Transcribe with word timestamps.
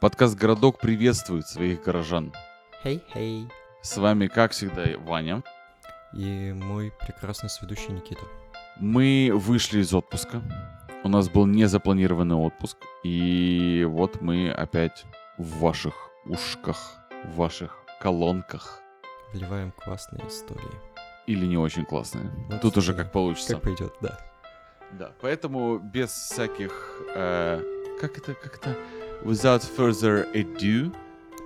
Подкаст 0.00 0.36
«Городок» 0.36 0.78
приветствует 0.78 1.48
своих 1.48 1.82
горожан. 1.82 2.32
Хей-хей. 2.84 3.48
С 3.82 3.96
вами, 3.96 4.28
как 4.28 4.52
всегда, 4.52 4.84
Ваня. 4.98 5.42
И 6.12 6.52
мой 6.52 6.92
прекрасный 7.00 7.50
сведущий 7.50 7.92
Никита. 7.92 8.22
Мы 8.76 9.32
вышли 9.34 9.80
из 9.80 9.92
отпуска. 9.92 10.40
У 11.02 11.08
нас 11.08 11.28
был 11.28 11.46
незапланированный 11.46 12.36
отпуск. 12.36 12.76
И 13.02 13.84
вот 13.88 14.20
мы 14.20 14.52
опять 14.52 15.04
в 15.36 15.58
ваших 15.58 16.10
ушках, 16.26 16.94
в 17.24 17.34
ваших 17.34 17.76
колонках. 18.00 18.80
Вливаем 19.32 19.72
классные 19.72 20.28
истории. 20.28 20.62
Или 21.26 21.44
не 21.44 21.58
очень 21.58 21.84
классные. 21.84 22.30
Ну, 22.48 22.60
Тут 22.60 22.76
уже 22.76 22.94
как 22.94 23.10
получится. 23.10 23.54
Как 23.54 23.62
пойдет, 23.64 23.94
да. 24.00 24.16
Да, 24.92 25.10
поэтому 25.20 25.78
без 25.78 26.10
всяких... 26.10 27.02
э, 27.16 27.60
как 28.00 28.16
это, 28.16 28.34
как 28.34 28.54
это? 28.54 28.76
Without 29.24 29.62
further 29.76 30.26
ado, 30.34 30.92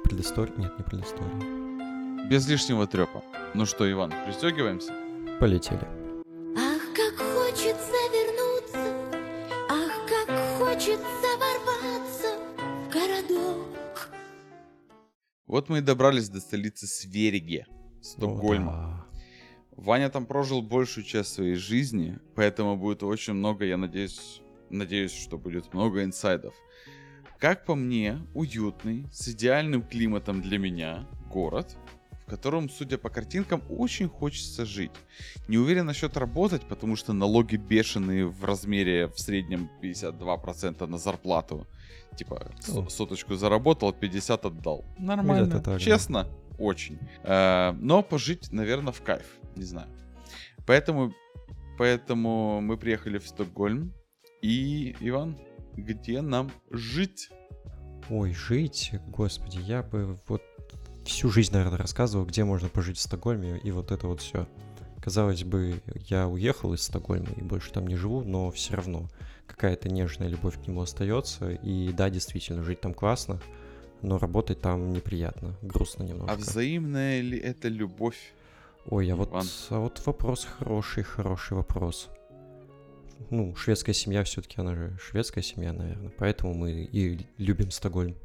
Предыстория? 0.04 0.54
Нет, 0.56 0.78
не 0.78 0.84
предыстория. 0.84 2.28
без 2.28 2.46
лишнего 2.48 2.86
трепа. 2.86 3.22
Ну 3.54 3.66
что, 3.66 3.90
Иван, 3.90 4.12
пристегиваемся? 4.26 4.92
Полетели. 5.40 5.86
Ах, 6.56 6.82
как 6.94 7.16
хочется 7.18 7.98
вернуться, 8.12 8.94
ах, 9.68 9.92
как 10.08 10.28
хочется 10.58 11.28
ворваться 11.38 12.38
в 12.58 12.92
городок. 12.92 14.08
Вот 15.46 15.68
мы 15.68 15.78
и 15.78 15.80
добрались 15.80 16.28
до 16.28 16.40
столицы 16.40 16.86
Свериге, 16.86 17.66
О, 17.68 18.02
Стокгольма. 18.02 18.72
да. 18.72 19.06
Ваня 19.76 20.10
там 20.10 20.26
прожил 20.26 20.62
большую 20.62 21.04
часть 21.04 21.32
своей 21.32 21.54
жизни, 21.56 22.18
поэтому 22.36 22.76
будет 22.76 23.02
очень 23.02 23.32
много, 23.32 23.64
я 23.64 23.76
надеюсь, 23.76 24.42
надеюсь, 24.70 25.12
что 25.12 25.38
будет 25.38 25.72
много 25.74 26.04
инсайдов. 26.04 26.54
Как 27.42 27.64
по 27.64 27.74
мне, 27.74 28.20
уютный, 28.34 29.04
с 29.10 29.26
идеальным 29.26 29.82
климатом 29.82 30.42
для 30.42 30.58
меня 30.58 31.08
город, 31.28 31.76
в 32.24 32.30
котором, 32.30 32.70
судя 32.70 32.98
по 32.98 33.10
картинкам, 33.10 33.64
очень 33.68 34.08
хочется 34.08 34.64
жить. 34.64 34.92
Не 35.48 35.58
уверен 35.58 35.86
насчет 35.86 36.16
работать, 36.16 36.62
потому 36.62 36.94
что 36.94 37.12
налоги 37.12 37.56
бешеные 37.56 38.26
в 38.26 38.44
размере 38.44 39.08
в 39.08 39.18
среднем 39.18 39.68
52% 39.82 40.86
на 40.86 40.98
зарплату. 40.98 41.66
Типа, 42.16 42.52
О. 42.68 42.88
соточку 42.88 43.34
заработал, 43.34 43.92
50 43.92 44.44
отдал. 44.46 44.84
Нормально. 44.96 45.50
Так, 45.50 45.64
да. 45.64 45.78
Честно, 45.80 46.28
очень. 46.60 47.00
Э, 47.24 47.72
но 47.72 48.04
пожить, 48.04 48.52
наверное, 48.52 48.92
в 48.92 49.02
кайф. 49.02 49.26
Не 49.56 49.64
знаю. 49.64 49.88
Поэтому, 50.64 51.12
поэтому 51.76 52.60
мы 52.60 52.76
приехали 52.76 53.18
в 53.18 53.26
Стокгольм. 53.26 53.92
И, 54.42 54.94
Иван, 55.00 55.36
где 55.76 56.20
нам 56.20 56.50
жить? 56.70 57.30
Ой, 58.10 58.32
жить, 58.32 58.92
господи, 59.08 59.58
я 59.58 59.82
бы 59.82 60.18
вот 60.28 60.42
всю 61.04 61.30
жизнь, 61.30 61.52
наверное, 61.52 61.78
рассказывал, 61.78 62.24
где 62.26 62.44
можно 62.44 62.68
пожить 62.68 62.98
в 62.98 63.00
Стокгольме, 63.00 63.58
и 63.58 63.70
вот 63.70 63.90
это 63.90 64.06
вот 64.06 64.20
все. 64.20 64.46
Казалось 65.00 65.42
бы, 65.44 65.82
я 66.08 66.28
уехал 66.28 66.74
из 66.74 66.82
Стокгольма 66.82 67.30
и 67.36 67.42
больше 67.42 67.72
там 67.72 67.86
не 67.86 67.96
живу, 67.96 68.22
но 68.22 68.50
все 68.50 68.76
равно 68.76 69.08
какая-то 69.46 69.88
нежная 69.88 70.28
любовь 70.28 70.62
к 70.62 70.66
нему 70.66 70.82
остается. 70.82 71.50
И 71.50 71.92
да, 71.92 72.08
действительно, 72.08 72.62
жить 72.62 72.80
там 72.80 72.94
классно, 72.94 73.40
но 74.00 74.18
работать 74.18 74.60
там 74.60 74.92
неприятно, 74.92 75.56
грустно 75.62 76.04
немножко. 76.04 76.32
А 76.32 76.36
взаимная 76.36 77.20
ли 77.20 77.38
это 77.38 77.68
любовь? 77.68 78.32
Ой, 78.86 79.10
а 79.10 79.16
вот, 79.16 79.30
а 79.32 79.78
вот 79.78 80.02
вопрос 80.06 80.44
хороший, 80.44 81.02
хороший 81.02 81.56
вопрос. 81.56 82.08
Ну, 83.30 83.54
шведская 83.56 83.92
семья 83.92 84.24
все-таки, 84.24 84.60
она 84.60 84.74
же 84.74 84.96
шведская 85.00 85.42
семья, 85.42 85.72
наверное. 85.72 86.10
Поэтому 86.18 86.54
мы 86.54 86.72
и 86.84 87.26
любим 87.38 87.70
Стокгольм. 87.70 88.16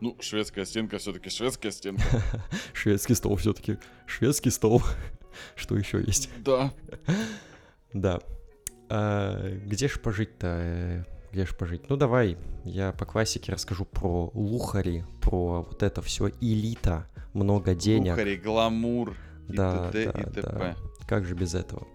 Ну, 0.00 0.16
шведская 0.20 0.66
стенка 0.66 0.98
все-таки 0.98 1.30
шведская 1.30 1.70
стенка. 1.70 2.04
Шведский 2.74 3.14
стол 3.14 3.36
все-таки. 3.36 3.78
Шведский 4.06 4.50
стол. 4.50 4.82
Что 5.56 5.76
еще 5.76 6.02
есть? 6.02 6.30
Да. 6.44 6.72
Да. 7.92 8.20
А, 8.90 9.48
где 9.64 9.88
ж 9.88 9.98
пожить-то? 10.00 10.46
Э, 10.46 11.04
Где 11.32 11.46
ж 11.46 11.56
пожить? 11.56 11.88
Ну 11.88 11.96
давай, 11.96 12.36
я 12.64 12.92
по 12.92 13.06
классике 13.06 13.52
расскажу 13.52 13.84
про 13.86 14.30
лухари, 14.34 15.04
про 15.22 15.62
вот 15.62 15.82
это 15.82 16.02
все 16.02 16.28
элита, 16.42 17.06
много 17.32 17.74
денег. 17.74 18.10
Кухари, 18.12 18.36
гламур 18.36 19.16
и 19.48 19.52
Да, 19.56 19.90
т.д. 19.90 20.12
да, 20.12 20.20
и 20.20 20.24
т.п. 20.24 20.42
да. 20.42 20.76
Как 21.08 21.24
же 21.24 21.34
без 21.34 21.54
этого? 21.54 21.86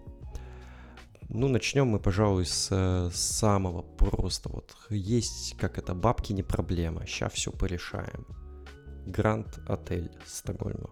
Ну, 1.34 1.48
начнем 1.48 1.88
мы, 1.88 1.98
пожалуй, 1.98 2.44
с 2.44 2.68
э, 2.70 3.10
самого 3.14 3.80
просто. 3.80 4.50
Вот 4.50 4.76
есть, 4.90 5.56
как 5.56 5.78
это, 5.78 5.94
бабки 5.94 6.34
не 6.34 6.42
проблема. 6.42 7.06
Сейчас 7.06 7.32
все 7.32 7.50
порешаем. 7.50 8.26
Гранд 9.06 9.58
Отель 9.66 10.10
Стокгольма. 10.26 10.90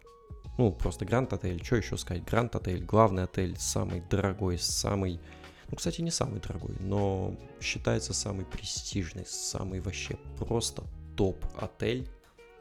Ну, 0.56 0.73
просто 0.73 1.05
Гранд 1.05 1.34
Отель. 1.34 1.62
Что 1.62 1.77
еще 1.77 1.99
сказать? 1.99 2.25
Гранд 2.25 2.56
Отель, 2.56 2.83
главный 2.83 3.25
отель, 3.25 3.55
самый 3.59 4.03
дорогой, 4.11 4.56
самый... 4.59 5.21
Ну, 5.69 5.77
кстати, 5.77 6.01
не 6.01 6.11
самый 6.11 6.41
дорогой, 6.41 6.75
но 6.81 7.37
считается 7.61 8.15
самый 8.15 8.47
престижный, 8.47 9.27
самый 9.27 9.81
вообще 9.81 10.17
просто 10.39 10.84
топ-отель 11.19 12.09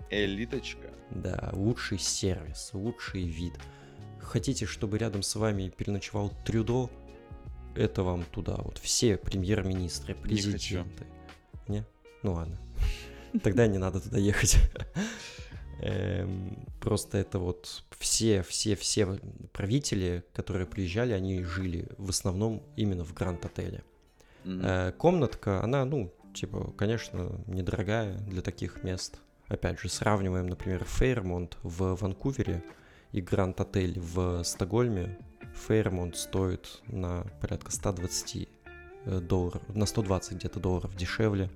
Элиточка. 0.10 0.90
да, 1.12 1.50
лучший 1.54 1.98
сервис, 1.98 2.72
лучший 2.74 3.24
вид. 3.24 3.54
Хотите, 4.20 4.66
чтобы 4.66 4.98
рядом 4.98 5.24
с 5.24 5.36
вами 5.38 5.70
переночевал 5.76 6.32
Трюдо? 6.46 6.90
Это 7.76 8.04
вам 8.04 8.24
туда. 8.26 8.56
Вот 8.58 8.78
все 8.78 9.18
премьер-министры, 9.18 10.16
президенты. 10.16 11.06
Не? 11.68 11.86
Ну 12.24 12.34
ладно. 12.34 12.58
Тогда 13.44 13.68
не 13.68 13.78
надо 13.78 14.00
туда 14.00 14.18
ехать. 14.18 14.58
Эм, 15.82 16.58
Просто 16.80 17.18
это 17.18 17.40
вот 17.40 17.84
все, 18.00 18.42
все, 18.42 18.76
все 18.76 19.20
правители, 19.52 20.24
которые 20.34 20.66
приезжали, 20.66 21.12
они 21.12 21.44
жили 21.44 21.90
в 21.98 22.10
основном 22.10 22.64
именно 22.78 23.04
в 23.04 23.14
Гранд-отеле. 23.14 23.84
Э, 24.46 24.94
комнатка, 24.98 25.62
она, 25.62 25.84
ну, 25.86 26.14
типа, 26.34 26.72
конечно, 26.78 27.44
недорогая 27.48 28.18
для 28.20 28.42
таких 28.42 28.84
мест. 28.84 29.20
Опять 29.48 29.80
же, 29.80 29.90
сравниваем, 29.90 30.48
например, 30.48 30.86
Фейрмонт 30.86 31.58
в 31.64 31.96
Ванкувере 31.96 32.64
и 33.12 33.20
Гранд 33.20 33.60
Отель 33.60 34.00
в 34.00 34.44
Стокгольме. 34.44 35.18
Фейрмонт 35.54 36.16
стоит 36.16 36.82
на 36.88 37.24
порядка 37.42 37.72
120 37.72 38.50
э, 39.06 39.20
долларов, 39.20 39.62
на 39.70 39.86
120 39.86 40.38
где-то 40.38 40.60
долларов 40.60 40.96
дешевле. 40.96 41.50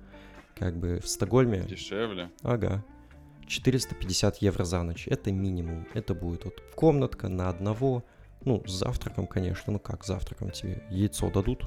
Как 0.54 0.76
бы 0.76 1.00
в 1.00 1.08
Стокгольме, 1.08 1.62
Дешевле. 1.62 2.30
ага, 2.42 2.84
450 3.46 4.38
евро 4.38 4.64
за 4.64 4.82
ночь. 4.82 5.08
Это 5.08 5.32
минимум. 5.32 5.86
Это 5.94 6.14
будет 6.14 6.44
вот 6.44 6.62
комнатка 6.74 7.28
на 7.28 7.48
одного. 7.48 8.04
Ну, 8.44 8.62
с 8.66 8.70
завтраком, 8.70 9.26
конечно. 9.26 9.72
Ну 9.72 9.78
как 9.78 10.04
завтраком 10.04 10.50
тебе? 10.50 10.82
Яйцо 10.90 11.30
дадут, 11.30 11.64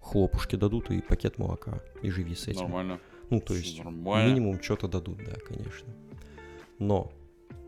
хлопушки 0.00 0.56
дадут 0.56 0.90
и 0.90 1.00
пакет 1.00 1.38
молока. 1.38 1.80
И 2.02 2.10
живи 2.10 2.34
с 2.34 2.48
этим. 2.48 2.62
Нормально. 2.62 3.00
Ну, 3.30 3.40
то 3.40 3.54
есть 3.54 3.78
нормально. 3.78 4.28
минимум 4.28 4.62
что-то 4.62 4.88
дадут, 4.88 5.18
да, 5.18 5.32
конечно. 5.46 5.88
Но 6.78 7.12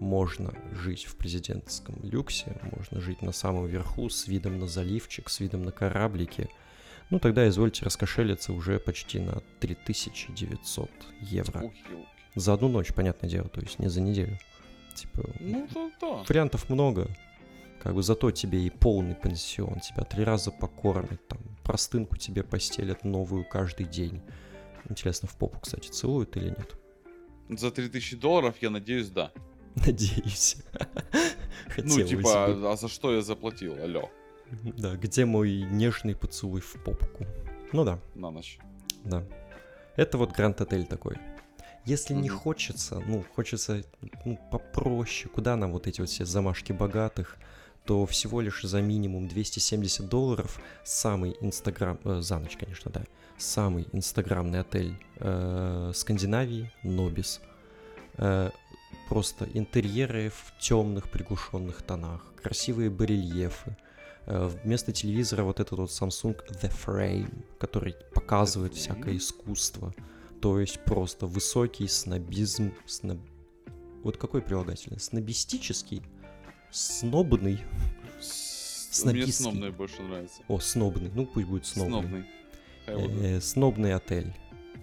можно 0.00 0.52
жить 0.72 1.04
в 1.04 1.16
президентском 1.16 1.96
люксе, 2.02 2.56
можно 2.76 3.00
жить 3.00 3.22
на 3.22 3.32
самом 3.32 3.66
верху 3.66 4.08
с 4.08 4.26
видом 4.26 4.58
на 4.58 4.66
заливчик, 4.66 5.28
с 5.28 5.40
видом 5.40 5.62
на 5.62 5.72
кораблики. 5.72 6.48
Ну, 7.10 7.18
тогда 7.18 7.46
извольте 7.48 7.84
раскошелиться 7.84 8.52
уже 8.52 8.78
почти 8.78 9.20
на 9.20 9.42
3900 9.60 10.90
евро. 11.20 11.70
За 12.34 12.54
одну 12.54 12.68
ночь, 12.68 12.92
понятное 12.92 13.30
дело, 13.30 13.48
то 13.48 13.60
есть 13.60 13.78
не 13.78 13.88
за 13.88 14.00
неделю. 14.00 14.38
Типа, 14.94 15.28
Ну, 15.40 15.68
да, 15.74 15.90
да. 16.00 16.24
вариантов 16.28 16.68
много. 16.68 17.08
Как 17.82 17.94
бы 17.94 18.02
зато 18.02 18.30
тебе 18.30 18.64
и 18.64 18.70
полный 18.70 19.14
пансион, 19.14 19.80
тебя 19.80 20.04
три 20.04 20.24
раза 20.24 20.50
покормят, 20.50 21.26
там, 21.28 21.38
простынку 21.62 22.16
тебе 22.16 22.42
постелят 22.42 23.04
новую 23.04 23.44
каждый 23.44 23.86
день. 23.86 24.22
Интересно, 24.88 25.28
в 25.28 25.36
попу, 25.36 25.60
кстати, 25.60 25.88
целуют 25.88 26.36
или 26.36 26.48
нет? 26.48 26.74
За 27.50 27.70
3000 27.70 28.16
долларов, 28.16 28.56
я 28.60 28.70
надеюсь, 28.70 29.08
да. 29.10 29.32
Надеюсь. 29.86 30.56
Ну, 31.76 31.82
Хотелось 31.82 32.08
типа, 32.10 32.46
бы. 32.54 32.70
а 32.70 32.76
за 32.76 32.88
что 32.88 33.12
я 33.12 33.20
заплатил? 33.22 33.74
Алло, 33.82 34.08
Да, 34.76 34.94
где 34.96 35.24
мой 35.24 35.62
нежный 35.62 36.14
поцелуй 36.14 36.60
в 36.60 36.74
попку? 36.84 37.26
Ну 37.72 37.84
да, 37.84 37.98
на 38.14 38.30
ночь. 38.30 38.58
да. 39.04 39.24
Это 39.96 40.18
вот 40.18 40.32
Гранд 40.32 40.60
Отель 40.60 40.84
такой. 40.86 41.16
Если 41.84 42.14
не 42.14 42.28
Мгм. 42.30 42.38
хочется, 42.38 43.00
ну, 43.06 43.24
хочется 43.34 43.82
ну, 44.24 44.38
попроще, 44.52 45.28
куда 45.34 45.56
нам 45.56 45.72
вот 45.72 45.86
эти 45.86 46.00
вот 46.00 46.10
все 46.10 46.24
замашки 46.24 46.72
богатых, 46.72 47.36
то 47.84 48.06
всего 48.06 48.40
лишь 48.40 48.62
за 48.62 48.80
минимум 48.80 49.26
270 49.26 50.08
долларов 50.08 50.60
самый 50.84 51.36
инстаграм, 51.40 51.98
э, 52.04 52.20
за 52.20 52.38
ночь, 52.38 52.56
конечно, 52.56 52.90
да, 52.92 53.02
самый 53.38 53.86
инстаграмный 53.92 54.60
отель 54.60 54.94
э, 55.16 55.92
Скандинавии, 55.94 56.72
Нобис. 56.82 57.40
Э, 58.16 58.50
просто 59.08 59.48
интерьеры 59.54 60.30
в 60.30 60.54
темных 60.60 61.10
приглушенных 61.10 61.82
тонах, 61.82 62.32
красивые 62.42 62.90
барельефы. 62.90 63.76
Э, 64.26 64.48
вместо 64.64 64.92
телевизора 64.92 65.42
вот 65.44 65.60
этот 65.60 65.78
вот 65.78 65.90
Samsung 65.90 66.36
The 66.60 66.72
Frame, 66.72 67.44
который 67.58 67.94
показывает 68.14 68.72
Frame. 68.72 68.76
всякое 68.76 69.16
искусство. 69.16 69.94
То 70.40 70.58
есть 70.60 70.80
просто 70.84 71.26
высокий 71.26 71.86
снобизм, 71.88 72.72
сноб... 72.86 73.18
вот 74.02 74.16
какой 74.16 74.42
прилагательный? 74.42 74.98
Снобистический, 75.00 76.02
снобный, 76.70 77.60
С- 78.20 78.88
Мне 79.04 79.12
Снобистский. 79.22 79.32
снобный 79.44 79.70
больше 79.70 80.02
нравится. 80.02 80.42
о, 80.48 80.58
снобный, 80.60 81.10
ну 81.14 81.26
пусть 81.26 81.46
будет 81.46 81.66
снобный. 81.66 82.00
Снобный. 82.00 82.24
Вот. 82.86 83.10
Э, 83.24 83.40
снобный 83.40 83.94
отель. 83.94 84.32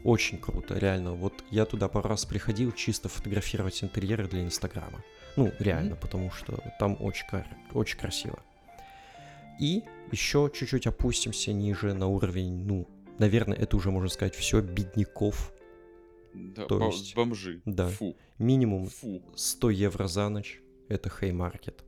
Очень 0.03 0.39
круто, 0.39 0.77
реально. 0.77 1.13
Вот 1.13 1.43
я 1.51 1.65
туда 1.65 1.87
пару 1.87 2.09
раз 2.09 2.25
приходил 2.25 2.71
чисто 2.71 3.07
фотографировать 3.09 3.83
интерьеры 3.83 4.27
для 4.27 4.43
Инстаграма. 4.43 5.03
Ну, 5.37 5.51
реально, 5.59 5.95
потому 5.95 6.31
что 6.31 6.59
там 6.79 6.97
очень, 6.99 7.27
кар- 7.27 7.47
очень 7.73 7.97
красиво. 7.99 8.39
И 9.59 9.83
еще 10.11 10.51
чуть-чуть 10.53 10.87
опустимся 10.87 11.53
ниже 11.53 11.93
на 11.93 12.07
уровень, 12.07 12.65
ну, 12.65 12.87
наверное, 13.19 13.57
это 13.57 13.77
уже 13.77 13.91
можно 13.91 14.09
сказать 14.09 14.35
все 14.35 14.61
бедняков. 14.61 15.53
Да, 16.33 16.65
то 16.65 16.79
бо- 16.79 16.85
есть- 16.87 17.15
бомжи. 17.15 17.61
да. 17.65 17.87
Фу. 17.89 18.15
Минимум 18.39 18.87
Фу. 18.87 19.21
100 19.35 19.69
евро 19.69 20.07
за 20.07 20.29
ночь. 20.29 20.61
Это 20.89 21.09
Haymarket. 21.09 21.83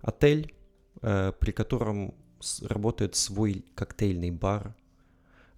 Отель, 0.00 0.54
э, 1.02 1.32
при 1.38 1.52
котором 1.52 2.14
работает 2.62 3.14
свой 3.14 3.64
коктейльный 3.74 4.30
бар. 4.30 4.74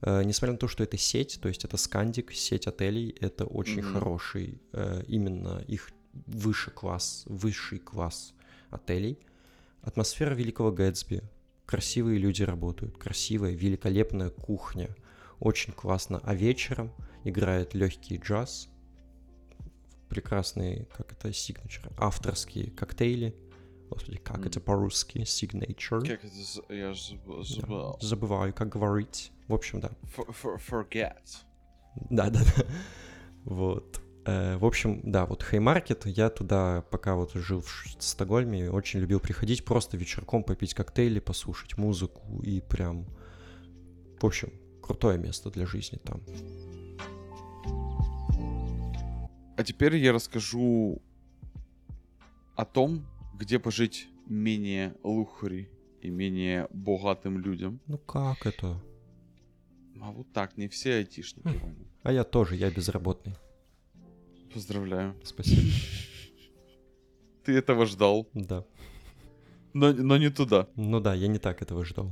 Э, 0.02 0.22
несмотря 0.24 0.52
на 0.52 0.58
то, 0.58 0.68
что 0.68 0.84
это 0.84 0.96
сеть, 0.96 1.38
то 1.42 1.48
есть 1.48 1.64
это 1.64 1.76
Скандик, 1.76 2.32
сеть 2.32 2.66
отелей, 2.66 3.16
это 3.20 3.44
очень 3.44 3.82
Мгм. 3.82 3.92
хороший, 3.94 4.60
э, 4.72 5.02
именно 5.08 5.64
их 5.66 5.90
высший 6.26 6.72
класс, 6.72 7.24
высший 7.26 7.78
класс 7.78 8.34
отелей. 8.70 9.18
Атмосфера 9.82 10.34
Великого 10.34 10.72
Гэтсби. 10.72 11.22
Красивые 11.66 12.18
люди 12.18 12.42
работают, 12.42 12.96
красивая, 12.96 13.52
великолепная 13.52 14.30
кухня. 14.30 14.88
Очень 15.38 15.72
классно. 15.72 16.20
А 16.24 16.34
вечером 16.34 16.90
играет 17.24 17.74
легкий 17.74 18.16
джаз, 18.16 18.68
прекрасные, 20.08 20.86
как 20.96 21.12
это, 21.12 21.28
signature, 21.28 21.92
авторские 21.98 22.70
коктейли. 22.70 23.34
Господи, 23.90 24.18
как 24.18 24.38
Мгм. 24.38 24.46
это 24.48 24.60
по-русски? 24.60 25.18
Signature. 25.18 26.00
Как 26.06 26.24
это? 26.24 26.72
Я 26.74 26.94
ж 26.94 27.12
заб- 27.42 27.66
Да. 27.68 28.06
Забываю, 28.06 28.52
как 28.54 28.68
говорить. 28.70 29.30
В 29.48 29.54
общем, 29.54 29.80
да. 29.80 29.90
For- 30.16 30.34
for- 30.42 30.60
Forget. 30.70 31.42
Да, 32.10 32.30
да, 32.30 32.40
да. 32.44 32.64
Вот. 33.44 34.00
Э, 34.26 34.58
В 34.58 34.64
общем, 34.64 35.00
да, 35.04 35.24
вот 35.24 35.42
Haymarket, 35.50 36.02
я 36.10 36.28
туда, 36.28 36.82
пока 36.90 37.14
вот 37.14 37.32
жил 37.32 37.60
в 37.62 37.86
Стокгольме, 37.98 38.70
очень 38.70 39.00
любил 39.00 39.20
приходить 39.20 39.64
просто 39.64 39.96
вечерком 39.96 40.44
попить 40.44 40.74
коктейли, 40.74 41.18
послушать 41.20 41.78
музыку 41.78 42.42
и 42.42 42.60
прям... 42.60 43.06
В 44.20 44.26
общем, 44.26 44.52
крутое 44.82 45.16
место 45.18 45.50
для 45.50 45.64
жизни 45.66 45.98
там. 46.04 46.20
А 49.56 49.64
теперь 49.64 49.96
я 49.96 50.12
расскажу 50.12 51.00
о 52.54 52.64
том, 52.64 53.06
где 53.34 53.58
пожить 53.58 54.08
менее 54.26 54.94
лухари 55.02 55.68
и 56.02 56.10
менее 56.10 56.68
богатым 56.70 57.38
людям. 57.38 57.80
Ну 57.86 57.98
как 57.98 58.46
это? 58.46 58.80
А 60.00 60.10
вот 60.10 60.32
так, 60.32 60.56
не 60.56 60.68
все 60.68 60.94
айтишники. 60.96 61.46
Хм. 61.48 61.58
Ваня. 61.62 61.86
А 62.02 62.12
я 62.12 62.24
тоже, 62.24 62.56
я 62.56 62.70
безработный. 62.70 63.34
Поздравляю. 64.54 65.14
Спасибо. 65.24 65.62
Ты 67.44 67.52
этого 67.56 67.86
ждал, 67.86 68.28
Да. 68.34 68.64
но, 69.72 69.92
но 69.92 70.16
не 70.18 70.30
туда. 70.30 70.68
Ну 70.76 71.00
да, 71.00 71.14
я 71.14 71.28
не 71.28 71.38
так 71.38 71.62
этого 71.62 71.84
ждал. 71.84 72.10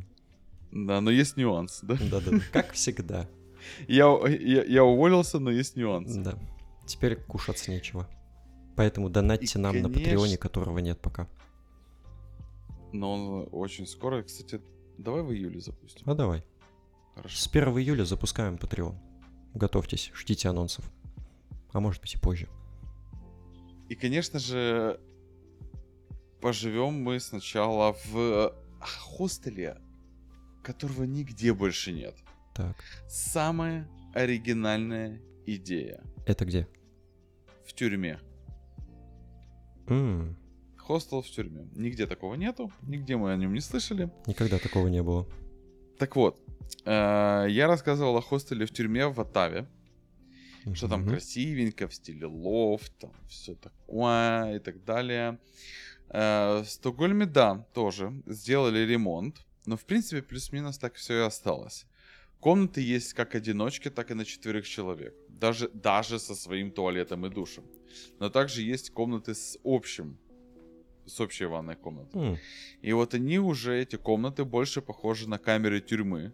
Да, 0.72 1.00
но 1.00 1.10
есть 1.10 1.36
нюанс, 1.36 1.80
да? 1.82 1.96
Да-да-да, 2.10 2.40
как 2.52 2.72
всегда. 2.72 3.28
Я, 3.88 4.06
я, 4.28 4.64
я 4.64 4.84
уволился, 4.84 5.38
но 5.38 5.50
есть 5.50 5.76
нюанс. 5.76 6.14
Да. 6.16 6.38
Теперь 6.86 7.16
кушаться 7.16 7.70
нечего. 7.70 8.08
Поэтому 8.76 9.08
донатьте 9.08 9.58
И, 9.58 9.62
нам 9.62 9.74
на 9.76 9.82
конечно- 9.84 10.00
Патреоне, 10.04 10.36
которого 10.36 10.78
нет 10.78 11.00
пока. 11.00 11.28
Но 12.92 13.12
он 13.12 13.48
очень 13.52 13.86
скоро, 13.86 14.22
кстати, 14.22 14.60
давай 14.98 15.22
в 15.22 15.32
июле 15.32 15.60
запустим. 15.60 16.02
А 16.08 16.14
давай. 16.14 16.44
Хорошо. 17.16 17.36
С 17.36 17.48
1 17.48 17.68
июля 17.78 18.04
запускаем 18.04 18.54
Patreon. 18.56 18.94
Готовьтесь, 19.54 20.12
ждите 20.14 20.48
анонсов. 20.48 20.84
А 21.72 21.80
может 21.80 22.00
быть 22.02 22.14
и 22.14 22.18
позже. 22.18 22.48
И, 23.88 23.94
конечно 23.94 24.38
же, 24.38 25.00
поживем 26.40 27.02
мы 27.02 27.18
сначала 27.20 27.96
в 28.06 28.54
хостеле, 28.80 29.78
которого 30.62 31.04
нигде 31.04 31.52
больше 31.54 31.92
нет. 31.92 32.14
Так, 32.54 32.76
Самая 33.08 33.88
оригинальная 34.14 35.20
идея 35.46 36.02
это 36.26 36.44
где? 36.44 36.68
в 37.66 37.72
тюрьме. 37.72 38.20
М, 39.88 40.36
Хостел 40.78 41.20
в 41.22 41.26
тюрьме. 41.26 41.68
Нигде 41.74 42.06
такого 42.06 42.34
нету, 42.34 42.70
нигде 42.82 43.16
мы 43.16 43.32
о 43.32 43.36
нем 43.36 43.52
не 43.54 43.60
слышали. 43.60 44.10
никогда 44.26 44.58
такого 44.58 44.86
не 44.88 45.02
было. 45.02 45.26
Так 45.98 46.14
вот, 46.16 46.38
я 46.84 47.66
рассказывал 47.66 48.16
о 48.16 48.20
хостеле 48.22 48.64
в 48.66 48.70
тюрьме 48.70 49.06
в 49.08 49.20
Оттаве, 49.20 49.66
что 50.74 50.88
там 50.88 51.06
красивенько, 51.10 51.86
в 51.88 51.94
стиле 51.94 52.26
лофт, 52.26 52.92
там 52.98 53.12
все 53.28 53.54
такое 53.54 54.56
и 54.56 54.58
так 54.58 54.84
далее. 54.84 55.38
Э, 56.10 56.62
В 56.62 56.68
Стокгольме, 56.68 57.26
да, 57.26 57.66
тоже 57.74 58.12
сделали 58.26 58.78
ремонт, 58.86 59.36
но 59.66 59.76
в 59.76 59.84
принципе 59.84 60.22
плюс-минус 60.22 60.78
так 60.78 60.94
все 60.94 61.14
и 61.14 61.26
осталось. 61.26 61.86
Комнаты 62.40 62.80
есть 62.80 63.14
как 63.14 63.34
одиночки, 63.34 63.90
так 63.90 64.10
и 64.10 64.14
на 64.14 64.24
четверых 64.24 64.66
человек. 64.68 65.14
Даже, 65.28 65.68
даже 65.68 66.18
со 66.18 66.34
своим 66.34 66.70
туалетом 66.70 67.26
и 67.26 67.30
душем. 67.30 67.64
Но 68.20 68.28
также 68.28 68.62
есть 68.62 68.90
комнаты 68.90 69.34
с 69.34 69.58
общим, 69.64 70.18
с 71.06 71.20
общей 71.20 71.46
ванной 71.46 71.76
комнатой. 71.76 72.20
М, 72.22 72.38
И 72.82 72.92
вот 72.92 73.14
они 73.14 73.38
уже, 73.38 73.72
эти 73.82 73.96
комнаты, 73.96 74.44
больше 74.44 74.80
похожи 74.82 75.28
на 75.28 75.38
камеры 75.38 75.80
тюрьмы. 75.80 76.32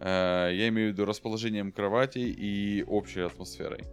Э, 0.00 0.50
Я 0.52 0.68
имею 0.68 0.90
в 0.90 0.92
виду 0.92 1.04
расположением 1.04 1.72
кроватей 1.72 2.30
и 2.30 2.82
общей 2.84 3.20
атмосферой. 3.20 3.84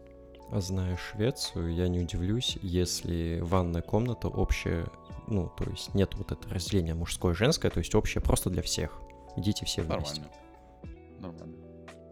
А 0.51 0.59
зная 0.59 0.97
Швецию, 0.97 1.73
я 1.73 1.87
не 1.87 1.99
удивлюсь, 2.01 2.57
если 2.61 3.39
ванная 3.41 3.81
комната 3.81 4.27
общая, 4.27 4.85
ну, 5.27 5.49
то 5.57 5.63
есть 5.69 5.93
нет 5.93 6.13
вот 6.15 6.31
это 6.33 6.49
разделения 6.49 6.93
мужское 6.93 7.31
и 7.31 7.35
женское, 7.35 7.71
то 7.71 7.79
есть 7.79 7.95
общее 7.95 8.21
просто 8.21 8.49
для 8.49 8.61
всех. 8.61 8.99
Идите 9.37 9.65
все 9.65 9.81
вместе. 9.81 10.21
Нормально. 10.21 11.37
Нормально. 11.39 11.57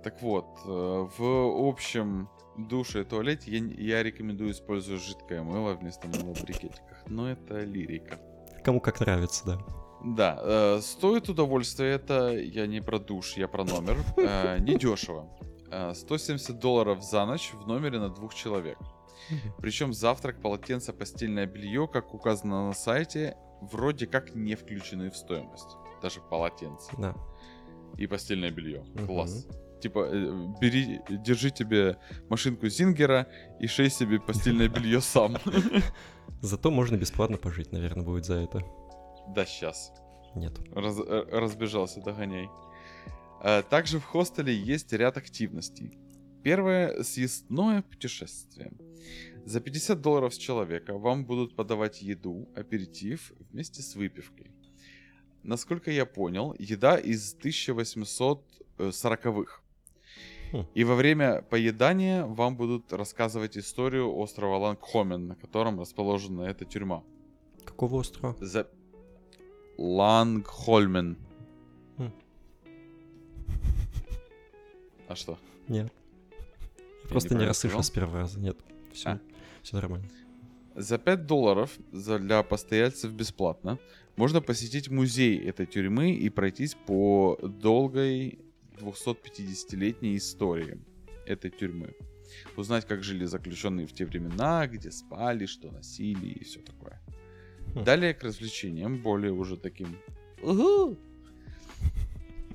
Так 0.04 0.22
вот, 0.22 0.46
э, 0.66 1.08
в 1.18 1.68
общем 1.68 2.30
душе 2.58 3.02
и 3.02 3.04
туалете 3.04 3.52
я, 3.52 3.98
я 3.98 4.04
рекомендую 4.04 4.52
использовать 4.52 5.02
жидкое 5.02 5.44
мыло 5.44 5.74
вместо 5.74 6.08
мыла 6.08 6.34
в 6.34 6.42
брикетиках. 6.44 7.04
Но 7.08 7.30
это 7.30 7.62
лирика. 7.66 8.20
Кому 8.64 8.80
как 8.80 9.02
нравится, 9.02 9.46
да. 9.46 9.60
Да, 10.04 10.40
э, 10.42 10.80
стоит 10.82 11.30
удовольствие 11.30 11.94
это, 11.96 12.34
я 12.38 12.68
не 12.68 12.82
про 12.82 13.00
душ, 13.00 13.34
я 13.38 13.48
про 13.48 13.64
номер, 13.66 13.98
э, 14.18 14.60
недешево. 14.60 15.28
Э, 15.72 15.94
170 15.94 16.60
долларов 16.60 17.04
за 17.04 17.26
ночь 17.26 17.52
в 17.54 17.68
номере 17.68 18.00
на 18.00 18.10
двух 18.10 18.34
человек. 18.34 18.78
Причем 19.58 19.94
завтрак, 19.94 20.42
полотенце, 20.42 20.94
постельное 20.94 21.46
белье, 21.46 21.88
как 21.88 22.14
указано 22.14 22.68
на 22.68 22.74
сайте, 22.74 23.36
вроде 23.62 24.08
как 24.08 24.36
не 24.36 24.56
включены 24.56 25.10
в 25.12 25.16
стоимость. 25.18 25.76
Даже 26.02 26.22
полотенце 26.22 26.92
Да. 26.98 27.14
и 27.98 28.08
постельное 28.08 28.52
белье. 28.52 28.86
Класс. 29.06 29.48
Типа, 29.82 30.08
э, 30.10 30.48
бери, 30.62 31.02
держи 31.10 31.52
тебе 31.52 31.98
машинку 32.30 32.68
Зингера 32.70 33.28
и 33.60 33.68
шей 33.68 33.90
себе 33.90 34.20
постельное 34.20 34.70
белье 34.70 35.02
сам. 35.02 35.38
Зато 36.42 36.72
можно 36.72 36.96
бесплатно 36.98 37.38
пожить, 37.38 37.72
наверное, 37.74 38.06
будет 38.06 38.26
за 38.26 38.36
это. 38.36 38.64
Да, 39.36 39.46
сейчас. 39.46 39.92
Нет. 40.36 40.60
Раз- 40.72 41.00
э, 41.00 41.26
разбежался, 41.32 42.02
догоняй. 42.02 42.50
Э, 43.42 43.64
Также 43.64 44.00
в 44.00 44.06
хостеле 44.06 44.54
есть 44.54 44.94
ряд 44.94 45.18
активностей. 45.18 45.98
Первое— 46.44 47.04
съестное 47.06 47.82
путешествие. 47.82 48.72
За 49.46 49.60
50 49.60 50.02
долларов 50.02 50.34
с 50.34 50.38
человека 50.38 50.98
вам 50.98 51.26
будут 51.26 51.56
подавать 51.56 52.02
еду, 52.02 52.48
аперитив 52.56 53.34
вместе 53.52 53.82
с 53.82 53.96
выпивкой. 53.96 54.52
Насколько 55.44 55.92
я 55.92 56.06
понял, 56.06 56.56
еда 56.60 56.98
из 56.98 57.36
1840-х. 57.36 59.62
Хм. 60.52 60.66
И 60.74 60.84
во 60.84 60.96
время 60.96 61.42
поедания 61.44 62.26
вам 62.26 62.58
будут 62.58 62.92
рассказывать 62.94 63.58
историю 63.58 64.12
острова 64.16 64.58
Лангхомен, 64.58 65.28
на 65.28 65.36
котором 65.36 65.80
расположена 65.80 66.44
эта 66.44 66.66
тюрьма. 66.66 67.04
Какого 67.66 67.98
острова? 67.98 68.36
За... 68.40 68.68
Лангхольмен. 69.80 71.18
Хм. 71.98 72.12
А 75.08 75.16
что? 75.16 75.40
Нет. 75.70 75.92
Я 77.04 77.10
Просто 77.10 77.30
не 77.30 77.36
неправильно 77.36 77.48
расслышал 77.48 77.84
с 77.84 77.90
первого 77.90 78.20
раза. 78.20 78.40
Нет. 78.42 78.58
Все. 78.92 79.10
А. 79.10 79.20
Все 79.64 79.76
нормально. 79.78 80.06
За 80.76 80.98
5 80.98 81.26
долларов 81.26 81.78
для 81.92 82.44
постояльцев 82.44 83.14
бесплатно 83.14 83.80
можно 84.18 84.42
посетить 84.42 84.90
музей 84.90 85.40
этой 85.40 85.66
тюрьмы 85.66 86.12
и 86.12 86.30
пройтись 86.30 86.76
по 86.76 87.40
долгой 87.42 88.40
250-летней 88.80 90.18
истории 90.18 90.78
этой 91.26 91.52
тюрьмы. 91.52 91.94
Узнать, 92.58 92.86
как 92.86 93.02
жили 93.04 93.24
заключенные 93.24 93.88
в 93.88 93.94
те 93.94 94.06
времена, 94.06 94.68
где 94.68 94.92
спали, 94.92 95.46
что 95.46 95.72
носили 95.72 96.28
и 96.28 96.44
все 96.44 96.60
такое. 96.60 97.02
Хм. 97.74 97.84
Далее 97.84 98.14
к 98.14 98.24
развлечениям, 98.24 98.98
более 98.98 99.32
уже 99.32 99.58
таким... 99.58 99.98
«Угу». 100.42 100.98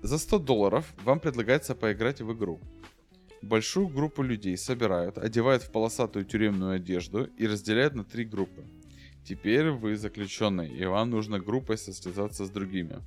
За 0.03 0.19
100 0.19 0.39
долларов 0.41 0.93
вам 1.05 1.21
предлагается 1.21 1.75
поиграть 1.75 2.21
в 2.21 2.33
игру. 2.33 2.61
Большую 3.43 3.89
группу 3.89 4.23
людей 4.23 4.57
собирают, 4.57 5.19
одевают 5.19 5.63
в 5.63 5.71
полосатую 5.71 6.25
тюремную 6.25 6.77
одежду 6.77 7.25
и 7.39 7.47
разделяют 7.47 7.95
на 7.95 8.05
три 8.05 8.25
группы. 8.25 8.65
Теперь 9.25 9.71
вы 9.71 9.97
заключенный, 9.97 10.69
и 10.69 10.85
вам 10.85 11.11
нужно 11.11 11.39
группой 11.39 11.79
состязаться 11.79 12.45
с 12.45 12.51
другими. 12.51 13.01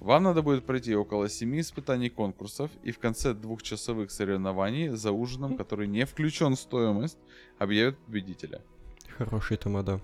Вам 0.00 0.24
надо 0.24 0.42
будет 0.42 0.66
пройти 0.66 0.94
около 0.94 1.28
7 1.28 1.60
испытаний 1.60 2.10
конкурсов 2.10 2.70
и 2.82 2.90
в 2.90 2.98
конце 2.98 3.32
двухчасовых 3.32 4.10
соревнований 4.10 4.88
за 4.88 5.12
ужином, 5.12 5.56
который 5.56 5.88
не 5.88 6.04
включен 6.04 6.56
в 6.56 6.60
стоимость, 6.60 7.18
объявят 7.58 7.98
победителя. 7.98 8.60
Хороший 9.16 9.56
тамада. 9.56 10.00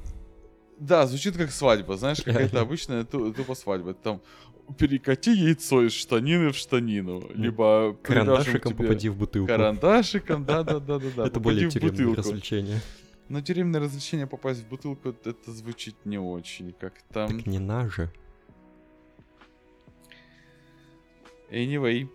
Да, 0.80 1.06
звучит 1.06 1.36
как 1.36 1.50
свадьба, 1.50 1.96
знаешь, 1.96 2.22
какая-то 2.22 2.60
обычная 2.60 3.04
ту- 3.04 3.32
тупо 3.34 3.54
свадьба. 3.54 3.92
Там 3.92 4.22
перекати 4.78 5.32
яйцо 5.32 5.82
из 5.82 5.92
штанины 5.92 6.50
в 6.52 6.56
штанину, 6.56 7.22
либо 7.34 7.96
Карандашиком 8.02 8.74
попади 8.74 9.10
в 9.10 9.16
бутылку. 9.16 9.48
Карандашиком, 9.48 10.44
да-да-да-да-да. 10.44 11.22
Это 11.26 11.40
попади 11.40 11.40
более 11.40 11.68
в 11.68 11.72
тюремное 11.72 12.06
бутылку. 12.06 12.18
развлечение. 12.20 12.80
Но 13.28 13.42
тюремное 13.42 13.80
развлечение 13.80 14.26
попасть 14.26 14.62
в 14.62 14.68
бутылку, 14.68 15.10
это 15.10 15.52
звучит 15.52 15.94
не 16.04 16.18
очень, 16.18 16.72
как 16.72 16.94
там... 17.12 17.28
Так 17.28 17.46
не 17.46 17.58
на 17.58 17.88
же. 17.88 18.10
Anyway. 21.50 22.08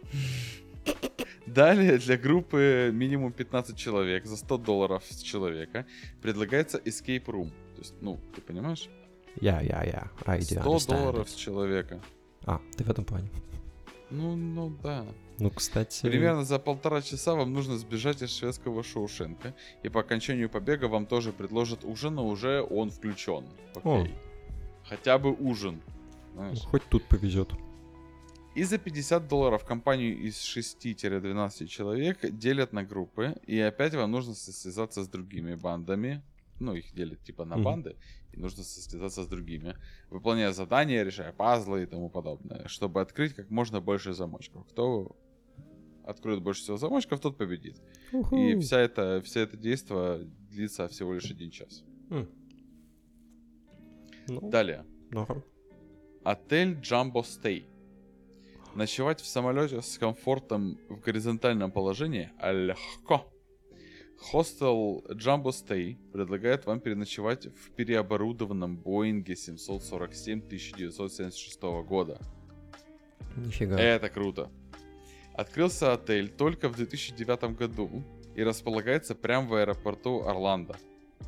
Далее 1.45 1.97
для 1.97 2.17
группы 2.17 2.89
минимум 2.93 3.31
15 3.31 3.77
человек 3.77 4.25
за 4.25 4.37
100 4.37 4.57
долларов 4.57 5.03
с 5.07 5.21
человека 5.21 5.85
предлагается 6.21 6.79
escape 6.79 7.25
room. 7.25 7.51
То 7.75 7.81
есть, 7.81 7.93
ну, 8.01 8.19
ты 8.35 8.41
понимаешь? 8.41 8.89
Я, 9.39 9.61
я, 9.61 9.83
я. 9.83 10.11
I 10.25 10.39
do 10.39 10.43
100 10.43 10.61
understand 10.61 10.97
долларов 10.97 11.29
с 11.29 11.35
человека. 11.35 12.01
А, 12.45 12.59
ты 12.77 12.83
в 12.83 12.89
этом 12.89 13.05
плане. 13.05 13.29
Ну, 14.09 14.35
ну 14.35 14.75
да. 14.81 15.05
Ну, 15.39 15.49
кстати... 15.49 16.01
Примерно 16.01 16.45
за 16.45 16.59
полтора 16.59 17.01
часа 17.01 17.35
вам 17.35 17.53
нужно 17.53 17.77
сбежать 17.77 18.21
из 18.21 18.35
шведского 18.35 18.83
Шоушенка. 18.83 19.53
И 19.83 19.89
по 19.89 19.99
окончанию 20.01 20.49
побега 20.49 20.85
вам 20.85 21.05
тоже 21.05 21.33
предложат 21.33 21.83
ужин, 21.83 22.15
но 22.15 22.27
уже 22.27 22.61
он 22.61 22.89
включен. 22.89 23.45
Окей. 23.75 24.13
Хотя 24.87 25.17
бы 25.17 25.33
ужин. 25.33 25.81
ну, 26.33 26.41
Знаешь. 26.41 26.59
Хоть 26.61 26.83
тут 26.89 27.03
повезет. 27.05 27.49
И 28.55 28.63
за 28.63 28.77
50 28.77 29.27
долларов 29.27 29.65
компанию 29.65 30.17
из 30.17 30.35
6-12 30.35 31.67
человек 31.67 32.19
делят 32.31 32.73
на 32.73 32.83
группы, 32.83 33.35
и 33.45 33.59
опять 33.59 33.93
вам 33.93 34.11
нужно 34.11 34.33
состязаться 34.33 35.03
с 35.03 35.07
другими 35.09 35.55
бандами. 35.55 36.21
Ну, 36.59 36.73
их 36.73 36.93
делят 36.93 37.21
типа 37.21 37.43
на 37.43 37.57
банды, 37.57 37.97
и 38.31 38.39
нужно 38.39 38.63
состязаться 38.63 39.23
с 39.23 39.27
другими, 39.27 39.75
выполняя 40.09 40.53
задания, 40.53 41.03
решая 41.03 41.33
пазлы 41.33 41.83
и 41.83 41.85
тому 41.85 42.09
подобное, 42.09 42.65
чтобы 42.67 43.01
открыть 43.01 43.33
как 43.33 43.49
можно 43.49 43.81
больше 43.81 44.13
замочков. 44.13 44.65
Кто 44.69 45.17
откроет 46.05 46.41
больше 46.41 46.61
всего 46.61 46.77
замочков, 46.77 47.19
тот 47.19 47.37
победит. 47.37 47.81
И 48.13 48.15
Уху. 48.15 48.59
вся 48.61 48.79
это, 48.79 49.21
все 49.25 49.41
это 49.41 49.57
действие 49.57 50.29
длится 50.49 50.87
всего 50.87 51.13
лишь 51.13 51.29
один 51.29 51.51
час. 51.51 51.83
М. 52.09 52.29
Ну, 54.27 54.49
Далее. 54.49 54.85
норм. 55.11 55.43
Отель 56.23 56.79
Jumbo 56.79 57.21
Stay. 57.21 57.65
Ночевать 58.75 59.21
в 59.21 59.25
самолете 59.25 59.81
с 59.81 59.97
комфортом 59.97 60.77
в 60.89 60.99
горизонтальном 60.99 61.71
положении 61.71 62.29
легко. 62.43 63.25
Хостел 64.19 65.01
Jumbo 65.09 65.51
Stay 65.51 65.95
предлагает 66.11 66.65
вам 66.65 66.81
переночевать 66.81 67.45
в 67.47 67.71
переоборудованном 67.71 68.77
Боинге 68.77 69.35
747 69.37 70.39
1976 70.39 71.61
года. 71.87 72.19
Нифига. 73.37 73.79
Это 73.79 74.09
круто. 74.09 74.49
Открылся 75.33 75.93
отель 75.93 76.29
только 76.29 76.67
в 76.67 76.75
2009 76.75 77.57
году 77.57 78.03
и 78.35 78.43
располагается 78.43 79.15
прямо 79.15 79.47
в 79.47 79.53
аэропорту 79.53 80.23
Орландо. 80.25 80.75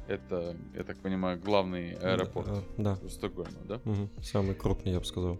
Это, 0.07 0.55
я 0.75 0.83
так 0.83 0.97
понимаю, 0.99 1.39
главный 1.39 1.93
аэропорт 1.93 2.47
А, 2.49 2.63
Да. 2.77 2.95
Стокгольма, 3.09 3.59
да? 3.65 3.81
Мгм. 3.85 4.09
Самый 4.21 4.55
крупный, 4.55 4.93
я 4.93 4.99
бы 4.99 5.05
сказал. 5.05 5.37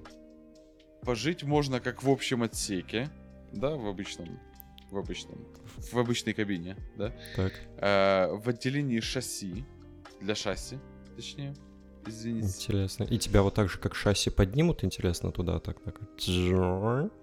Пожить 1.01 1.44
можно 1.44 1.80
как 1.80 2.04
в 2.04 2.10
общем 2.10 2.44
отсеке, 2.44 3.10
да, 3.54 3.75
в 3.75 3.86
обычном, 3.88 4.39
в 4.92 4.98
обычном, 4.98 5.38
в 5.92 5.98
обычной 5.98 6.34
кабине, 6.34 6.75
да, 6.98 7.13
Так. 7.36 7.54
Э, 7.77 8.34
в 8.34 8.48
отделении 8.50 9.00
шасси, 9.00 9.63
для 10.22 10.36
шасси, 10.36 10.80
точнее, 11.16 11.54
извините. 12.06 12.48
Интересно. 12.48 13.04
И 13.06 13.18
тебя 13.18 13.42
вот 13.42 13.54
так 13.54 13.70
же, 13.70 13.77
как 13.80 13.96
шасси, 13.96 14.30
поднимут, 14.30 14.84
интересно, 14.84 15.32
туда 15.32 15.60
так, 15.60 15.80
так. 15.82 16.01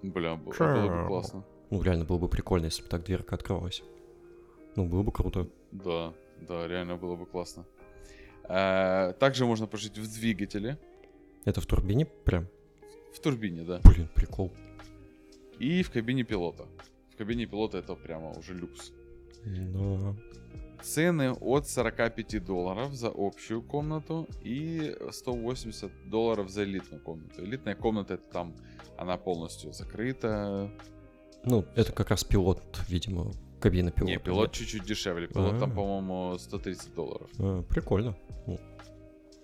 Бля, 0.02 0.36
б- 0.36 0.52
Чау. 0.56 0.88
было 0.88 1.02
бы 1.02 1.06
классно. 1.06 1.44
Ну, 1.70 1.82
реально 1.82 2.04
было 2.04 2.18
бы 2.18 2.28
прикольно, 2.28 2.66
если 2.66 2.82
бы 2.82 2.88
так 2.88 3.04
дверка 3.04 3.34
открывалась. 3.34 3.82
Ну, 4.76 4.86
было 4.86 5.02
бы 5.02 5.12
круто. 5.12 5.48
Да, 5.72 6.12
да, 6.40 6.66
реально 6.68 6.96
было 6.96 7.16
бы 7.16 7.26
классно. 7.26 7.64
Э, 8.48 9.12
Также 9.18 9.44
можно 9.46 9.66
пожить 9.66 9.98
в 9.98 10.12
двигателе, 10.14 10.78
Это 11.44 11.60
в 11.60 11.66
турбине 11.66 12.06
прям? 12.06 12.46
В 13.14 13.20
турбине, 13.20 13.62
да, 13.62 13.80
Блин, 13.84 14.08
прикол. 14.14 14.52
и 15.58 15.82
в 15.82 15.90
кабине 15.90 16.24
пилота. 16.24 16.66
В 17.12 17.16
кабине 17.16 17.46
пилота 17.46 17.78
это 17.78 17.94
прямо 17.94 18.30
уже 18.38 18.54
люкс. 18.54 18.92
Да. 19.44 20.14
Цены 20.82 21.32
от 21.32 21.66
45 21.68 22.44
долларов 22.44 22.92
за 22.92 23.10
общую 23.14 23.62
комнату 23.62 24.26
и 24.42 24.94
180 25.10 25.90
долларов 26.10 26.50
за 26.50 26.64
элитную 26.64 27.02
комнату. 27.02 27.42
Элитная 27.44 27.74
комната 27.74 28.14
это 28.14 28.24
там, 28.32 28.54
она 28.98 29.16
полностью 29.16 29.72
закрыта. 29.72 30.70
Ну, 31.44 31.64
это 31.74 31.92
как 31.92 32.10
раз 32.10 32.24
пилот, 32.24 32.62
видимо, 32.88 33.30
кабина 33.60 33.90
пилота. 33.92 34.12
Не, 34.12 34.18
пилот 34.18 34.52
чуть-чуть 34.52 34.84
дешевле. 34.84 35.26
Пилот 35.28 35.58
там, 35.58 35.70
А. 35.72 35.74
по-моему, 35.74 36.38
130 36.38 36.94
долларов. 36.94 37.30
А, 37.38 37.62
прикольно. 37.62 38.16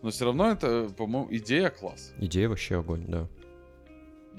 Но 0.03 0.11
все 0.11 0.25
равно 0.25 0.51
это, 0.51 0.89
по-моему, 0.97 1.29
идея 1.31 1.69
класс. 1.71 2.13
идея 2.19 2.49
вообще 2.49 2.79
огонь, 2.79 3.05
да. 3.07 3.29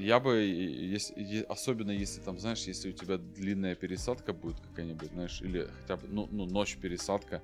Я 0.02 0.20
бы, 0.20 0.38
если, 0.42 1.44
особенно 1.44 1.92
если 1.92 2.22
там, 2.22 2.40
знаешь, 2.40 2.64
если 2.64 2.90
у 2.90 2.92
тебя 2.92 3.18
длинная 3.18 3.76
пересадка 3.76 4.34
будет 4.34 4.60
какая-нибудь, 4.60 5.10
знаешь, 5.12 5.42
или 5.42 5.68
хотя 5.82 5.98
бы, 5.98 6.08
ну, 6.10 6.28
ну 6.32 6.46
ночь 6.46 6.78
пересадка, 6.78 7.42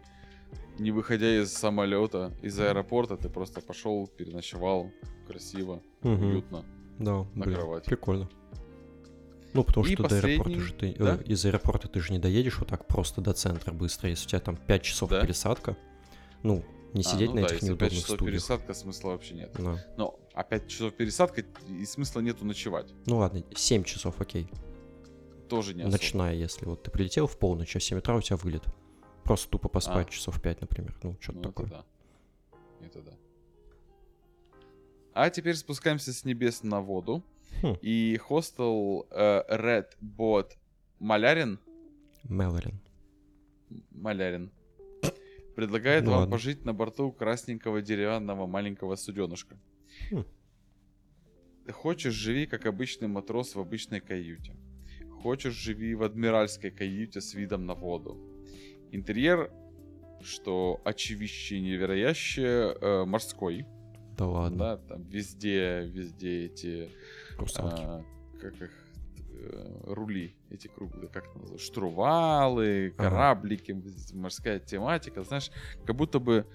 не 0.79 0.91
выходя 0.91 1.41
из 1.41 1.53
самолета, 1.53 2.33
из 2.41 2.59
аэропорта, 2.59 3.15
ты 3.17 3.29
просто 3.29 3.61
пошел, 3.61 4.07
переночевал, 4.07 4.91
красиво, 5.27 5.81
Мгм. 6.01 6.25
уютно. 6.31 6.65
Да, 6.99 7.25
На 7.35 7.45
блин, 7.45 7.57
кровати. 7.57 7.85
прикольно. 7.85 8.29
Ну, 9.53 9.63
потому 9.63 9.85
И 9.85 9.93
что 9.93 10.07
до 10.07 10.15
аэропорта 10.17 10.59
же 10.59 10.73
ты... 10.73 10.95
да? 10.97 11.15
э, 11.19 11.23
из 11.25 11.45
аэропорта 11.45 11.87
ты 11.87 11.99
же 11.99 12.11
не 12.11 12.19
доедешь 12.19 12.57
вот 12.59 12.69
так 12.69 12.87
просто 12.87 13.21
до 13.21 13.33
центра 13.33 13.71
быстро. 13.71 14.09
Если 14.09 14.25
у 14.25 14.29
тебя 14.29 14.39
там 14.39 14.57
5 14.57 14.81
часов 14.83 15.09
Да? 15.09 15.21
пересадка, 15.21 15.77
ну, 16.43 16.63
не 16.93 17.01
А, 17.01 17.03
сидеть 17.03 17.29
ну 17.29 17.35
на 17.35 17.41
да, 17.41 17.47
этих 17.47 17.61
если 17.61 17.67
5 17.67 17.69
неудобных 17.69 17.91
часов 18.03 18.15
стульях. 18.15 18.33
пересадка, 18.33 18.73
смысла 18.73 19.09
вообще 19.09 19.33
нет. 19.35 19.51
Да. 19.57 19.83
Но 19.97 20.19
опять 20.39 20.67
часов 20.67 20.93
пересадка, 20.93 21.43
и 21.69 21.85
смысла 21.85 22.19
нету 22.21 22.45
ночевать. 22.45 22.93
Ну 23.05 23.17
ладно, 23.17 23.43
7 23.55 23.83
часов, 23.83 24.19
окей. 24.21 24.47
Тоже 25.49 25.73
не 25.73 25.81
особо. 25.81 25.93
Ночная, 25.93 26.33
если 26.35 26.65
вот 26.65 26.83
ты 26.83 26.91
прилетел 26.91 27.25
в 27.27 27.37
полночь, 27.37 27.75
а 27.75 27.79
в 27.79 27.83
7 27.83 27.97
утра 27.97 28.15
у 28.15 28.21
тебя 28.21 28.37
вылет. 28.37 28.63
Просто 29.23 29.49
тупо 29.49 29.67
поспать 29.69 30.07
А. 30.09 30.11
часов 30.11 30.41
5, 30.41 30.61
например. 30.61 30.95
Ну, 31.03 31.15
что-то 31.19 31.37
Ну, 31.39 31.43
такое. 31.43 31.65
это 31.67 31.75
да. 31.75 32.85
Это 32.85 33.01
да. 33.01 33.11
А 35.13 35.29
теперь 35.29 35.55
спускаемся 35.55 36.13
с 36.13 36.23
небес 36.25 36.63
на 36.63 36.81
воду. 36.81 37.23
Хм. 37.61 37.75
И 37.81 38.17
хостел 38.17 39.07
э, 39.09 39.41
Red 39.49 39.87
Bot 40.01 40.51
Малярин, 40.99 41.59
Мелорин. 42.23 42.79
Малярин 43.91 44.51
предлагает 45.55 46.03
Ну 46.03 46.11
вам 46.11 46.19
ладно. 46.21 46.31
пожить 46.33 46.65
на 46.65 46.73
борту 46.73 47.11
красненького 47.11 47.81
деревянного 47.81 48.45
маленького 48.47 48.95
суденышка. 48.95 49.57
Хм. 50.11 50.23
Хочешь, 51.71 52.13
живи 52.13 52.45
как 52.45 52.65
обычный 52.65 53.07
матрос 53.07 53.55
в 53.55 53.59
обычной 53.59 53.99
каюте. 53.99 54.55
Хочешь, 55.21 55.53
живи 55.53 55.95
в 55.95 56.03
адмиральской 56.03 56.71
каюте 56.71 57.19
с 57.21 57.33
видом 57.33 57.65
на 57.65 57.73
воду. 57.73 58.17
Интерьер, 58.91 59.51
что 60.21 60.79
очевидно 60.85 61.67
невероятно, 61.67 62.41
э, 62.41 63.05
морской. 63.05 63.65
Да 64.17 64.25
ладно. 64.27 64.57
Да, 64.57 64.77
там 64.77 65.03
везде, 65.03 65.85
везде 65.85 66.45
эти, 66.45 66.89
Русалки. 67.37 67.81
а, 67.83 68.03
как 68.41 68.61
их, 68.61 68.71
э, 69.29 69.81
рули, 69.87 70.35
эти 70.49 70.67
круглые, 70.67 71.09
как 71.09 71.25
это 71.27 71.37
называется, 71.37 71.65
штурвалы, 71.67 72.93
Ага. 72.97 73.09
кораблики, 73.09 73.73
в- 73.73 74.15
морская 74.15 74.59
тематика, 74.59 75.21
знаешь, 75.23 75.51
как 75.85 75.95
будто 75.95 76.19
бы, 76.19 76.47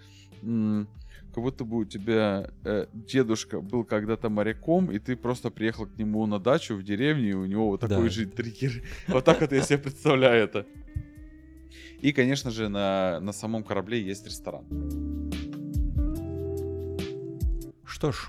м, 0.42 0.88
как 1.34 1.42
будто 1.42 1.64
бы 1.64 1.78
у 1.78 1.84
тебя 1.84 2.50
э, 2.64 2.86
дедушка 2.92 3.60
был 3.60 3.84
когда-то 3.84 4.28
моряком, 4.28 4.90
и 4.90 4.98
ты 4.98 5.16
просто 5.16 5.50
приехал 5.50 5.86
к 5.86 5.96
нему 5.98 6.26
на 6.26 6.38
дачу 6.38 6.76
в 6.76 6.82
деревню, 6.82 7.30
и 7.30 7.32
у 7.34 7.46
него 7.46 7.68
вот 7.68 7.80
такой 7.80 8.04
Да. 8.04 8.08
же 8.10 8.24
интерьер. 8.24 8.82
Вот 9.08 9.24
так 9.24 9.40
вот 9.40 9.52
я 9.52 9.62
себе 9.62 9.78
представляю 9.78 10.44
это. 10.44 10.66
И, 12.00 12.12
конечно 12.12 12.50
же, 12.50 12.68
на, 12.68 13.20
на 13.20 13.32
самом 13.32 13.62
корабле 13.64 14.02
есть 14.02 14.26
ресторан. 14.26 14.64
Что 17.84 18.12
ж, 18.12 18.28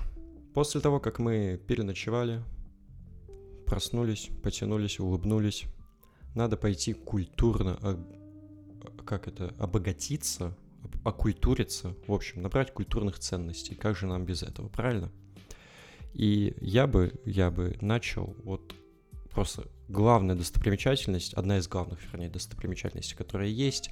после 0.54 0.80
того, 0.82 1.00
как 1.00 1.20
мы 1.20 1.60
переночевали, 1.68 2.42
проснулись, 3.66 4.30
потянулись, 4.44 5.00
улыбнулись, 5.00 5.66
надо 6.36 6.58
пойти 6.58 6.94
культурно, 6.94 7.78
как 9.06 9.28
это, 9.28 9.54
обогатиться, 9.58 10.46
об- 10.48 10.54
окультуриться, 11.04 11.96
в 12.08 12.14
общем, 12.14 12.42
набрать 12.42 12.74
культурных 12.74 13.20
ценностей. 13.20 13.76
Как 13.76 13.96
же 13.96 14.08
нам 14.08 14.26
без 14.26 14.44
этого, 14.44 14.70
правильно? 14.70 15.12
И 16.14 16.56
я 16.62 16.88
бы, 16.88 17.14
я 17.26 17.52
бы 17.52 17.78
начал 17.82 18.36
вот 18.44 18.74
просто 19.32 19.68
главная 19.88 20.36
достопримечательность, 20.36 21.34
одна 21.34 21.58
из 21.58 21.68
главных, 21.68 22.00
вернее, 22.12 22.30
достопримечательностей, 22.30 23.18
которая 23.18 23.50
есть. 23.50 23.90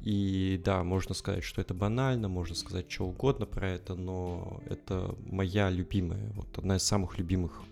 И 0.00 0.60
да, 0.64 0.82
можно 0.82 1.14
сказать, 1.14 1.44
что 1.44 1.60
это 1.60 1.74
банально, 1.74 2.28
можно 2.28 2.54
сказать 2.54 2.90
что 2.90 3.06
угодно 3.06 3.46
про 3.46 3.68
это, 3.68 3.94
но 3.94 4.62
это 4.66 5.14
моя 5.26 5.70
любимая, 5.70 6.32
вот 6.32 6.56
одна 6.56 6.76
из 6.76 6.82
самых 6.82 7.18
любимых 7.18 7.62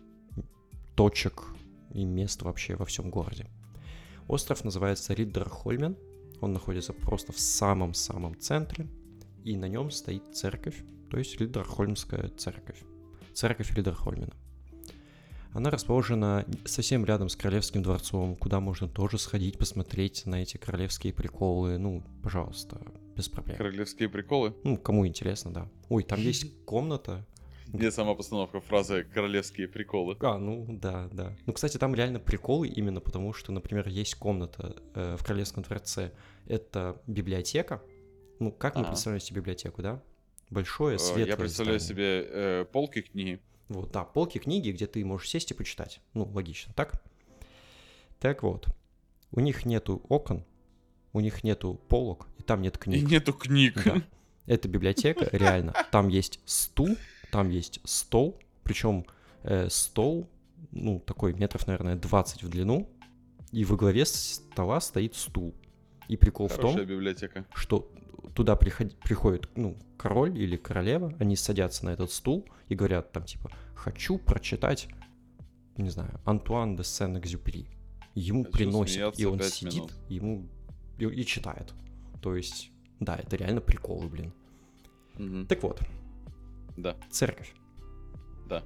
точек 0.95 1.45
и 1.95 2.05
мест 2.05 2.43
вообще 2.43 2.77
во 2.77 2.85
всем 2.85 3.11
городе. 3.11 3.47
Остров 4.27 4.63
называется 4.63 5.15
Риддерхольмен, 5.15 5.97
он 6.41 6.53
находится 6.53 6.93
просто 6.93 7.33
в 7.33 7.39
самом-самом 7.41 8.39
центре, 8.39 8.87
и 9.45 9.57
на 9.57 9.67
нем 9.67 9.91
стоит 9.91 10.23
церковь, 10.35 10.83
то 11.11 11.19
есть 11.19 11.41
Риддерхольмская 11.41 12.29
церковь. 12.37 12.79
Церковь 13.35 13.75
Риддерхольмена. 13.75 14.35
Она 15.53 15.71
расположена 15.71 16.45
совсем 16.67 17.05
рядом 17.05 17.29
с 17.29 17.37
Королевским 17.37 17.83
дворцом, 17.83 18.37
куда 18.37 18.61
можно 18.61 18.87
тоже 18.87 19.19
сходить, 19.19 19.59
посмотреть 19.59 20.27
на 20.27 20.43
эти 20.43 20.57
королевские 20.57 21.13
приколы. 21.13 21.79
Ну, 21.79 22.03
пожалуйста, 22.23 22.81
без 23.17 23.29
проблем. 23.29 23.57
Королевские 23.57 24.09
приколы. 24.09 24.55
Ну, 24.63 24.77
кому 24.77 25.07
интересно, 25.07 25.53
да. 25.53 25.69
Ой, 25.89 26.03
там 26.03 26.21
есть 26.23 26.65
комната. 26.65 27.27
Где 27.73 27.91
сама 27.91 28.15
постановка 28.15 28.61
фразы 28.61 29.05
«королевские 29.05 29.69
приколы». 29.69 30.17
А, 30.21 30.39
ну 30.39 30.67
да, 30.69 31.09
да. 31.13 31.37
Ну, 31.47 31.53
кстати, 31.53 31.77
там 31.77 31.95
реально 31.95 32.19
приколы 32.19 32.67
именно 32.69 33.01
потому, 33.01 33.33
что, 33.35 33.53
например, 33.53 33.89
есть 33.89 34.15
комната 34.15 34.77
э, 34.95 35.17
в 35.19 35.25
Королевском 35.25 35.63
дворце. 35.63 36.13
Это 36.47 37.01
библиотека. 37.07 37.83
Ну, 38.39 38.53
как 38.53 38.75
мы 38.77 38.83
Ага. 38.83 38.91
представляем 38.91 39.21
себе 39.21 39.41
библиотеку, 39.41 39.83
да? 39.83 40.03
Большое, 40.49 40.97
Э, 40.97 40.99
светлое 40.99 41.27
Я 41.27 41.37
представляю 41.37 41.79
здание. 41.79 42.23
себе 42.23 42.29
э, 42.31 42.65
полки 42.73 43.03
книги. 43.03 43.41
Вот, 43.69 43.91
да, 43.93 44.05
полки 44.05 44.39
книги, 44.39 44.71
где 44.71 44.87
ты 44.87 45.05
можешь 45.05 45.29
сесть 45.29 45.51
и 45.51 45.55
почитать. 45.55 46.01
Ну, 46.15 46.25
логично, 46.33 46.73
так? 46.75 47.03
Так 48.19 48.43
вот, 48.43 48.67
у 49.31 49.41
них 49.41 49.67
нету 49.67 50.03
окон, 50.09 50.45
у 51.13 51.21
них 51.21 51.45
нету 51.45 51.75
полок, 51.89 52.29
и 52.39 52.43
там 52.43 52.63
нет 52.63 52.77
И 52.77 52.81
книг. 52.81 53.11
нету 53.11 53.33
книг. 53.35 53.75
Да. 53.85 54.03
Это 54.47 54.69
библиотека, 54.69 55.29
реально. 55.33 55.75
Там 55.93 56.09
есть 56.09 56.41
стул, 56.47 56.97
там 57.31 57.51
есть 57.51 57.81
стол, 57.85 58.39
причем 58.63 59.05
э, 59.43 59.69
стол, 59.71 60.29
ну, 60.73 61.01
такой 61.01 61.33
метров, 61.35 61.67
наверное, 61.67 61.97
20 61.97 62.43
в 62.43 62.49
длину, 62.49 62.89
и 63.53 63.65
во 63.65 63.77
главе 63.77 64.05
стола 64.05 64.81
стоит 64.81 65.15
стул. 65.15 65.55
И 66.09 66.17
прикол 66.17 66.49
в 66.49 66.55
том, 66.57 66.73
Хорошая 66.73 66.87
библиотека. 66.87 67.45
что 67.55 67.91
туда 68.35 68.57
приход- 68.57 68.95
приходит, 69.01 69.49
ну, 69.57 69.77
король 69.97 70.39
или 70.39 70.57
королева, 70.57 71.15
они 71.19 71.37
садятся 71.37 71.85
на 71.85 71.91
этот 71.91 72.11
стул 72.11 72.47
и 72.69 72.75
говорят 72.75 73.13
там, 73.13 73.25
типа, 73.25 73.51
хочу 73.75 74.19
прочитать, 74.19 74.89
не 75.77 75.91
знаю, 75.91 76.21
Антуан 76.25 76.77
де 76.77 76.83
Сен-Экзюпери. 76.85 77.67
Ему 78.15 78.45
Хочу 78.45 78.53
приносят, 78.57 79.19
и 79.21 79.25
он 79.27 79.41
сидит, 79.43 79.75
минут. 79.75 79.93
ему 80.09 80.49
и, 80.99 81.05
и 81.05 81.25
читает. 81.25 81.73
То 82.21 82.35
есть, 82.35 82.71
да, 83.01 83.17
это 83.17 83.37
реально 83.37 83.61
приколы, 83.61 84.09
блин. 84.09 84.33
Мгм. 85.19 85.47
Так 85.47 85.63
вот, 85.63 85.81
Да, 86.79 86.97
церковь. 87.11 87.53
да. 88.49 88.63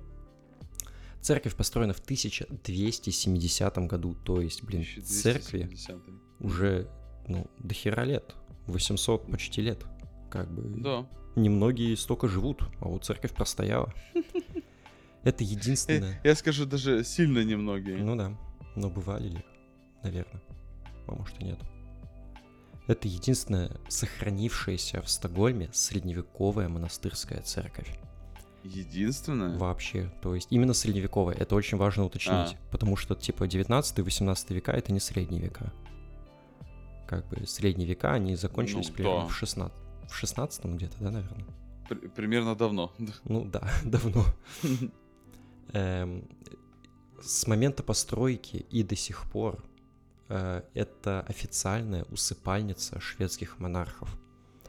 Церковь 1.20 1.54
построена 1.54 1.92
в 1.94 2.00
1270 2.00 3.78
году, 3.86 4.14
то 4.14 4.40
есть, 4.40 4.62
блин, 4.64 4.84
церкви 5.04 5.62
1270. 5.62 6.20
уже, 6.40 6.88
ну, 7.28 7.46
до 7.58 7.74
хера 7.74 8.04
лет, 8.04 8.34
800 8.66 9.30
почти 9.30 9.62
лет, 9.62 9.84
как 10.30 10.50
бы. 10.52 10.62
Да. 10.82 11.06
немногие 11.36 11.96
столько 11.96 12.28
живут, 12.28 12.62
а 12.80 12.88
вот 12.88 13.04
церковь 13.04 13.32
простояла. 13.32 13.92
Это 15.24 15.44
единственное. 15.44 16.20
Я 16.24 16.34
скажу, 16.34 16.66
даже 16.66 17.04
сильно 17.04 17.44
немногие. 17.44 17.96
Ну 17.98 18.16
да, 18.16 18.36
но 18.74 18.90
бывали 18.90 19.28
ли? 19.28 19.44
Наверное. 20.02 20.42
А 21.06 21.12
может 21.14 21.40
и 21.40 21.44
нет. 21.44 21.58
Это 22.86 23.08
единственная 23.08 23.70
сохранившаяся 23.88 25.00
в 25.02 25.08
Стокгольме 25.08 25.70
средневековая 25.72 26.68
монастырская 26.68 27.40
церковь. 27.42 27.88
Единственное. 28.64 29.56
Вообще. 29.58 30.12
То 30.22 30.34
есть 30.34 30.48
именно 30.50 30.74
средневековая. 30.74 31.36
Это 31.36 31.54
очень 31.54 31.78
важно 31.78 32.04
уточнить. 32.04 32.56
Потому 32.70 32.96
что 32.96 33.14
типа 33.14 33.44
19-18 33.44 34.54
века 34.54 34.72
это 34.72 34.92
не 34.92 35.00
средние 35.00 35.42
века. 35.42 35.72
Как 37.08 37.28
бы 37.28 37.46
средние 37.46 37.88
века, 37.88 38.12
они 38.14 38.36
закончились 38.36 38.88
Ну, 38.88 38.94
примерно 38.94 39.20
да. 39.22 39.26
в 39.28 39.34
16 39.34 39.72
в 40.08 40.14
16 40.14 40.64
где-то, 40.64 40.96
да, 41.00 41.10
наверное? 41.10 41.46
При- 41.88 42.08
примерно 42.08 42.54
давно. 42.54 42.92
Ну 43.24 43.44
да, 43.44 43.68
давно. 43.84 44.24
Эм, 45.72 46.28
С 47.22 47.46
момента 47.46 47.82
постройки 47.82 48.56
и 48.70 48.82
до 48.82 48.96
сих 48.96 49.30
пор 49.30 49.62
это 50.74 51.20
официальная 51.28 52.04
усыпальница 52.04 53.00
шведских 53.00 53.58
монархов. 53.58 54.08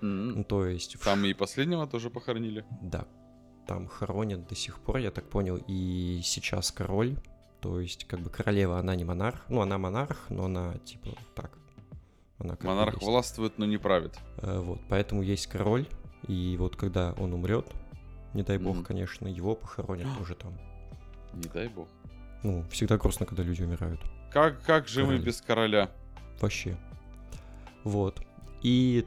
М. 0.02 0.30
Ну, 0.38 0.43
то 0.43 0.65
есть... 0.65 0.95
в 0.95 1.04
Там 1.04 1.23
и 1.26 1.34
последнего 1.34 1.88
тоже 1.88 2.10
похоронили. 2.10 2.65
Да, 2.82 3.06
там 3.67 3.88
хоронят 3.88 4.47
до 4.47 4.56
сих 4.56 4.80
пор, 4.80 4.97
я 4.97 5.12
так 5.12 5.30
понял, 5.30 5.58
и 5.69 6.19
сейчас 6.23 6.71
король, 6.71 7.15
то 7.62 7.80
есть 7.80 8.06
как 8.06 8.19
бы 8.19 8.30
королева, 8.30 8.78
она 8.80 8.95
не 8.95 9.06
монарх, 9.06 9.45
ну 9.49 9.62
она 9.62 9.78
монарх, 9.78 10.26
но 10.30 10.45
она 10.45 10.73
типа 10.80 11.10
так, 11.36 11.58
она 12.39 12.58
Монарх 12.62 12.95
есть. 12.95 13.06
властвует, 13.06 13.58
но 13.58 13.65
не 13.65 13.78
правит. 13.78 14.19
Э, 14.38 14.60
Вот, 14.60 14.80
поэтому 14.89 15.21
есть 15.23 15.47
король, 15.47 15.88
и 16.28 16.58
вот 16.60 16.76
когда 16.76 17.13
он 17.13 17.34
умрет, 17.34 17.67
не 18.34 18.43
дай 18.43 18.58
бог, 18.58 18.76
Мгм. 18.76 18.84
конечно, 18.86 19.28
его 19.28 19.56
похоронят 19.56 20.08
уже 20.21 20.36
там. 20.36 20.54
Не 21.34 21.47
дай 21.49 21.69
бог. 21.69 21.88
Ну, 22.43 22.63
всегда 22.69 22.97
грустно, 22.97 23.26
когда 23.26 23.43
люди 23.43 23.63
умирают. 23.63 24.02
Как, 24.34 24.63
как 24.63 24.88
же 24.88 25.06
мы 25.06 25.19
без 25.19 25.41
короля? 25.41 25.91
Вообще. 26.41 26.76
Вот. 27.84 28.19
И 28.63 29.06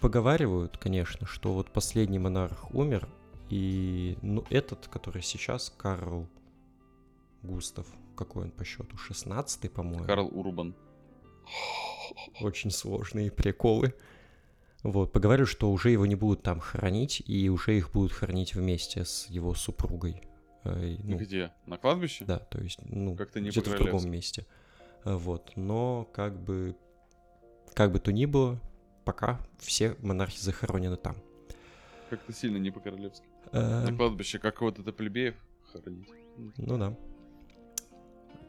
поговаривают, 0.00 0.78
конечно, 0.78 1.26
что 1.28 1.52
вот 1.52 1.70
последний 1.70 2.18
монарх 2.18 2.74
умер, 2.74 3.08
и 3.50 4.18
ну, 4.20 4.44
этот, 4.50 4.88
который 4.88 5.22
сейчас, 5.22 5.72
Карл 5.76 6.26
Густав, 7.42 7.86
какой 8.16 8.44
он 8.44 8.50
по 8.50 8.64
счету, 8.64 8.96
16-й, 8.96 9.68
по-моему. 9.68 10.04
Карл 10.06 10.28
Урбан. 10.32 10.74
Очень 12.40 12.72
сложные 12.72 13.30
приколы. 13.30 13.94
Вот, 14.82 15.12
поговорю, 15.12 15.46
что 15.46 15.70
уже 15.70 15.90
его 15.90 16.04
не 16.06 16.16
будут 16.16 16.42
там 16.42 16.58
хранить, 16.58 17.22
и 17.24 17.48
уже 17.48 17.76
их 17.76 17.92
будут 17.92 18.10
хранить 18.10 18.56
вместе 18.56 19.04
с 19.04 19.26
его 19.28 19.54
супругой. 19.54 20.20
Э, 20.64 20.96
ну, 21.02 21.16
Где? 21.16 21.52
На 21.66 21.76
кладбище? 21.76 22.24
да, 22.24 22.38
то 22.38 22.60
есть, 22.60 22.78
ну, 22.84 23.16
Как-то 23.16 23.40
не 23.40 23.50
где-то 23.50 23.70
в 23.70 23.78
другом 23.78 24.10
месте. 24.10 24.46
Э, 25.04 25.14
Вот, 25.14 25.52
но 25.56 26.08
как 26.12 26.38
бы, 26.38 26.76
как 27.74 27.92
бы 27.92 27.98
то 27.98 28.12
ни 28.12 28.26
было, 28.26 28.60
пока 29.04 29.40
все 29.58 29.96
монархи 30.00 30.38
захоронены 30.38 30.96
там. 30.96 31.16
Как-то 32.10 32.32
сильно 32.32 32.58
не 32.58 32.70
по-королевски. 32.70 33.26
На 33.52 33.94
кладбище 33.96 34.38
как 34.38 34.56
кого-то 34.58 34.82
плебеев 34.92 35.34
хоронить. 35.72 36.08
Ну 36.56 36.78
да. 36.78 36.96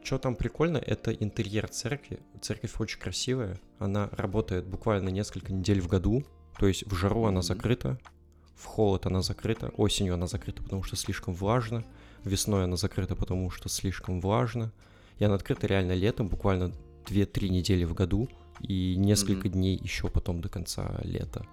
Что 0.02 0.18
там 0.18 0.36
прикольно, 0.36 0.76
это 0.76 1.12
интерьер 1.12 1.66
церкви. 1.68 2.20
Церковь 2.42 2.78
очень 2.78 3.00
красивая. 3.00 3.58
Она 3.78 4.10
работает 4.12 4.66
буквально 4.66 5.08
несколько 5.08 5.52
недель 5.52 5.80
в 5.80 5.88
году. 5.88 6.24
То 6.58 6.66
есть 6.66 6.86
в 6.86 6.94
жару 6.94 7.24
она 7.24 7.40
закрыта, 7.40 7.98
в 8.54 8.66
холод 8.66 9.06
она 9.06 9.22
закрыта, 9.22 9.70
осенью 9.76 10.14
она 10.14 10.26
закрыта, 10.26 10.62
потому 10.62 10.82
что 10.82 10.96
слишком 10.96 11.34
влажно, 11.34 11.84
весной 12.24 12.64
она 12.64 12.76
закрыта, 12.76 13.14
потому 13.16 13.50
что 13.50 13.68
слишком 13.68 14.20
влажно. 14.20 14.72
И 15.18 15.24
она 15.24 15.34
открыта 15.34 15.66
реально 15.66 15.92
летом, 15.92 16.28
буквально 16.28 16.72
2-3 17.06 17.48
недели 17.48 17.84
в 17.84 17.94
году, 17.94 18.28
и 18.60 18.96
несколько 18.96 19.48
Мгм. 19.48 19.58
дней 19.58 19.76
еще 19.76 20.08
потом 20.08 20.40
до 20.40 20.48
конца 20.48 21.00
лета. 21.04 21.44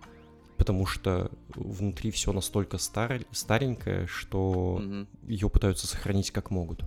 Потому 0.57 0.85
что 0.85 1.31
внутри 1.55 2.11
все 2.11 2.31
настолько 2.33 2.77
стар- 2.77 3.25
старенькое, 3.31 4.05
что 4.07 4.79
Мгм. 4.81 5.07
ее 5.27 5.49
пытаются 5.49 5.87
сохранить 5.87 6.31
как 6.31 6.51
могут. 6.51 6.83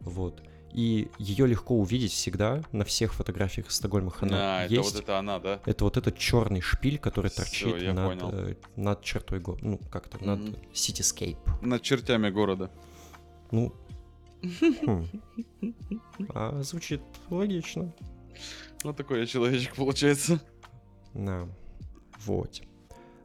Вот. 0.00 0.42
И 0.72 1.08
ее 1.18 1.46
легко 1.46 1.74
увидеть 1.78 2.12
всегда 2.12 2.62
на 2.72 2.84
всех 2.84 3.12
фотографиях 3.14 3.70
Стокгольма 3.70 4.12
она 4.20 4.60
А, 4.60 4.64
это 4.64 4.74
есть. 4.74 4.94
вот 4.94 5.02
это 5.02 5.18
она, 5.18 5.38
да? 5.38 5.60
Это 5.66 5.84
вот 5.84 5.96
этот 5.96 6.16
черный 6.16 6.60
шпиль, 6.60 6.98
который 6.98 7.30
Всё, 7.30 7.42
торчит 7.42 7.94
над, 7.94 8.18
понял. 8.20 8.30
э, 8.32 8.54
над 8.76 9.02
чертой 9.02 9.40
го... 9.40 9.58
Ну, 9.60 9.78
как-то, 9.90 10.16
Мгм. 10.18 10.26
над 10.26 10.40
Cityscape. 10.72 11.38
Над 11.60 11.82
чертями 11.82 12.30
города. 12.30 12.70
Ну. 13.50 13.74
хм. 14.42 15.06
А, 16.34 16.62
звучит 16.62 17.02
логично. 17.30 17.92
Вот 18.82 18.96
такой 18.96 19.20
я 19.20 19.26
человечек 19.26 19.74
получается. 19.76 20.40
Да. 21.14 21.46
Вот. 22.24 22.62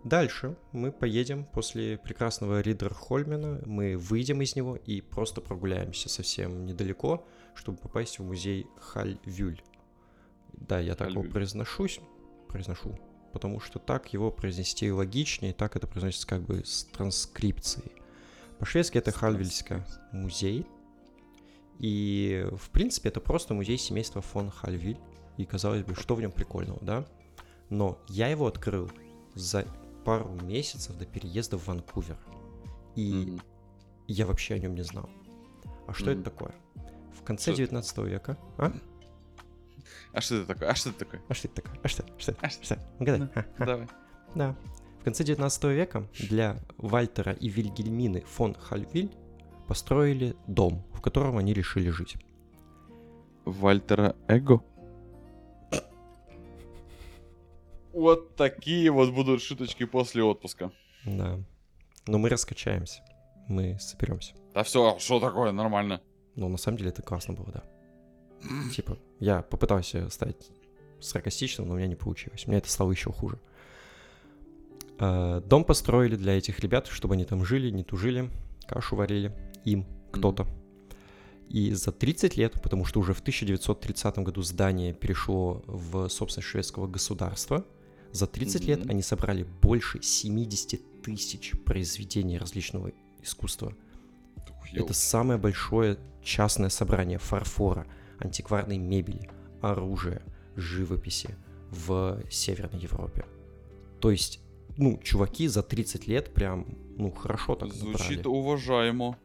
Дальше 0.04 0.56
мы 0.72 0.92
поедем 0.92 1.46
после 1.46 1.98
прекрасного 1.98 2.62
Ридерхольмена, 2.62 3.64
мы 3.66 3.98
выйдем 3.98 4.42
из 4.42 4.56
него 4.56 4.76
и 4.76 5.02
просто 5.02 5.42
прогуляемся 5.42 6.08
совсем 6.08 6.66
недалеко, 6.66 7.28
чтобы 7.58 7.78
попасть 7.78 8.20
в 8.20 8.24
музей 8.24 8.68
Хальвюль. 8.80 9.62
Да, 10.54 10.80
я 10.80 10.96
так 10.96 11.12
его 11.12 11.24
произношусь, 11.24 12.00
произношу, 12.48 12.98
потому 13.34 13.60
что 13.60 13.80
так 13.80 14.14
его 14.14 14.32
произнести 14.32 14.92
логичнее, 14.92 15.54
так 15.54 15.76
это 15.76 15.88
произносится 15.88 16.28
как 16.28 16.42
бы 16.44 16.64
с 16.66 16.86
транскрипцией. 16.86 17.92
По-шведски 18.60 18.98
это 18.98 19.12
Хальвильска 19.12 19.86
музей, 20.12 20.66
и 21.80 22.48
в 22.54 22.70
принципе 22.72 23.10
это 23.10 23.20
просто 23.20 23.54
музей 23.54 23.78
семейства 23.78 24.22
фон 24.22 24.50
Хальвиль, 24.50 25.00
и 25.38 25.46
казалось 25.46 25.84
бы, 25.84 25.94
что 25.94 26.16
в 26.16 26.22
нем 26.22 26.32
прикольного, 26.32 26.80
да? 26.82 27.06
Но 27.70 28.00
я 28.08 28.30
его 28.30 28.48
открыл 28.48 28.90
за 29.36 29.68
пару 30.04 30.30
месяцев 30.42 30.98
до 30.98 31.06
переезда 31.06 31.58
в 31.58 31.68
Ванкувер. 31.68 32.18
И 32.96 33.14
Мгм. 33.14 33.42
я 34.08 34.26
вообще 34.26 34.56
о 34.56 34.60
нем 34.60 34.74
не 34.74 34.84
знал. 34.84 35.08
А 35.86 35.94
что 35.94 36.10
Мгм. 36.10 36.22
это 36.22 36.32
такое? 36.32 36.56
В 37.28 37.30
конце 37.36 37.52
Что- 37.52 37.58
19 37.58 37.98
века. 38.06 38.38
А? 38.58 38.72
А 40.14 40.22
что 40.22 40.36
это 40.36 40.46
такое? 40.46 40.70
А 40.70 40.76
что 40.76 40.92
это 40.92 41.00
такое? 41.00 41.22
А 41.28 41.34
что 41.34 41.48
это 41.50 41.62
такое? 41.62 41.80
А 41.84 41.88
что? 41.90 42.06
Что? 42.18 42.36
А 42.40 42.50
что? 42.50 42.64
Что? 42.64 42.80
Угадай. 43.00 43.20
Ну, 43.20 43.30
А, 43.36 43.46
а. 43.58 43.66
Давай. 43.66 43.88
Да. 44.34 44.56
В 45.02 45.04
конце 45.04 45.26
19 45.26 45.64
века 45.66 46.08
для 46.20 46.58
Вальтера 46.78 47.34
и 47.34 47.50
Вильгельмины 47.50 48.22
фон 48.22 48.54
Хальвиль 48.54 49.12
построили 49.68 50.38
дом, 50.48 50.86
в 50.94 51.02
котором 51.02 51.38
они 51.38 51.52
решили 51.54 51.90
жить. 51.90 52.16
Вальтера 53.44 54.16
Эго. 54.30 54.62
Вот 57.92 58.38
такие 58.38 58.90
вот 58.90 59.12
будут 59.14 59.42
шуточки 59.42 59.86
после 59.86 60.24
отпуска. 60.24 60.72
Да. 61.04 61.40
Но 62.08 62.20
мы 62.20 62.30
раскачаемся. 62.30 63.04
Мы 63.50 63.78
соберемся. 63.82 64.34
Да 64.54 64.64
все, 64.64 64.98
что 65.00 65.20
такое, 65.20 65.52
нормально. 65.52 66.02
Но 66.38 66.48
на 66.48 66.58
самом 66.58 66.78
деле 66.78 66.92
это 66.92 67.02
классно 67.02 67.34
было, 67.34 67.52
да. 67.52 67.64
Типа, 68.74 68.98
я 69.20 69.42
попытался 69.42 70.10
стать 70.10 70.50
саркастичным, 71.02 71.68
но 71.68 71.74
у 71.74 71.78
меня 71.78 71.88
не 71.88 71.96
получилось. 71.96 72.46
У 72.46 72.50
меня 72.50 72.60
это 72.60 72.70
стало 72.70 72.92
еще 72.92 73.12
хуже. 73.12 73.40
Э, 75.00 75.42
Дом 75.46 75.64
построили 75.64 76.16
для 76.16 76.38
этих 76.38 76.60
ребят, 76.60 76.88
чтобы 76.88 77.16
они 77.16 77.26
там 77.26 77.44
жили, 77.46 77.70
не 77.70 77.84
тужили, 77.84 78.30
кашу 78.68 78.96
варили 78.96 79.36
им 79.66 79.86
кто-то. 80.12 80.48
И 81.50 81.74
за 81.74 81.92
30 81.92 82.36
лет, 82.38 82.62
потому 82.62 82.86
что 82.86 83.00
уже 83.00 83.14
в 83.14 83.20
1930 83.22 84.18
году 84.20 84.42
здание 84.42 84.94
перешло 84.94 85.64
в 85.66 86.08
собственность 86.10 86.50
шведского 86.50 86.88
государства, 86.88 87.66
за 88.12 88.28
30 88.28 88.66
лет 88.66 88.80
Мгм. 88.82 88.92
они 88.92 89.02
собрали 89.02 89.44
больше 89.44 90.02
70 90.02 91.02
тысяч 91.02 91.54
произведений 91.66 92.38
различного 92.38 92.92
искусства. 93.22 93.74
Ух, 94.50 94.74
Это 94.74 94.94
самое 94.94 95.40
большое 95.40 95.98
частное 96.22 96.70
собрание 96.70 97.18
фарфора, 97.20 97.88
антикварной 98.20 98.78
мебели, 98.78 99.30
оружия, 99.62 100.22
живописи 100.56 101.36
в 101.72 102.20
Северной 102.30 102.80
Европе. 102.82 103.26
То 104.02 104.12
есть, 104.12 104.40
ну, 104.78 105.00
чуваки 105.04 105.48
за 105.48 105.64
30 105.64 106.08
лет 106.08 106.34
прям, 106.34 106.66
ну, 106.98 107.12
хорошо 107.12 107.56
так 107.56 107.74
Звучит 107.74 108.18
набрали. 108.18 108.28
уважаемо. 108.28 109.18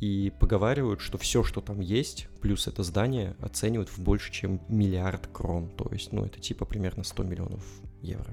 И 0.00 0.32
поговаривают, 0.38 1.00
что 1.00 1.18
все, 1.18 1.42
что 1.42 1.60
там 1.60 1.80
есть, 1.80 2.28
плюс 2.40 2.68
это 2.68 2.84
здание, 2.84 3.34
оценивают 3.40 3.88
в 3.88 3.98
больше, 3.98 4.30
чем 4.32 4.60
миллиард 4.68 5.26
крон. 5.26 5.68
То 5.70 5.88
есть, 5.90 6.12
ну, 6.12 6.24
это 6.24 6.38
типа 6.38 6.64
примерно 6.64 7.02
100 7.02 7.24
миллионов 7.24 7.64
евро. 8.00 8.32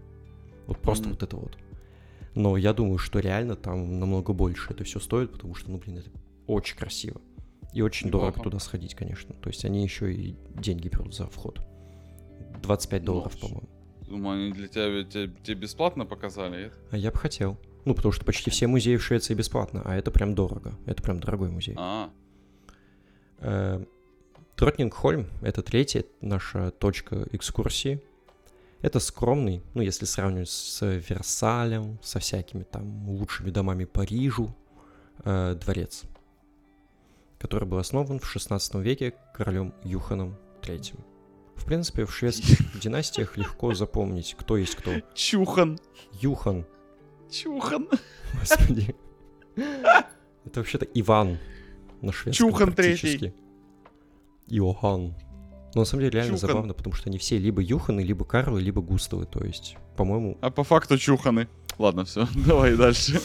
Вот 0.67 0.79
просто 0.79 1.05
Мгм. 1.05 1.13
вот 1.13 1.23
это 1.23 1.35
вот. 1.37 1.57
Но 2.35 2.57
я 2.57 2.73
думаю, 2.73 2.97
что 2.97 3.19
реально 3.19 3.55
там 3.55 3.99
намного 3.99 4.33
больше 4.33 4.73
это 4.73 4.83
все 4.83 4.99
стоит, 4.99 5.31
потому 5.31 5.55
что, 5.55 5.71
ну, 5.71 5.77
блин, 5.77 5.97
это 5.99 6.09
очень 6.47 6.77
красиво. 6.77 7.21
И 7.73 7.81
очень 7.81 8.07
Неплохо. 8.07 8.27
дорого 8.27 8.43
туда 8.43 8.59
сходить, 8.59 8.93
конечно. 8.95 9.33
То 9.35 9.49
есть 9.49 9.65
они 9.65 9.83
еще 9.83 10.13
и 10.13 10.35
деньги 10.55 10.87
берут 10.89 11.15
за 11.15 11.27
вход. 11.27 11.59
25 12.61 13.01
Ну, 13.01 13.05
долларов, 13.05 13.33
с- 13.33 13.37
по-моему. 13.37 13.69
Думаю, 14.07 14.43
они 14.43 14.53
для 14.53 14.67
тебя, 14.67 15.03
тебе, 15.03 15.31
тебе 15.43 15.55
бесплатно 15.61 16.05
показали? 16.05 16.71
А 16.91 16.97
я 16.97 17.11
бы 17.11 17.17
хотел. 17.17 17.57
Ну, 17.85 17.93
потому 17.95 18.11
что 18.11 18.23
почти 18.25 18.49
все 18.49 18.67
музеи 18.67 18.95
в 18.97 19.03
Швеции 19.03 19.33
бесплатно, 19.33 19.81
а 19.85 19.95
это 19.95 20.11
прям 20.11 20.35
дорого. 20.35 20.73
Это 20.85 21.01
прям 21.03 21.19
дорогой 21.19 21.49
музей. 21.49 21.75
А, 21.77 22.09
Э, 23.39 23.83
Тротнингхольм— 24.55 25.27
это 25.41 25.61
третья 25.61 26.05
наша 26.21 26.71
точка 26.71 27.27
экскурсии. 27.33 28.01
Это 28.81 28.99
скромный, 28.99 29.63
ну, 29.73 29.81
если 29.81 30.05
сравнивать 30.05 30.49
с 30.49 30.85
Версалем, 30.85 31.97
со 32.03 32.19
всякими 32.19 32.63
там 32.63 33.09
лучшими 33.09 33.49
домами 33.49 33.85
Парижу, 33.85 34.55
э, 35.23 35.55
дворец, 35.55 36.03
который 37.39 37.67
был 37.67 37.77
основан 37.77 38.19
в 38.19 38.27
16 38.27 38.75
веке 38.75 39.15
королем 39.33 39.73
Юханом 39.83 40.37
III. 40.61 40.99
В 41.55 41.65
принципе, 41.65 42.05
в 42.05 42.13
шведских 42.13 42.79
династиях 42.79 43.37
легко 43.37 43.73
запомнить, 43.73 44.35
кто 44.37 44.57
есть 44.57 44.75
кто. 44.75 44.91
Чухан. 45.13 45.79
Юхан, 46.21 46.65
Чухан. 47.31 47.87
господи. 48.39 48.95
Это 49.55 50.59
вообще-то 50.59 50.85
Иван 50.93 51.39
на 52.01 52.11
шведском 52.11 52.49
Чухан 52.49 52.73
практически. 52.73 53.33
Иохан. 54.47 55.15
Но 55.75 55.81
на 55.81 55.85
самом 55.85 56.01
деле 56.01 56.11
реально 56.13 56.37
Чухан. 56.37 56.49
забавно, 56.49 56.73
потому 56.73 56.95
что 56.95 57.09
они 57.09 57.17
все 57.19 57.37
либо 57.37 57.61
Юханы, 57.61 57.99
либо 58.01 58.25
Карлы, 58.25 58.61
либо 58.61 58.81
Густавы. 58.81 59.25
То 59.25 59.43
есть, 59.45 59.77
по-моему, 59.97 60.37
А 60.41 60.49
по 60.49 60.63
факту 60.63 60.97
чуханы. 60.97 61.47
Ладно, 61.77 62.05
все, 62.05 62.27
давай 62.47 62.75
дальше. 62.75 63.19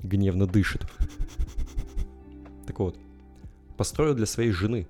гневно 0.00 0.46
дышит. 0.46 0.86
Так 2.66 2.78
вот, 2.80 2.98
построил 3.76 4.14
для 4.14 4.26
своей 4.26 4.50
жены, 4.50 4.86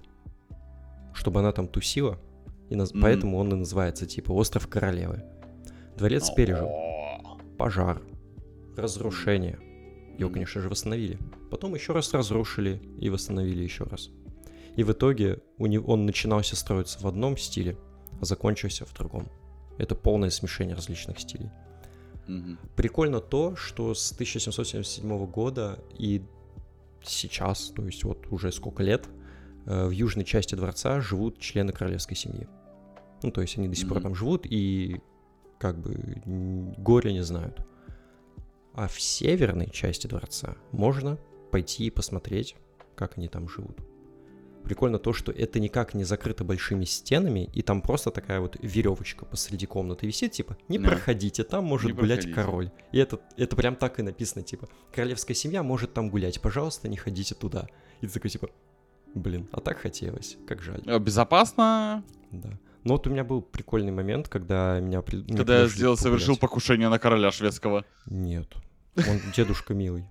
чтобы 1.14 1.40
она 1.40 1.52
там 1.52 1.68
тусила, 1.68 2.18
и 2.70 2.74
наз- 2.74 2.92
Мгм. 2.92 3.02
поэтому 3.02 3.38
он 3.38 3.52
и 3.52 3.56
называется 3.56 4.06
типа 4.06 4.32
Остров 4.32 4.66
Королевы. 4.68 5.22
Дворец 5.96 6.30
пережил 6.30 6.70
пожар, 7.56 8.00
разрушение. 8.76 9.58
Его, 10.18 10.30
конечно 10.30 10.60
же, 10.60 10.68
восстановили. 10.68 11.18
Потом 11.50 11.74
еще 11.74 11.92
раз 11.92 12.12
разрушили 12.12 12.80
и 13.00 13.08
восстановили 13.08 13.62
еще 13.62 13.84
раз. 13.84 14.10
И 14.78 14.84
в 14.84 14.92
итоге 14.92 15.40
у 15.58 15.66
него, 15.66 15.92
он 15.92 16.06
начинался 16.06 16.54
строиться 16.54 17.00
в 17.00 17.06
одном 17.08 17.36
стиле, 17.36 17.76
а 18.20 18.24
закончился 18.24 18.86
в 18.86 18.94
другом. 18.94 19.28
Это 19.76 19.96
полное 19.96 20.30
смешение 20.30 20.76
различных 20.76 21.18
стилей. 21.18 21.50
Мгм. 22.28 22.60
Прикольно 22.76 23.20
то, 23.20 23.56
что 23.56 23.92
с 23.92 24.12
1777 24.12 25.26
года 25.26 25.80
и 25.98 26.22
сейчас, 27.02 27.72
то 27.74 27.84
есть 27.86 28.04
вот 28.04 28.28
уже 28.30 28.52
сколько 28.52 28.84
лет, 28.84 29.08
э, 29.66 29.88
в 29.88 29.90
южной 29.90 30.24
части 30.24 30.54
дворца 30.54 31.00
живут 31.00 31.40
члены 31.40 31.72
королевской 31.72 32.16
семьи. 32.16 32.46
Ну, 33.24 33.32
то 33.32 33.40
есть 33.40 33.58
они 33.58 33.66
до 33.66 33.74
сих 33.74 33.88
пор 33.88 33.96
Мгм. 33.96 34.02
там 34.04 34.14
живут 34.14 34.46
и 34.46 35.00
как 35.58 35.76
бы 35.80 36.22
горя 36.78 37.10
не 37.10 37.24
знают. 37.24 37.66
А 38.74 38.86
в 38.86 39.00
северной 39.00 39.70
части 39.70 40.06
дворца 40.06 40.54
можно 40.70 41.18
пойти 41.50 41.86
и 41.86 41.90
посмотреть, 41.90 42.54
как 42.94 43.18
они 43.18 43.26
там 43.26 43.48
живут. 43.48 43.80
Прикольно 44.68 44.98
то, 44.98 45.14
что 45.14 45.32
это 45.32 45.60
никак 45.60 45.94
не 45.94 46.04
закрыто 46.04 46.44
большими 46.44 46.84
стенами, 46.84 47.48
и 47.54 47.62
там 47.62 47.80
просто 47.80 48.10
такая 48.10 48.38
вот 48.40 48.58
веревочка 48.60 49.24
посреди 49.24 49.64
комнаты 49.64 50.06
висит, 50.06 50.32
типа, 50.32 50.58
не 50.68 50.78
Да. 50.78 50.90
проходите, 50.90 51.42
там 51.42 51.64
может 51.64 51.86
Не 51.86 51.92
гулять 51.94 52.24
проходите. 52.24 52.34
король. 52.34 52.70
И 52.92 52.98
это, 52.98 53.18
это 53.38 53.56
прям 53.56 53.76
так 53.76 53.98
и 53.98 54.02
написано, 54.02 54.42
типа, 54.44 54.68
королевская 54.94 55.34
семья 55.34 55.62
может 55.62 55.94
там 55.94 56.10
гулять, 56.10 56.38
пожалуйста, 56.42 56.86
не 56.88 56.98
ходите 56.98 57.34
туда. 57.34 57.66
И 58.02 58.06
ты 58.06 58.12
такой, 58.12 58.28
типа, 58.30 58.50
блин, 59.14 59.48
а 59.52 59.60
так 59.62 59.78
хотелось, 59.78 60.36
как 60.46 60.60
жаль. 60.60 60.82
А, 60.86 60.98
Безопасно. 60.98 62.04
Да. 62.30 62.50
Но 62.84 62.92
вот 62.92 63.06
у 63.06 63.10
меня 63.10 63.24
был 63.24 63.40
прикольный 63.40 63.90
момент, 63.92 64.28
когда 64.28 64.80
меня... 64.80 65.00
Когда 65.02 65.62
я 65.62 65.66
сделал, 65.68 65.96
совершил 65.96 66.34
погулять. 66.34 66.40
покушение 66.40 66.88
на 66.90 66.98
короля 66.98 67.30
шведского. 67.30 67.86
Нет. 68.04 68.52
Он 68.96 69.18
дедушка 69.34 69.72
милый. 69.72 70.04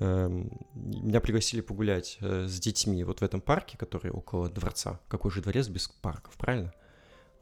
Эм, 0.00 0.50
Меня 0.74 1.20
пригласили 1.20 1.60
погулять 1.60 2.18
э, 2.20 2.46
с 2.46 2.60
детьми 2.60 3.02
вот 3.02 3.20
в 3.20 3.24
этом 3.24 3.40
парке, 3.40 3.76
который 3.76 4.12
около 4.12 4.48
дворца. 4.48 5.00
Какой 5.08 5.30
же 5.30 5.42
дворец 5.42 5.68
без 5.68 5.88
парков, 5.88 6.34
правильно? 6.36 6.72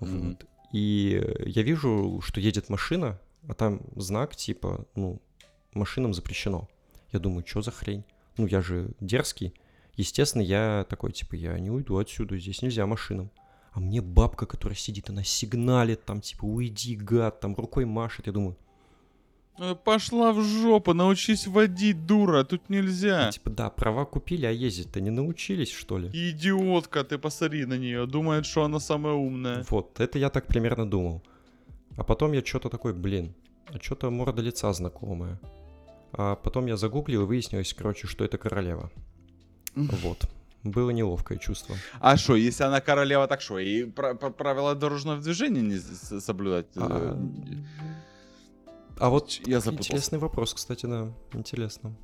Мгм. 0.01 0.31
Вот. 0.31 0.47
И 0.73 1.23
я 1.45 1.63
вижу, 1.63 2.21
что 2.23 2.41
едет 2.41 2.71
машина, 2.71 3.21
а 3.47 3.55
там 3.55 3.83
знак 3.95 4.35
типа, 4.37 4.87
ну, 4.95 5.21
машинам 5.75 6.15
запрещено. 6.15 6.69
Я 7.13 7.19
думаю, 7.19 7.47
что 7.47 7.61
за 7.61 7.71
хрень? 7.71 8.05
Ну, 8.39 8.47
я 8.47 8.63
же 8.63 8.91
дерзкий. 9.01 9.55
Естественно, 9.95 10.43
я 10.43 10.87
такой, 10.89 11.13
типа, 11.13 11.35
я 11.35 11.59
не 11.59 11.71
уйду 11.71 11.99
отсюда, 11.99 12.39
здесь 12.39 12.63
нельзя 12.63 12.87
машинам. 12.87 13.31
А 13.73 13.81
мне 13.81 14.01
бабка, 14.01 14.47
которая 14.47 14.77
сидит, 14.77 15.11
она 15.11 15.23
сигналит 15.23 16.05
там, 16.05 16.23
типа, 16.23 16.45
уйди, 16.45 16.97
гад, 16.97 17.41
там 17.41 17.55
рукой 17.55 17.85
машет. 17.85 18.27
Я 18.27 18.33
думаю, 18.33 18.57
Пошла 19.85 20.33
в 20.33 20.43
жопу, 20.43 20.93
научись 20.95 21.47
водить, 21.47 22.07
дура, 22.07 22.45
тут 22.45 22.69
нельзя. 22.69 23.25
Ну, 23.27 23.33
типа, 23.33 23.51
да, 23.51 23.71
права 23.71 24.05
купили, 24.05 24.47
а 24.47 24.51
ездить-то 24.51 25.01
не 25.01 25.11
научились, 25.11 25.71
что 25.73 25.99
ли? 25.99 26.09
Идиотка, 26.13 27.03
ты 27.05 27.17
посмотри 27.19 27.65
на 27.67 27.79
нее, 27.79 28.07
думает, 28.07 28.45
что 28.45 28.65
она 28.65 28.81
самая 28.81 29.15
умная. 29.15 29.65
Вот, 29.71 29.99
это 30.01 30.19
я 30.19 30.29
так 30.29 30.47
примерно 30.47 30.85
думал. 30.89 31.23
А 31.97 32.03
потом 32.05 32.33
я 32.33 32.45
что-то 32.45 32.69
такой, 32.69 32.93
блин, 32.93 33.35
а 33.69 33.79
что-то 33.81 34.11
морда 34.11 34.43
лица 34.43 34.73
знакомая. 34.73 35.39
А 36.13 36.35
потом 36.35 36.67
я 36.67 36.77
загуглил 36.77 37.23
и 37.23 37.27
выяснилось, 37.27 37.73
короче, 37.75 38.07
что 38.07 38.25
это 38.25 38.37
королева. 38.39 38.91
Вот. 39.75 40.29
Было 40.65 40.91
неловкое 40.91 41.39
чувство. 41.39 41.77
А 42.01 42.17
что, 42.17 42.35
если 42.37 42.65
она 42.65 42.81
королева, 42.81 43.27
так 43.29 43.41
что, 43.41 43.59
и 43.59 43.85
пра- 43.85 44.15
пра- 44.15 44.31
правила 44.31 44.75
дорожного 44.75 45.21
движения 45.21 45.63
не 45.63 45.79
соблюдать? 46.21 46.67
А, 46.77 47.15
Э, 47.15 47.57
а 48.99 49.11
вот 49.11 49.41
я 49.47 49.61
запутался. 49.61 49.93
интересный 49.93 50.19
вопрос, 50.19 50.55
кстати, 50.55 50.87
да, 50.87 51.13
интересно. 51.33 51.97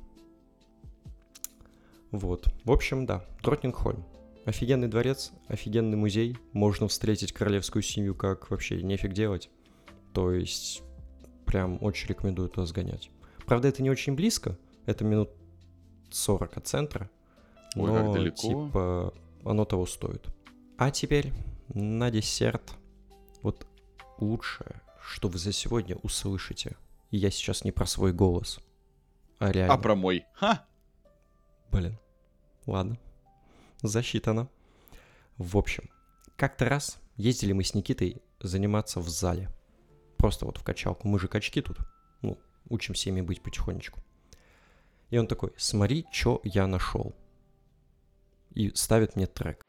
Вот. 2.11 2.45
В 2.63 2.71
общем, 2.71 3.05
да, 3.05 3.25
Тротнингхольм. 3.41 4.05
Офигенный 4.45 4.87
дворец, 4.87 5.31
офигенный 5.47 5.97
музей. 5.97 6.37
Можно 6.51 6.87
встретить 6.87 7.31
королевскую 7.31 7.81
семью 7.81 8.13
как 8.13 8.51
вообще 8.51 8.83
нефиг 8.83 9.13
делать. 9.13 9.49
То 10.13 10.31
есть, 10.31 10.83
прям 11.45 11.81
очень 11.81 12.09
рекомендую 12.09 12.49
туда 12.49 12.65
сгонять. 12.67 13.09
Правда, 13.45 13.69
это 13.69 13.81
не 13.81 13.89
очень 13.89 14.15
близко. 14.15 14.57
Это 14.85 15.03
минут 15.03 15.31
40 16.11 16.57
от 16.57 16.67
центра. 16.67 17.09
Ой, 17.75 17.87
но, 17.89 17.95
как 17.95 18.13
далеко. 18.13 18.35
типа, 18.37 19.13
оно 19.43 19.65
того 19.65 19.85
стоит. 19.85 20.27
А 20.77 20.91
теперь 20.91 21.31
на 21.73 22.11
десерт. 22.11 22.73
Вот 23.41 23.65
лучшее, 24.19 24.81
что 25.01 25.29
вы 25.29 25.39
за 25.39 25.51
сегодня 25.51 25.95
услышите. 26.03 26.75
И 27.13 27.17
я 27.17 27.29
сейчас 27.29 27.63
не 27.63 27.71
про 27.71 27.85
свой 27.85 28.11
голос, 28.11 28.59
а 29.37 29.51
реально. 29.51 29.75
А 29.75 29.77
про 29.77 29.93
мой? 29.93 30.25
Ха! 30.33 30.65
Блин. 31.71 31.99
Ладно. 32.65 32.97
Засчитано. 33.83 34.49
В 35.37 35.55
общем, 35.55 35.91
как-то 36.37 36.65
раз 36.65 36.99
ездили 37.15 37.51
мы 37.51 37.63
с 37.63 37.75
Никитой 37.75 38.23
заниматься 38.39 38.99
в 38.99 39.09
зале. 39.09 39.51
Просто 40.17 40.47
вот 40.47 40.57
в 40.57 40.63
качалку. 40.63 41.07
Мы 41.07 41.19
же 41.19 41.27
качки 41.27 41.61
тут. 41.61 41.77
Ну, 42.23 42.39
учимся 42.67 43.11
ими 43.11 43.21
быть 43.21 43.43
потихонечку. 43.43 43.99
И 45.11 45.17
он 45.19 45.27
такой, 45.27 45.53
смотри, 45.55 46.07
что 46.11 46.41
я 46.43 46.65
нашел. 46.65 47.13
И 48.55 48.71
ставит 48.73 49.15
мне 49.15 49.27
трек. 49.27 49.63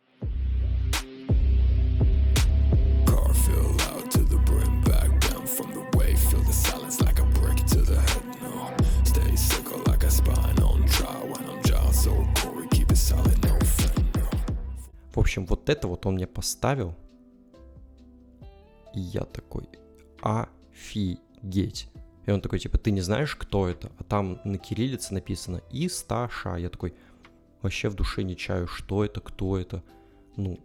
В 15.14 15.18
общем, 15.18 15.46
вот 15.46 15.68
это 15.68 15.87
вот 15.87 16.07
он 16.07 16.14
мне 16.14 16.27
поставил. 16.27 16.94
И 18.92 19.00
я 19.00 19.22
такой, 19.22 19.68
офигеть. 20.20 21.88
И 22.27 22.31
он 22.31 22.40
такой, 22.40 22.59
типа, 22.59 22.79
ты 22.79 22.90
не 22.90 23.00
знаешь, 23.00 23.37
кто 23.37 23.68
это? 23.68 23.92
А 23.98 24.05
там 24.05 24.40
на 24.44 24.59
кириллице 24.59 25.14
написано 25.14 25.62
Исташа. 25.70 26.57
Я 26.57 26.68
такой, 26.68 26.94
вообще 27.62 27.88
в 27.88 27.94
душе 27.94 28.22
не 28.22 28.37
чаю, 28.37 28.66
что 28.66 29.05
это, 29.05 29.20
кто 29.20 29.57
это. 29.59 29.85
Ну, 30.37 30.59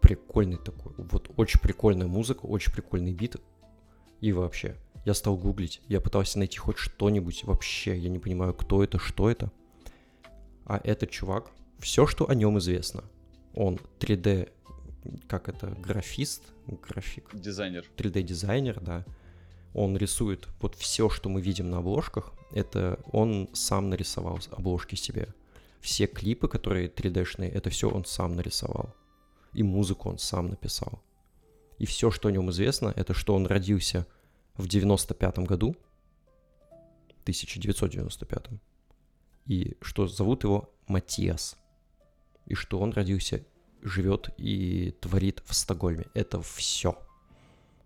прикольный 0.00 0.56
такой. 0.56 0.94
Вот 0.96 1.30
очень 1.36 1.60
прикольная 1.60 2.08
музыка, 2.08 2.46
очень 2.46 2.72
прикольный 2.72 3.12
бит. 3.12 3.36
И 4.20 4.32
вообще, 4.32 4.76
я 5.04 5.14
стал 5.14 5.36
гуглить. 5.36 5.80
Я 5.86 6.00
пытался 6.00 6.38
найти 6.38 6.58
хоть 6.58 6.78
что-нибудь. 6.78 7.44
Вообще, 7.44 7.96
я 7.96 8.08
не 8.08 8.18
понимаю, 8.18 8.54
кто 8.54 8.82
это, 8.82 8.98
что 8.98 9.30
это. 9.30 9.52
А 10.64 10.80
этот 10.82 11.10
чувак, 11.10 11.50
все, 11.78 12.06
что 12.06 12.28
о 12.28 12.34
нем 12.34 12.58
известно. 12.58 13.04
Он 13.54 13.78
3D, 13.98 14.50
как 15.28 15.48
это, 15.48 15.68
графист, 15.68 16.42
график, 16.66 17.30
Дизайнер. 17.32 17.84
3D-дизайнер, 17.96 18.80
да. 18.80 19.04
Он 19.74 19.96
рисует 19.96 20.48
вот 20.60 20.74
все, 20.74 21.08
что 21.08 21.28
мы 21.28 21.40
видим 21.40 21.70
на 21.70 21.78
обложках, 21.78 22.32
это 22.52 23.00
он 23.10 23.48
сам 23.52 23.88
нарисовал 23.90 24.38
обложки 24.50 24.94
себе. 24.94 25.28
Все 25.80 26.06
клипы, 26.06 26.48
которые 26.48 26.88
3D-шные, 26.88 27.50
это 27.50 27.70
все 27.70 27.90
он 27.90 28.04
сам 28.04 28.36
нарисовал. 28.36 28.94
И 29.52 29.62
музыку 29.62 30.08
он 30.08 30.18
сам 30.18 30.48
написал. 30.48 31.02
И 31.78 31.86
все, 31.86 32.10
что 32.10 32.28
о 32.28 32.32
нем 32.32 32.50
известно, 32.50 32.92
это 32.94 33.14
что 33.14 33.34
он 33.34 33.46
родился 33.46 34.06
в 34.54 34.68
95 34.68 35.38
году, 35.40 35.74
1995, 37.22 38.48
и 39.46 39.76
что 39.80 40.06
зовут 40.06 40.44
его 40.44 40.72
Матиас, 40.86 41.56
и 42.46 42.54
что 42.54 42.78
он 42.80 42.92
родился, 42.92 43.44
живет 43.82 44.30
и 44.38 44.94
творит 45.00 45.42
в 45.46 45.54
Стокгольме. 45.54 46.06
Это 46.14 46.40
все. 46.40 46.98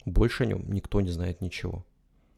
Больше 0.04 0.44
о 0.44 0.46
нем 0.46 0.70
никто 0.72 1.00
не 1.00 1.10
знает 1.10 1.40
ничего. 1.40 1.84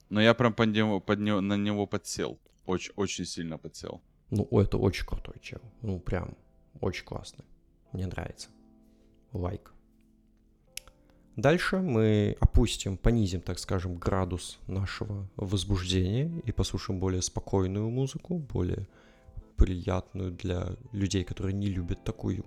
Но 0.09 0.21
я 0.21 0.35
прям 0.35 0.55
под 0.55 0.71
него, 0.71 1.01
под 1.01 1.21
него- 1.21 1.41
на 1.41 1.57
него 1.57 1.87
подсел. 1.87 2.39
Очень, 2.67 2.93
очень 2.97 3.25
сильно 3.25 3.59
подсел. 3.59 4.01
Ну, 4.31 4.47
это 4.59 4.79
очень 4.79 5.07
крутой 5.07 5.37
чел. 5.41 5.61
Ну, 5.83 6.01
прям 6.01 6.37
очень 6.81 7.05
классный. 7.05 7.45
Мне 7.93 8.07
нравится. 8.07 8.49
Лайк. 9.33 9.73
Дальше 11.37 11.79
мы 11.79 12.37
опустим, 12.41 12.97
понизим, 12.97 13.41
так 13.41 13.59
скажем, 13.59 13.97
градус 13.97 14.59
нашего 14.67 15.29
возбуждения 15.37 16.43
и 16.45 16.51
послушаем 16.53 16.99
более 16.99 17.23
спокойную 17.23 17.89
музыку, 17.91 18.39
более 18.39 18.89
приятную 19.59 20.33
для 20.33 20.77
людей, 20.93 21.25
которые 21.25 21.53
не 21.53 21.67
любят 21.67 22.03
такую 22.05 22.47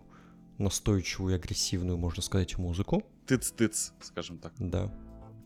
настойчивую 0.58 1.34
и 1.34 1.38
агрессивную, 1.38 1.98
можно 1.98 2.24
сказать, 2.24 2.58
музыку. 2.58 3.04
Тыц-тыц, 3.28 3.92
скажем 4.02 4.40
так. 4.40 4.54
Да. 4.58 4.92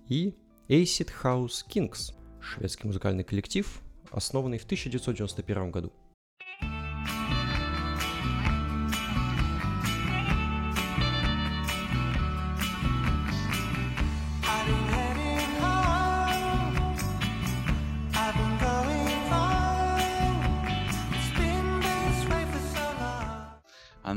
И 0.08 0.36
Acid 0.70 1.10
House 1.24 1.66
Kings, 1.68 2.14
шведский 2.40 2.88
музыкальный 2.88 3.24
коллектив, 3.24 3.82
основанный 4.12 4.60
в 4.60 4.66
1991 4.66 5.72
году. 5.72 5.92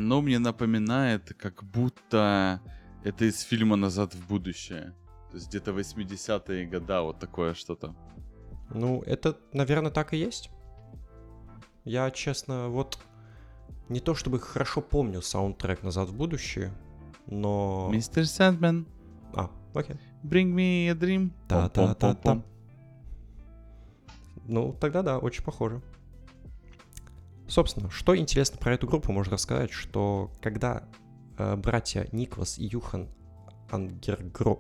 Оно 0.08 0.22
мне 0.22 0.38
напоминает, 0.38 1.34
как 1.34 1.62
будто 1.64 2.62
это 3.04 3.26
из 3.26 3.42
фильма 3.42 3.76
«Назад 3.76 4.14
в 4.14 4.26
будущее». 4.26 4.94
То 5.30 5.36
есть 5.36 5.48
где-то 5.48 5.72
80-е 5.72 6.66
года, 6.66 7.02
вот 7.02 7.18
такое 7.18 7.52
что-то. 7.52 7.94
Ну, 8.70 9.02
это, 9.02 9.36
наверное, 9.52 9.90
так 9.90 10.14
и 10.14 10.16
есть. 10.16 10.50
Я, 11.84 12.10
честно, 12.10 12.68
вот 12.68 12.98
не 13.90 14.00
то 14.00 14.14
чтобы 14.14 14.40
хорошо 14.40 14.80
помню 14.80 15.20
саундтрек 15.20 15.82
«Назад 15.82 16.08
в 16.08 16.16
будущее», 16.16 16.72
но... 17.26 17.90
Мистер 17.92 18.24
Сэндмен, 18.26 18.86
А, 19.34 19.50
окей. 19.74 19.96
bring 20.24 20.54
me 20.54 20.88
a 20.88 20.94
dream. 20.94 21.32
Та-та-та-та. 21.48 22.42
Ну, 24.46 24.72
тогда 24.80 25.02
да, 25.02 25.18
очень 25.18 25.44
похоже. 25.44 25.82
Собственно, 27.48 27.90
что 27.90 28.16
интересно 28.16 28.58
про 28.58 28.74
эту 28.74 28.86
группу, 28.86 29.10
можно 29.10 29.32
рассказать, 29.32 29.72
что 29.72 30.30
когда 30.42 30.84
э, 31.38 31.56
братья 31.56 32.06
Никлас 32.12 32.58
и 32.58 32.64
Юхан 32.64 33.08
Ангергро... 33.70 34.58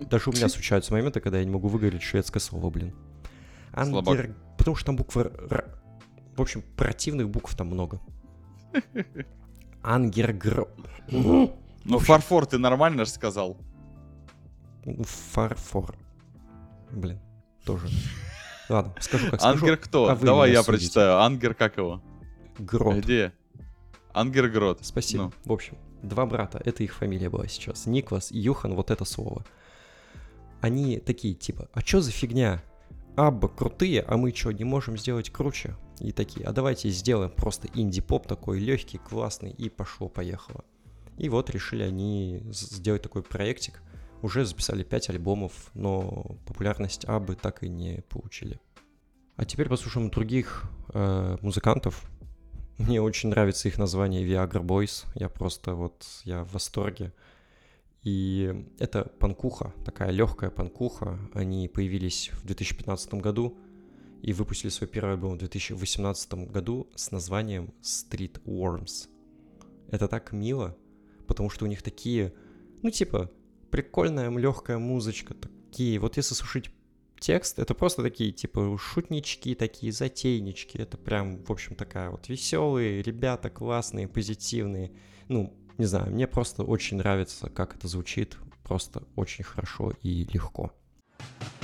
Даже 0.00 0.30
у 0.30 0.32
меня 0.32 0.48
случаются 0.48 0.92
моменты, 0.92 1.20
когда 1.20 1.38
я 1.38 1.44
не 1.44 1.50
могу 1.50 1.68
выговорить 1.68 2.02
шведское 2.02 2.40
слово, 2.40 2.70
блин. 2.70 2.94
Слабак. 3.74 4.18
Ангер... 4.18 4.34
Потому 4.56 4.76
что 4.76 4.86
там 4.86 4.96
буква 4.96 5.30
Р. 5.50 5.78
В 6.36 6.40
общем, 6.40 6.62
противных 6.76 7.28
букв 7.28 7.54
там 7.54 7.68
много. 7.68 8.00
Ангергро... 9.82 10.68
Ну, 11.84 11.98
фарфор 11.98 12.46
ты 12.46 12.58
нормально 12.58 13.04
же 13.04 13.10
сказал. 13.10 13.56
Фарфор. 14.84 15.96
Блин, 16.92 17.18
тоже. 17.64 17.88
Ладно, 18.68 18.94
скажу 19.00 19.30
как 19.30 19.40
скажу. 19.40 19.58
Ангер 19.58 19.76
кто? 19.76 20.08
а 20.08 20.16
Давай 20.16 20.50
я 20.52 20.62
судите. 20.62 20.78
прочитаю. 20.78 21.20
Ангер 21.20 21.54
как 21.54 21.76
его? 21.76 22.02
Грот. 22.58 22.96
Где? 22.96 23.32
Ангер 24.12 24.48
Грот. 24.48 24.80
Спасибо. 24.82 25.24
Ну. 25.24 25.32
В 25.44 25.52
общем, 25.52 25.76
два 26.02 26.26
брата, 26.26 26.60
это 26.64 26.82
их 26.82 26.94
фамилия 26.94 27.30
была 27.30 27.46
сейчас. 27.46 27.86
Никлас 27.86 28.30
и 28.30 28.38
Юхан, 28.38 28.74
вот 28.74 28.90
это 28.90 29.04
слово. 29.04 29.44
Они 30.60 30.98
такие, 30.98 31.34
типа, 31.34 31.68
а 31.72 31.82
чё 31.82 32.00
за 32.00 32.10
фигня? 32.12 32.62
Абба 33.16 33.48
крутые, 33.48 34.02
а 34.02 34.16
мы 34.16 34.32
чё, 34.32 34.52
не 34.52 34.64
можем 34.64 34.96
сделать 34.96 35.30
круче? 35.30 35.76
И 35.98 36.12
такие, 36.12 36.46
а 36.46 36.52
давайте 36.52 36.88
сделаем 36.90 37.30
просто 37.30 37.68
инди-поп 37.74 38.26
такой 38.26 38.58
легкий, 38.58 38.98
классный, 38.98 39.50
и 39.50 39.68
пошло-поехало. 39.68 40.64
И 41.18 41.28
вот 41.28 41.50
решили 41.50 41.82
они 41.82 42.42
сделать 42.52 43.02
такой 43.02 43.22
проектик. 43.22 43.82
Уже 44.22 44.44
записали 44.44 44.84
5 44.84 45.10
альбомов, 45.10 45.70
но 45.74 46.36
популярность 46.46 47.04
Абы 47.06 47.34
так 47.34 47.64
и 47.64 47.68
не 47.68 48.02
получили. 48.08 48.60
А 49.36 49.44
теперь 49.44 49.68
послушаем 49.68 50.10
других 50.10 50.64
э, 50.94 51.36
музыкантов. 51.40 52.08
Мне 52.78 53.02
очень 53.02 53.30
нравится 53.30 53.66
их 53.66 53.78
название 53.78 54.24
Viagra 54.24 54.62
Boys. 54.62 55.06
Я 55.16 55.28
просто 55.28 55.74
вот, 55.74 56.06
я 56.24 56.44
в 56.44 56.52
восторге. 56.52 57.12
И 58.02 58.66
это 58.78 59.04
панкуха, 59.18 59.72
такая 59.84 60.10
легкая 60.10 60.50
панкуха. 60.50 61.18
Они 61.34 61.68
появились 61.68 62.30
в 62.32 62.46
2015 62.46 63.14
году 63.14 63.58
и 64.22 64.32
выпустили 64.32 64.70
свой 64.70 64.88
первый 64.88 65.14
альбом 65.14 65.34
в 65.34 65.38
2018 65.38 66.34
году 66.50 66.88
с 66.94 67.10
названием 67.10 67.72
Street 67.82 68.40
Worms. 68.44 69.08
Это 69.90 70.06
так 70.06 70.30
мило, 70.32 70.76
потому 71.26 71.50
что 71.50 71.64
у 71.64 71.68
них 71.68 71.82
такие, 71.82 72.32
ну 72.82 72.90
типа, 72.90 73.30
прикольная 73.72 74.30
легкая 74.30 74.78
музычка, 74.78 75.34
такие, 75.34 75.98
вот 75.98 76.18
если 76.18 76.34
слушать 76.34 76.70
текст, 77.18 77.58
это 77.58 77.74
просто 77.74 78.02
такие, 78.02 78.30
типа, 78.30 78.76
шутнички, 78.78 79.54
такие 79.54 79.92
затейнички, 79.92 80.76
это 80.78 80.98
прям, 80.98 81.42
в 81.42 81.50
общем, 81.50 81.74
такая 81.74 82.10
вот 82.10 82.28
веселые 82.28 83.02
ребята, 83.02 83.48
классные, 83.48 84.08
позитивные, 84.08 84.92
ну, 85.28 85.56
не 85.78 85.86
знаю, 85.86 86.12
мне 86.12 86.26
просто 86.26 86.64
очень 86.64 86.98
нравится, 86.98 87.48
как 87.48 87.74
это 87.74 87.88
звучит, 87.88 88.36
просто 88.62 89.04
очень 89.16 89.42
хорошо 89.42 89.92
и 90.02 90.28
легко. 90.32 90.70
You 91.18 91.61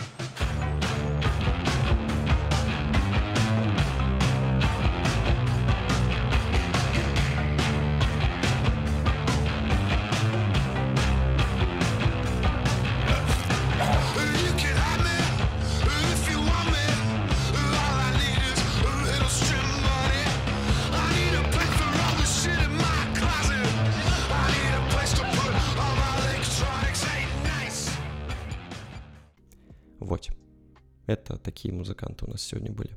музыканты 32.19 32.25
у 32.27 32.31
нас 32.31 32.43
сегодня 32.43 32.73
были. 32.73 32.97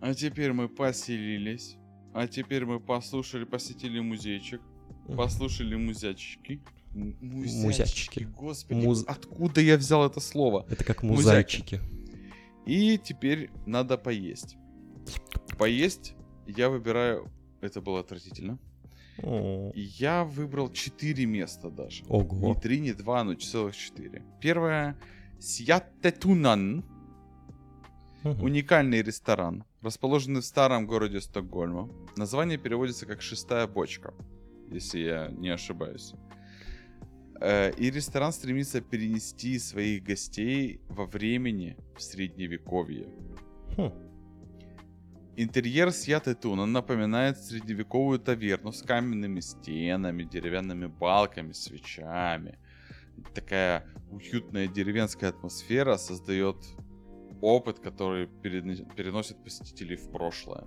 А 0.00 0.14
теперь 0.14 0.52
мы 0.52 0.68
поселились. 0.68 1.76
А 2.14 2.26
теперь 2.26 2.64
мы 2.64 2.80
послушали, 2.80 3.44
посетили 3.44 4.00
музейчик. 4.00 4.60
Послушали 5.16 5.76
музячки. 5.76 6.60
М- 6.94 7.16
Музячки. 7.20 8.24
Господи, 8.24 8.86
Муз- 8.86 9.04
откуда 9.06 9.60
я 9.60 9.76
взял 9.76 10.06
это 10.06 10.20
слово? 10.20 10.66
Это 10.70 10.84
как 10.84 11.02
Музяки. 11.02 11.16
музайчики. 11.22 11.80
И 12.66 12.98
теперь 12.98 13.50
надо 13.66 13.98
поесть. 13.98 14.56
Поесть 15.58 16.14
я 16.46 16.68
выбираю... 16.68 17.30
Это 17.60 17.80
было 17.80 18.00
отвратительно. 18.00 18.58
Я 19.74 20.24
выбрал 20.24 20.70
4 20.72 21.26
места 21.26 21.70
даже. 21.70 22.04
Ого. 22.08 22.54
Не 22.54 22.60
3, 22.60 22.80
не 22.80 22.92
2, 22.92 23.24
но 23.24 23.34
целых 23.34 23.76
4. 23.76 24.22
Первое. 24.40 24.96
Сьяттетунан. 25.40 26.84
Мгм. 28.24 28.42
Уникальный 28.42 29.02
ресторан, 29.02 29.64
расположенный 29.80 30.40
в 30.40 30.44
старом 30.44 30.86
городе 30.86 31.20
Стокгольма. 31.20 31.88
Название 32.16 32.58
переводится 32.58 33.06
как 33.06 33.22
«шестая 33.22 33.66
бочка», 33.68 34.12
если 34.72 34.98
я 34.98 35.28
не 35.28 35.50
ошибаюсь. 35.50 36.14
Э, 37.40 37.70
И 37.76 37.90
ресторан 37.90 38.32
стремится 38.32 38.80
перенести 38.80 39.58
своих 39.60 40.02
гостей 40.02 40.80
во 40.88 41.06
времени 41.06 41.76
в 41.96 42.02
средневековье. 42.02 43.06
Хм. 43.76 43.92
Интерьер 45.36 45.92
Сьятетуна 45.92 46.66
напоминает 46.66 47.38
средневековую 47.38 48.18
таверну 48.18 48.72
с 48.72 48.82
каменными 48.82 49.38
стенами, 49.38 50.24
деревянными 50.24 50.86
балками, 50.86 51.52
свечами. 51.52 52.58
Такая 53.34 53.86
уютная 54.10 54.66
деревенская 54.66 55.30
атмосфера 55.30 55.96
создает 55.96 56.56
опыт, 57.40 57.78
который 57.78 58.26
переносит 58.26 59.42
посетителей 59.42 59.96
в 59.96 60.10
прошлое. 60.10 60.64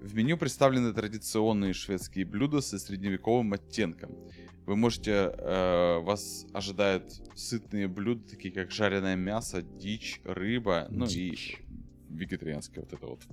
В 0.00 0.14
меню 0.14 0.38
представлены 0.38 0.94
традиционные 0.94 1.74
шведские 1.74 2.24
блюда 2.24 2.62
со 2.62 2.78
средневековым 2.78 3.52
оттенком. 3.52 4.16
Вы 4.64 4.76
можете, 4.76 5.10
э, 5.10 5.98
вас 5.98 6.46
ожидают 6.54 7.20
сытные 7.34 7.86
блюда, 7.86 8.26
такие 8.28 8.54
как 8.54 8.70
жареное 8.70 9.16
мясо, 9.16 9.62
дичь, 9.62 10.20
рыба, 10.24 10.86
ну 10.90 11.06
Дичь. 11.06 11.58
и 11.60 12.14
вегетарианское 12.14 12.84
вот 12.84 12.92
это 12.92 13.06
вот. 13.06 13.26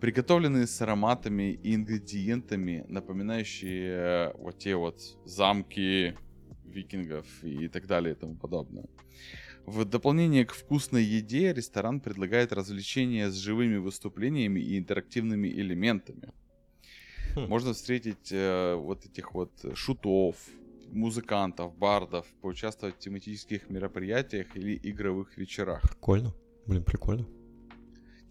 Приготовленные 0.00 0.66
с 0.66 0.80
ароматами 0.82 1.52
и 1.52 1.74
ингредиентами, 1.76 2.84
напоминающие 2.88 3.90
э, 3.90 4.32
вот 4.36 4.58
те 4.58 4.74
вот 4.74 5.00
замки 5.24 6.16
викингов 6.74 7.26
и 7.42 7.68
так 7.68 7.86
далее 7.86 8.14
и 8.14 8.16
тому 8.16 8.34
подобное. 8.36 8.86
В 9.66 9.84
дополнение 9.84 10.44
к 10.44 10.52
вкусной 10.52 11.04
еде 11.04 11.54
ресторан 11.54 12.00
предлагает 12.00 12.52
развлечения 12.52 13.30
с 13.30 13.34
живыми 13.34 13.78
выступлениями 13.78 14.60
и 14.60 14.76
интерактивными 14.78 15.48
элементами. 15.48 16.32
Хм. 17.34 17.46
Можно 17.48 17.72
встретить 17.72 18.30
э, 18.30 18.74
вот 18.74 19.06
этих 19.06 19.32
вот 19.32 19.52
шутов, 19.74 20.36
музыкантов, 20.92 21.76
бардов, 21.76 22.26
поучаствовать 22.42 22.96
в 22.96 22.98
тематических 22.98 23.70
мероприятиях 23.70 24.54
или 24.54 24.78
игровых 24.82 25.38
вечерах. 25.38 25.80
Прикольно. 25.82 26.34
Блин, 26.66 26.84
прикольно. 26.84 27.26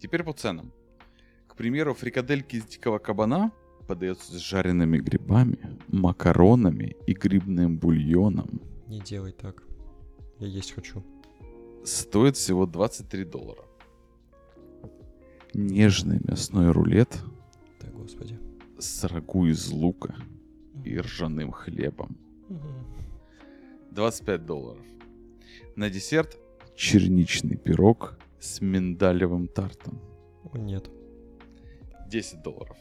Теперь 0.00 0.22
по 0.22 0.32
ценам. 0.32 0.72
К 1.48 1.56
примеру, 1.56 1.94
фрикадельки 1.94 2.56
из 2.56 2.64
дикого 2.64 2.98
кабана 2.98 3.52
подаются 3.86 4.32
с 4.32 4.36
жареными 4.36 4.98
грибами, 4.98 5.58
макаронами 5.88 6.96
и 7.06 7.12
грибным 7.12 7.78
бульоном. 7.78 8.60
Не 8.88 9.00
делай 9.00 9.32
так. 9.32 9.62
Я 10.38 10.46
есть 10.46 10.72
хочу. 10.72 11.02
Стоит 11.84 12.36
всего 12.36 12.66
23 12.66 13.24
доллара. 13.24 13.62
Нежный 15.52 16.20
мясной 16.24 16.70
рулет 16.72 17.16
Да, 17.80 17.88
господи. 17.90 18.38
с 18.78 19.04
рагу 19.04 19.46
из 19.46 19.70
лука 19.70 20.14
и 20.84 20.98
ржаным 20.98 21.52
хлебом. 21.52 22.16
25 23.92 24.44
долларов. 24.46 24.82
На 25.76 25.88
десерт 25.90 26.36
черничный 26.76 27.56
пирог 27.56 28.18
с 28.40 28.60
миндалевым 28.60 29.46
тартом. 29.46 30.00
О, 30.52 30.58
нет. 30.58 30.90
10 32.08 32.42
долларов. 32.42 32.76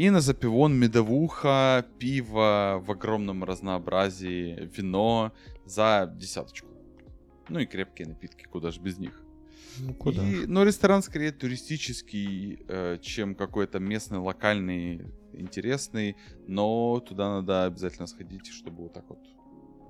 И 0.00 0.10
на 0.10 0.20
запивон 0.20 0.72
медовуха, 0.78 1.84
пиво 1.98 2.82
в 2.86 2.90
огромном 2.90 3.44
разнообразии, 3.44 4.70
вино 4.76 5.32
за 5.66 6.10
десяточку. 6.18 6.68
Ну 7.50 7.58
и 7.60 7.66
крепкие 7.66 8.08
напитки, 8.08 8.44
куда 8.50 8.70
же 8.70 8.80
без 8.80 8.98
них. 8.98 9.22
Ну 9.78 9.94
куда? 9.94 10.22
И- 10.26 10.46
но 10.46 10.64
ресторан 10.64 11.02
скорее 11.02 11.32
туристический, 11.32 12.58
э, 12.68 12.96
чем 13.02 13.34
какой-то 13.34 13.78
местный, 13.78 14.18
локальный, 14.18 15.02
интересный. 15.34 16.16
Но 16.48 17.00
туда 17.00 17.28
надо 17.28 17.64
обязательно 17.66 18.06
сходить, 18.06 18.46
чтобы 18.46 18.84
вот 18.84 18.94
так 18.94 19.04
вот 19.10 19.18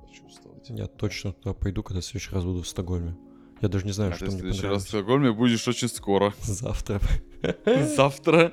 почувствовать. 0.08 0.70
Я 0.70 0.86
точно 0.86 1.32
туда 1.32 1.54
пойду, 1.54 1.82
когда 1.84 2.00
в 2.00 2.04
следующий 2.04 2.34
раз 2.34 2.44
буду 2.44 2.62
в 2.62 2.66
Стокгольме. 2.68 3.16
Я 3.62 3.68
даже 3.68 3.84
не 3.86 3.92
знаю, 3.92 4.12
А 4.12 4.14
что 4.16 4.24
мне 4.24 4.32
следующий 4.38 4.66
раз 4.66 4.84
в 4.84 4.86
понравилось. 4.86 4.88
Стокгольме 4.88 5.32
будешь 5.32 5.68
очень 5.68 5.88
скоро. 5.88 6.32
Завтра. 6.42 7.00
Завтра. 7.96 8.52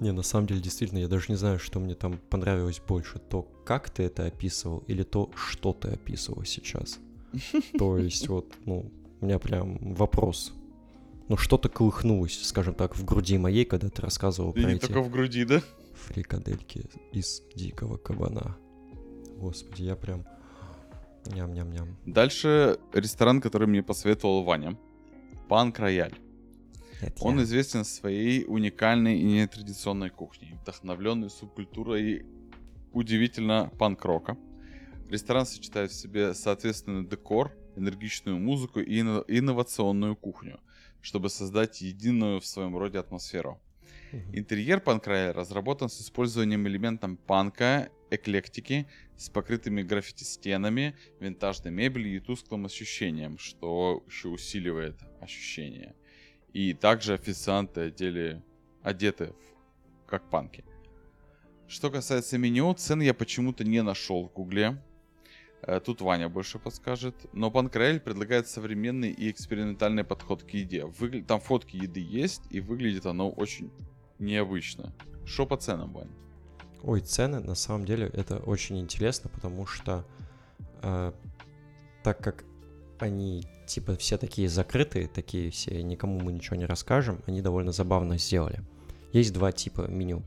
Не, 0.00 0.12
на 0.12 0.22
самом 0.22 0.46
деле, 0.46 0.60
действительно, 0.60 0.98
я 0.98 1.08
даже 1.08 1.26
не 1.28 1.36
знаю, 1.36 1.58
что 1.58 1.80
мне 1.80 1.94
там 1.94 2.18
понравилось 2.30 2.80
больше. 2.86 3.18
То, 3.18 3.42
как 3.64 3.90
ты 3.90 4.02
это 4.02 4.26
описывал, 4.26 4.78
или 4.88 5.02
то, 5.02 5.30
что 5.34 5.72
ты 5.72 5.88
описывал 5.88 6.44
сейчас. 6.44 6.98
То 7.78 7.98
есть, 7.98 8.28
вот, 8.28 8.54
ну, 8.64 8.90
у 9.20 9.24
меня 9.24 9.38
прям 9.38 9.78
вопрос. 9.94 10.52
Ну, 11.28 11.36
что-то 11.36 11.68
колыхнулось, 11.68 12.40
скажем 12.46 12.74
так, 12.74 12.96
в 12.96 13.04
груди 13.04 13.38
моей, 13.38 13.64
когда 13.64 13.88
ты 13.88 14.02
рассказывал 14.02 14.52
И 14.52 14.62
про 14.62 14.68
не 14.68 14.74
эти 14.74 14.86
только 14.86 15.02
в 15.02 15.10
груди, 15.10 15.44
да? 15.44 15.62
фрикадельки 15.96 16.84
из 17.12 17.42
дикого 17.54 17.96
кабана. 17.96 18.56
Господи, 19.36 19.82
я 19.82 19.96
прям... 19.96 20.24
Ням-ням-ням. 21.26 21.96
Дальше 22.06 22.78
ресторан, 22.92 23.40
который 23.40 23.66
мне 23.66 23.82
посоветовал 23.82 24.44
Ваня. 24.44 24.78
Панк 25.48 25.80
Рояль. 25.80 26.14
Это 27.00 27.24
Он 27.24 27.38
я. 27.38 27.44
известен 27.44 27.84
своей 27.84 28.44
уникальной 28.46 29.18
и 29.18 29.24
нетрадиционной 29.24 30.10
кухней, 30.10 30.54
вдохновленной 30.62 31.30
субкультурой 31.30 32.24
удивительно 32.92 33.70
панк-рока. 33.78 34.36
Ресторан 35.10 35.46
сочетает 35.46 35.90
в 35.90 35.94
себе 35.94 36.34
соответственный 36.34 37.06
декор, 37.06 37.56
энергичную 37.76 38.38
музыку 38.38 38.80
и 38.80 39.00
инно- 39.00 39.24
инновационную 39.28 40.16
кухню, 40.16 40.60
чтобы 41.02 41.28
создать 41.28 41.80
единую 41.82 42.40
в 42.40 42.46
своем 42.46 42.76
роде 42.76 42.98
атмосферу. 42.98 43.60
Интерьер 44.32 44.80
панкрая 44.80 45.32
разработан 45.32 45.88
с 45.88 46.00
использованием 46.00 46.66
элементов 46.66 47.18
панка, 47.26 47.90
эклектики, 48.10 48.86
с 49.16 49.28
покрытыми 49.28 49.82
граффити 49.82 50.24
стенами, 50.24 50.94
винтажной 51.20 51.72
мебелью 51.72 52.16
и 52.16 52.20
тусклым 52.20 52.66
ощущением, 52.66 53.36
что 53.38 54.04
еще 54.06 54.28
усиливает 54.28 54.96
ощущение. 55.20 55.94
И 56.52 56.72
также 56.74 57.14
официанты 57.14 57.82
одели, 57.82 58.42
одеты 58.82 59.32
как 60.06 60.22
панки. 60.30 60.64
Что 61.68 61.90
касается 61.90 62.38
меню, 62.38 62.72
цен 62.74 63.00
я 63.02 63.12
почему-то 63.12 63.64
не 63.64 63.82
нашел 63.82 64.24
в 64.28 64.32
гугле. 64.32 64.80
Э, 65.62 65.80
Тут 65.80 66.00
Ваня 66.00 66.28
больше 66.28 66.58
подскажет. 66.58 67.14
Но 67.32 67.50
Панкраэль 67.50 67.98
предлагает 68.00 68.46
современный 68.48 69.10
и 69.10 69.30
экспериментальный 69.30 70.04
подход 70.04 70.44
к 70.44 70.50
еде. 70.50 70.84
Выгля- 70.84 71.24
Там 71.24 71.40
фотки 71.40 71.76
еды 71.76 72.00
есть, 72.00 72.42
и 72.50 72.60
выглядит 72.60 73.04
оно 73.06 73.28
очень 73.30 73.70
необычно. 74.18 74.92
Что 75.24 75.44
по 75.44 75.56
ценам, 75.56 75.92
Вань? 75.92 76.10
Ой, 76.82 77.00
цены, 77.00 77.40
на 77.40 77.56
самом 77.56 77.84
деле, 77.84 78.06
это 78.14 78.38
очень 78.38 78.78
интересно, 78.78 79.28
потому 79.28 79.66
что 79.66 80.04
э, 80.82 81.12
так 82.04 82.18
как 82.22 82.44
они 83.00 83.42
типа 83.66 83.96
все 83.96 84.16
такие 84.16 84.48
закрытые, 84.48 85.08
такие 85.08 85.50
все, 85.50 85.82
никому 85.82 86.20
мы 86.20 86.32
ничего 86.32 86.56
не 86.56 86.66
расскажем, 86.66 87.20
они 87.26 87.42
довольно 87.42 87.72
забавно 87.72 88.18
сделали. 88.18 88.62
Есть 89.12 89.32
два 89.32 89.52
типа 89.52 89.82
меню. 89.88 90.22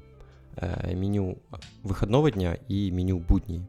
Э, 0.56 0.94
меню 0.94 1.40
выходного 1.84 2.32
дня 2.32 2.56
и 2.68 2.92
меню 2.92 3.20
будней. 3.20 3.66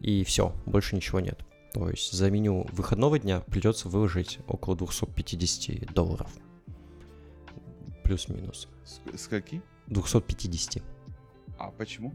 И 0.00 0.24
все, 0.24 0.54
больше 0.66 0.96
ничего 0.96 1.20
нет. 1.20 1.44
То 1.72 1.90
есть 1.90 2.12
за 2.12 2.30
меню 2.30 2.66
выходного 2.72 3.18
дня 3.18 3.40
придется 3.40 3.88
выложить 3.88 4.38
около 4.46 4.76
250 4.76 5.92
долларов. 5.92 6.30
Плюс-минус. 8.04 8.68
Скольки? 9.16 9.62
250. 9.88 10.82
А 11.58 11.70
почему? 11.70 12.12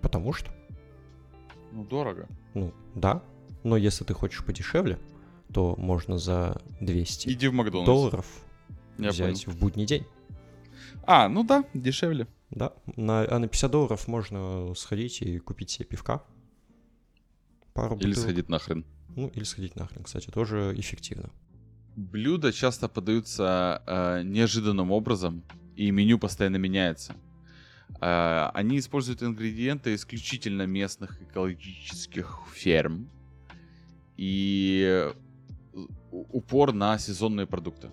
Потому 0.00 0.32
что 0.32 0.50
Ну, 1.72 1.84
дорого. 1.84 2.28
Ну, 2.54 2.72
да. 2.94 3.22
Но 3.66 3.76
если 3.76 4.04
ты 4.04 4.14
хочешь 4.14 4.44
подешевле, 4.44 4.96
то 5.52 5.74
можно 5.76 6.18
за 6.18 6.62
200 6.80 7.28
Иди 7.30 7.48
в 7.48 7.52
Макдональдс. 7.52 7.84
долларов 7.86 8.26
Я 8.96 9.10
взять 9.10 9.44
понял. 9.44 9.56
в 9.56 9.60
будний 9.60 9.86
день. 9.86 10.06
А, 11.02 11.28
ну 11.28 11.42
да, 11.42 11.64
дешевле. 11.74 12.28
Да. 12.50 12.74
На, 12.94 13.22
а 13.28 13.40
на 13.40 13.48
50 13.48 13.68
долларов 13.72 14.06
можно 14.06 14.72
сходить 14.76 15.20
и 15.20 15.40
купить 15.40 15.70
себе 15.70 15.84
пивка. 15.84 16.22
Пару 17.74 17.96
Или 17.96 18.06
бутылок. 18.10 18.18
сходить 18.18 18.48
нахрен. 18.48 18.84
Ну, 19.16 19.32
или 19.34 19.42
сходить 19.42 19.74
нахрен, 19.74 20.04
кстати, 20.04 20.30
тоже 20.30 20.72
эффективно. 20.76 21.30
Блюда 21.96 22.52
часто 22.52 22.86
подаются 22.88 23.82
э, 23.84 24.22
неожиданным 24.22 24.92
образом, 24.92 25.42
и 25.74 25.90
меню 25.90 26.20
постоянно 26.20 26.56
меняется. 26.58 27.16
Э, 28.00 28.48
они 28.54 28.78
используют 28.78 29.24
ингредиенты 29.24 29.96
исключительно 29.96 30.66
местных 30.66 31.20
экологических 31.20 32.38
ферм 32.54 33.10
и 34.16 35.12
у- 36.10 36.26
упор 36.38 36.72
на 36.72 36.98
сезонные 36.98 37.46
продукты. 37.46 37.88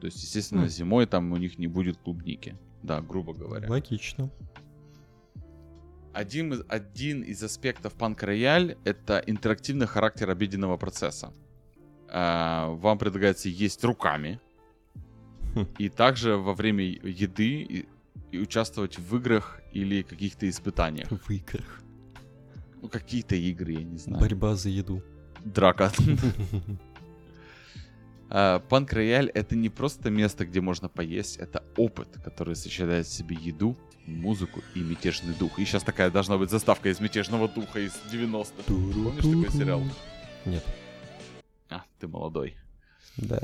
То 0.00 0.06
есть, 0.06 0.22
естественно, 0.22 0.64
Хм. 0.64 0.68
зимой 0.68 1.06
там 1.06 1.32
у 1.32 1.36
них 1.36 1.58
не 1.58 1.68
будет 1.68 1.96
клубники. 1.98 2.56
Да, 2.82 3.00
грубо 3.00 3.32
говоря. 3.32 3.68
Логично. 3.70 4.30
Один, 6.12 6.52
из- 6.52 6.64
один 6.68 7.22
из 7.22 7.42
аспектов 7.42 7.92
панк-рояль— 7.94 8.76
это 8.84 9.22
интерактивный 9.26 9.86
характер 9.86 10.28
обеденного 10.30 10.76
процесса. 10.76 11.32
А, 12.08 12.68
Вам 12.68 12.98
предлагается 12.98 13.48
есть 13.48 13.82
руками, 13.84 14.38
Хм. 15.54 15.66
и 15.78 15.88
также 15.88 16.36
во 16.36 16.52
время 16.54 16.84
еды 16.84 17.62
и, 17.62 17.86
и 18.32 18.38
участвовать 18.38 18.98
в 18.98 19.16
играх 19.16 19.60
или 19.72 20.02
каких-то 20.02 20.46
испытаниях. 20.48 21.08
В 21.10 21.30
играх. 21.30 21.80
Ну, 22.82 22.88
какие-то 22.88 23.34
игры, 23.36 23.72
я 23.72 23.84
не 23.84 23.96
знаю. 23.96 24.20
Борьба 24.20 24.54
за 24.56 24.68
еду. 24.68 25.02
Драка. 25.44 25.92
А, 28.34 28.60
Панк-рояль— 28.60 29.28
это 29.34 29.54
не 29.54 29.68
просто 29.68 30.08
место, 30.08 30.46
где 30.46 30.62
можно 30.62 30.88
поесть, 30.88 31.36
это 31.36 31.62
опыт, 31.76 32.08
который 32.24 32.56
сочетает 32.56 33.06
в 33.06 33.12
себе 33.12 33.36
еду, 33.38 33.76
музыку 34.06 34.62
и 34.74 34.80
мятежный 34.80 35.34
дух. 35.34 35.58
И 35.58 35.66
сейчас 35.66 35.82
такая 35.82 36.10
должна 36.10 36.38
быть 36.38 36.48
заставка 36.48 36.88
из 36.88 36.98
мятежного 36.98 37.46
духа 37.46 37.80
из 37.80 37.92
90-х. 38.10 38.62
Помнишь 38.68 39.22
такой 39.22 39.50
сериал? 39.60 39.82
Нет. 40.46 40.64
А, 41.68 41.82
ты 42.00 42.08
молодой. 42.08 42.56
Да. 43.18 43.42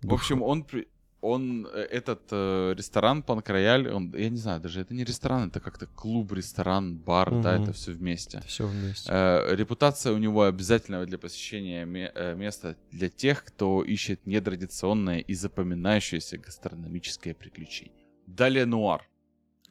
В 0.00 0.14
общем, 0.14 0.42
он, 0.42 0.64
при- 0.64 0.88
он 1.24 1.66
э, 1.66 1.78
этот 1.98 2.22
э, 2.30 2.74
ресторан 2.76 3.22
Панк-рояль, 3.22 3.88
он, 3.88 4.14
я 4.16 4.28
не 4.30 4.36
знаю, 4.36 4.60
даже 4.60 4.80
это 4.80 4.94
не 4.94 5.04
ресторан, 5.04 5.48
это 5.48 5.60
как-то 5.60 5.86
клуб, 5.86 6.32
ресторан, 6.32 6.96
бар, 6.96 7.30
да, 7.42 7.54
Мгм. 7.54 7.62
это 7.64 7.72
все 7.72 7.92
вместе. 7.92 8.40
все 8.46 8.66
вместе. 8.66 9.10
Э, 9.12 9.54
репутация 9.56 10.12
у 10.12 10.18
него 10.18 10.42
обязательного 10.42 11.06
для 11.06 11.18
посещения 11.18 11.84
ме- 11.86 12.12
э, 12.14 12.34
места 12.36 12.76
для 12.92 13.08
тех, 13.08 13.44
кто 13.44 13.82
ищет 13.82 14.26
нетрадиционное 14.26 15.18
и 15.20 15.34
запоминающееся 15.34 16.38
гастрономическое 16.38 17.34
приключение. 17.34 18.04
Далее 18.26 18.66
Нуар. 18.66 19.02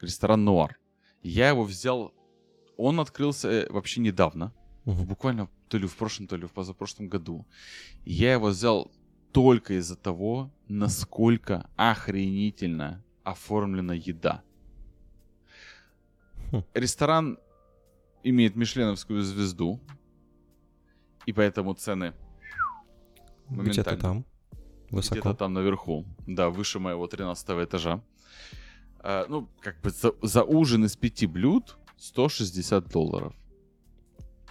Ресторан 0.00 0.44
Нуар. 0.44 0.78
Я 1.22 1.48
его 1.50 1.64
взял... 1.64 2.12
Он 2.76 2.98
открылся 3.00 3.48
э, 3.48 3.66
вообще 3.72 4.00
недавно. 4.00 4.52
Мгм. 4.84 5.04
Буквально 5.06 5.48
то 5.68 5.78
ли 5.78 5.86
в 5.86 5.96
прошлом, 5.96 6.26
то 6.26 6.36
ли 6.36 6.46
в 6.46 6.52
позапрошлом 6.52 7.08
году. 7.08 7.46
Я 8.04 8.32
его 8.34 8.48
взял 8.48 8.90
только 9.34 9.74
из-за 9.74 9.96
того, 9.96 10.52
насколько 10.68 11.68
охренительно 11.74 13.02
оформлена 13.24 13.94
еда. 13.94 14.44
Хм. 16.52 16.62
Ресторан 16.72 17.38
имеет 18.22 18.54
мишленовскую 18.54 19.24
звезду, 19.24 19.80
и 21.26 21.32
поэтому 21.32 21.74
цены 21.74 22.14
Где-то 23.50 23.96
там. 23.96 24.24
Высоко. 24.90 25.20
где-то 25.20 25.34
там 25.34 25.52
наверху. 25.52 26.04
Да, 26.28 26.48
выше 26.48 26.78
моего 26.78 27.08
13 27.08 27.48
этажа. 27.64 28.00
А, 29.00 29.26
ну, 29.28 29.48
как 29.60 29.80
бы 29.80 29.90
за, 29.90 30.12
за 30.22 30.44
ужин 30.44 30.84
из 30.84 30.96
пяти 30.96 31.26
блюд 31.26 31.76
160 31.96 32.88
долларов. 32.88 33.34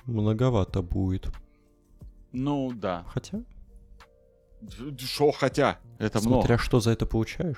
Многовато 0.06 0.82
будет. 0.82 1.32
Ну, 2.34 2.74
да. 2.74 3.06
Хотя, 3.08 3.44
Что 4.98 5.32
хотя? 5.32 5.80
Это 6.00 6.20
смотря 6.20 6.56
много. 6.56 6.58
что 6.58 6.80
за 6.80 6.92
это 6.92 7.06
получаешь. 7.06 7.58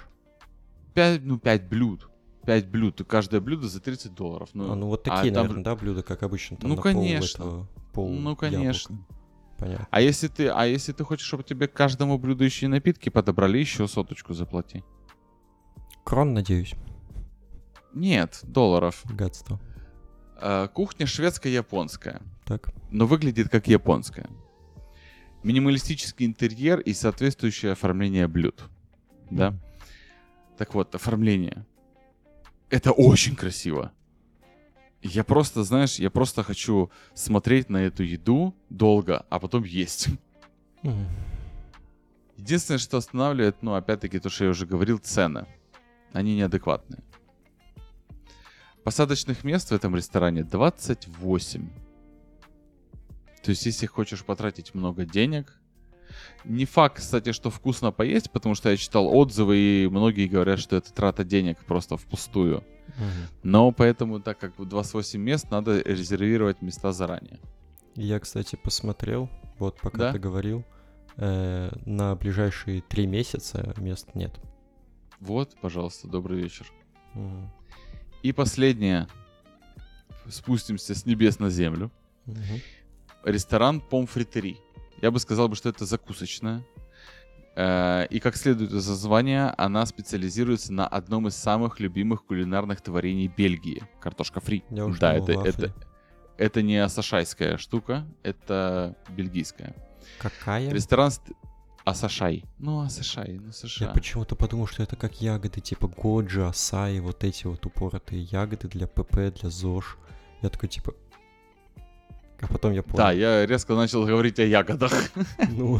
Пять, 0.93 1.22
ну, 1.24 1.38
5 1.39 1.68
блюд. 1.68 2.10
5 2.45 2.68
блюд, 2.68 3.01
и 3.01 3.03
каждое 3.03 3.41
блюдо 3.41 3.68
за 3.68 3.80
30 3.80 4.14
долларов. 4.14 4.49
Ну, 4.53 4.72
а, 4.72 4.76
ну 4.76 4.88
вот 4.88 5.08
а 5.08 5.16
такие, 5.16 5.34
там- 5.34 5.43
наверное, 5.43 5.64
да, 5.64 5.76
блюда, 5.76 6.03
как 6.03 6.24
обычно, 6.24 6.58
там 6.58 6.70
Ну, 6.70 6.76
на 6.76 6.82
пол 6.82 6.91
конечно. 6.93 7.41
этого- 7.43 7.68
пол 7.93 8.10
Ну, 8.12 8.36
конечно. 8.36 8.93
яблока. 8.93 9.16
Понятно. 9.58 9.88
А 9.89 10.01
если 10.01 10.28
ты, 10.28 10.49
а 10.49 10.66
если 10.66 10.91
ты 10.91 11.03
хочешь, 11.03 11.26
чтобы 11.26 11.43
тебе 11.43 11.68
к 11.68 11.74
каждому 11.74 12.18
блюду 12.18 12.43
еще 12.43 12.66
и 12.66 12.70
напитки 12.70 13.10
подобрали, 13.10 13.58
еще 13.58 13.88
соточку 13.88 14.34
заплати. 14.34 14.84
Крон, 16.03 16.34
надеюсь. 16.34 16.76
Нет, 17.93 18.39
долларов. 18.43 19.01
Гадство. 19.06 19.60
А, 20.38 20.68
кухня 20.68 21.06
шведско-японская. 21.08 22.22
Так. 22.45 22.70
но 22.91 23.08
выглядит 23.08 23.49
как 23.49 23.68
японская. 23.68 24.30
Минималистический 25.45 26.25
интерьер 26.25 26.79
и 26.79 26.91
соответствующее 26.91 27.73
оформление 27.73 28.27
блюд. 28.27 28.63
Да? 29.29 29.53
Так 30.57 30.73
вот, 30.73 30.95
оформление. 30.95 31.67
Это 32.71 32.91
очень 32.91 33.35
красиво. 33.35 33.91
Я 35.03 35.23
просто, 35.23 35.63
знаешь, 35.63 35.99
я 35.99 36.09
просто 36.09 36.41
хочу 36.41 36.89
смотреть 37.13 37.69
на 37.69 37.77
эту 37.77 38.01
еду 38.01 38.55
долго, 38.71 39.23
а 39.29 39.39
потом 39.39 39.63
есть. 39.63 40.07
Единственное, 42.37 42.79
что 42.79 42.97
останавливает, 42.97 43.61
ну, 43.61 43.75
опять-таки, 43.75 44.17
то, 44.17 44.31
что 44.31 44.45
я 44.45 44.49
уже 44.49 44.65
говорил, 44.65 44.97
цены. 44.97 45.45
Они 46.11 46.35
неадекватные. 46.35 47.03
Посадочных 48.83 49.43
мест 49.43 49.69
в 49.69 49.73
этом 49.75 49.95
ресторане 49.95 50.43
28. 50.43 51.69
То 53.45 53.51
есть, 53.51 53.65
если 53.67 53.85
хочешь 53.85 54.25
потратить 54.25 54.73
много 54.73 55.05
денег... 55.05 55.53
Не 56.45 56.65
факт, 56.65 56.97
кстати, 56.97 57.31
что 57.31 57.49
вкусно 57.49 57.91
поесть, 57.91 58.31
потому 58.31 58.55
что 58.55 58.69
я 58.69 58.77
читал 58.77 59.07
отзывы, 59.07 59.57
и 59.57 59.87
многие 59.87 60.27
говорят, 60.27 60.59
что 60.59 60.75
это 60.75 60.93
трата 60.93 61.23
денег 61.23 61.57
просто 61.65 61.97
впустую. 61.97 62.63
Мгм. 62.97 63.27
Но 63.43 63.71
поэтому, 63.71 64.19
так 64.19 64.37
как 64.39 64.53
28 64.57 65.19
мест, 65.19 65.49
надо 65.51 65.81
резервировать 65.81 66.61
места 66.61 66.91
заранее. 66.91 67.39
Я, 67.95 68.19
кстати, 68.19 68.55
посмотрел, 68.55 69.29
вот 69.57 69.79
пока 69.79 69.97
Да? 69.97 70.11
ты 70.13 70.19
говорил, 70.19 70.63
э, 71.17 71.71
на 71.85 72.15
ближайшие 72.15 72.81
три 72.81 73.07
месяца 73.07 73.73
мест 73.77 74.09
нет. 74.13 74.39
Вот, 75.19 75.55
пожалуйста, 75.61 76.07
добрый 76.07 76.41
вечер. 76.41 76.71
Мгм. 77.13 77.49
И 78.23 78.31
последнее. 78.31 79.07
Спустимся 80.29 80.93
с 80.95 81.05
небес 81.05 81.39
на 81.39 81.49
землю. 81.49 81.91
Мгм. 82.25 82.61
Ресторан 83.26 83.82
Помфритери. 83.82 84.57
Я 85.01 85.11
бы 85.11 85.19
сказал, 85.19 85.53
что 85.55 85.67
это 85.69 85.86
закусочная. 85.86 86.63
Э, 87.55 88.05
И 88.09 88.19
как 88.19 88.36
следует 88.38 88.71
из 88.71 88.88
названия, 88.88 89.53
она 89.57 89.86
специализируется 89.86 90.73
на 90.73 90.88
одном 90.88 91.28
из 91.28 91.36
самых 91.36 91.80
любимых 91.80 92.26
кулинарных 92.26 92.82
творений 92.82 93.28
Бельгии— 93.28 93.84
картошка 94.01 94.39
фри. 94.39 94.63
Я 94.69 94.86
уж 94.86 94.99
да, 94.99 95.13
это, 95.13 95.32
это, 95.34 95.73
это 96.38 96.61
не 96.61 96.78
асашайская 96.78 97.57
штука, 97.57 98.05
это 98.23 98.95
бельгийская. 99.09 99.76
Какая? 100.19 100.69
Ресторан... 100.71 101.11
ст- 101.11 101.32
Асашай. 101.84 102.43
Ну, 102.57 102.82
Асашай, 102.82 103.34
ну, 103.39 103.47
Я 103.47 103.51
США. 103.51 103.88
почему-то 103.89 104.36
подумал, 104.36 104.65
что 104.65 104.82
это 104.82 104.95
как 104.95 105.21
ягоды, 105.21 105.61
типа 105.61 105.88
годжи, 105.88 106.43
асаи, 106.43 106.97
вот 106.99 107.23
эти 107.23 107.45
вот 107.45 107.63
упоротые 107.67 108.23
ягоды 108.23 108.67
для 108.67 108.88
ПП, 108.88 109.32
для 109.39 109.49
ЗОЖ. 109.51 109.97
Я 110.41 110.49
такой, 110.49 110.67
типа... 110.67 110.95
А 112.41 112.47
потом 112.47 112.73
я 112.73 112.83
понял. 112.83 112.97
Да, 112.97 113.11
я 113.11 113.45
резко 113.45 113.75
начал 113.75 114.05
говорить 114.05 114.39
о 114.39 114.43
ягодах. 114.43 114.91
Ну, 115.49 115.79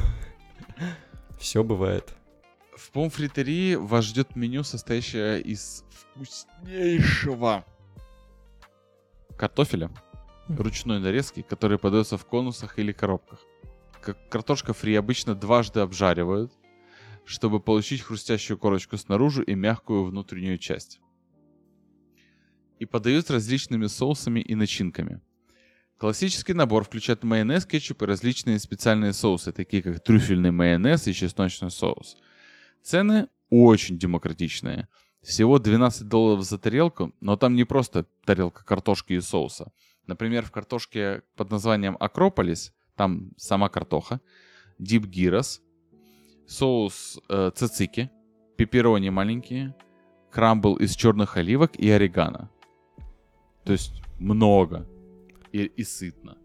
все 1.40 1.64
бывает. 1.64 2.14
В 2.76 2.92
помфритерии 2.92 3.76
вас 3.76 4.06
ждет 4.06 4.36
меню, 4.36 4.64
состоящее 4.64 5.42
из 5.42 5.84
вкуснейшего 5.90 7.66
картофеля, 9.38 9.92
ручной 10.48 11.00
нарезки, 11.00 11.42
который 11.42 11.78
подается 11.78 12.18
в 12.18 12.26
конусах 12.26 12.80
или 12.80 12.92
коробках. 12.92 13.40
Как 14.02 14.18
картошка 14.30 14.74
фри 14.74 14.96
обычно 14.96 15.36
дважды 15.36 15.80
обжаривают, 15.80 16.54
чтобы 17.26 17.60
получить 17.60 18.02
хрустящую 18.02 18.58
корочку 18.58 18.98
снаружи 18.98 19.44
и 19.44 19.56
мягкую 19.56 20.06
внутреннюю 20.06 20.58
часть. 20.58 21.00
И 22.80 22.86
подают 22.86 23.32
различными 23.32 23.88
соусами 23.88 24.42
и 24.42 24.54
начинками. 24.54 25.22
Классический 26.06 26.54
набор 26.54 26.84
включает 26.84 27.24
майонез, 27.24 27.66
кетчуп 27.66 28.04
и 28.04 28.06
различные 28.06 28.60
специальные 28.60 29.12
соусы, 29.12 29.52
такие 29.52 29.82
как 29.82 30.00
трюфельный 30.02 30.52
майонез 30.52 31.08
и 31.08 31.14
чесночный 31.16 31.72
соус. 31.72 32.18
Цены 32.84 33.28
очень 33.50 33.98
демократичные. 33.98 34.88
Всего 35.24 35.58
12 35.58 36.08
долларов 36.08 36.44
за 36.44 36.60
тарелку, 36.60 37.12
но 37.22 37.38
там 37.38 37.56
не 37.56 37.64
просто 37.64 38.06
тарелка 38.24 38.64
картошки 38.64 39.14
и 39.14 39.20
соуса. 39.20 39.72
Например, 40.06 40.46
в 40.46 40.52
картошке 40.52 41.24
под 41.36 41.50
названием 41.50 41.98
Акрополис, 42.00 42.72
там 42.96 43.32
сама 43.38 43.70
картоха, 43.70 44.22
дип 44.78 45.08
гирос, 45.08 45.64
соус 46.46 47.20
э, 47.30 47.50
цицики, 47.56 48.12
пепперони 48.58 49.10
маленькие, 49.10 49.74
крамбл 50.30 50.76
из 50.76 50.96
черных 50.96 51.36
оливок 51.38 51.76
и 51.76 51.90
орегано. 51.90 52.52
То 53.64 53.72
есть 53.72 54.04
много 54.20 54.88
и, 55.56 55.66
и 55.82 55.84
сытно. 55.84 56.38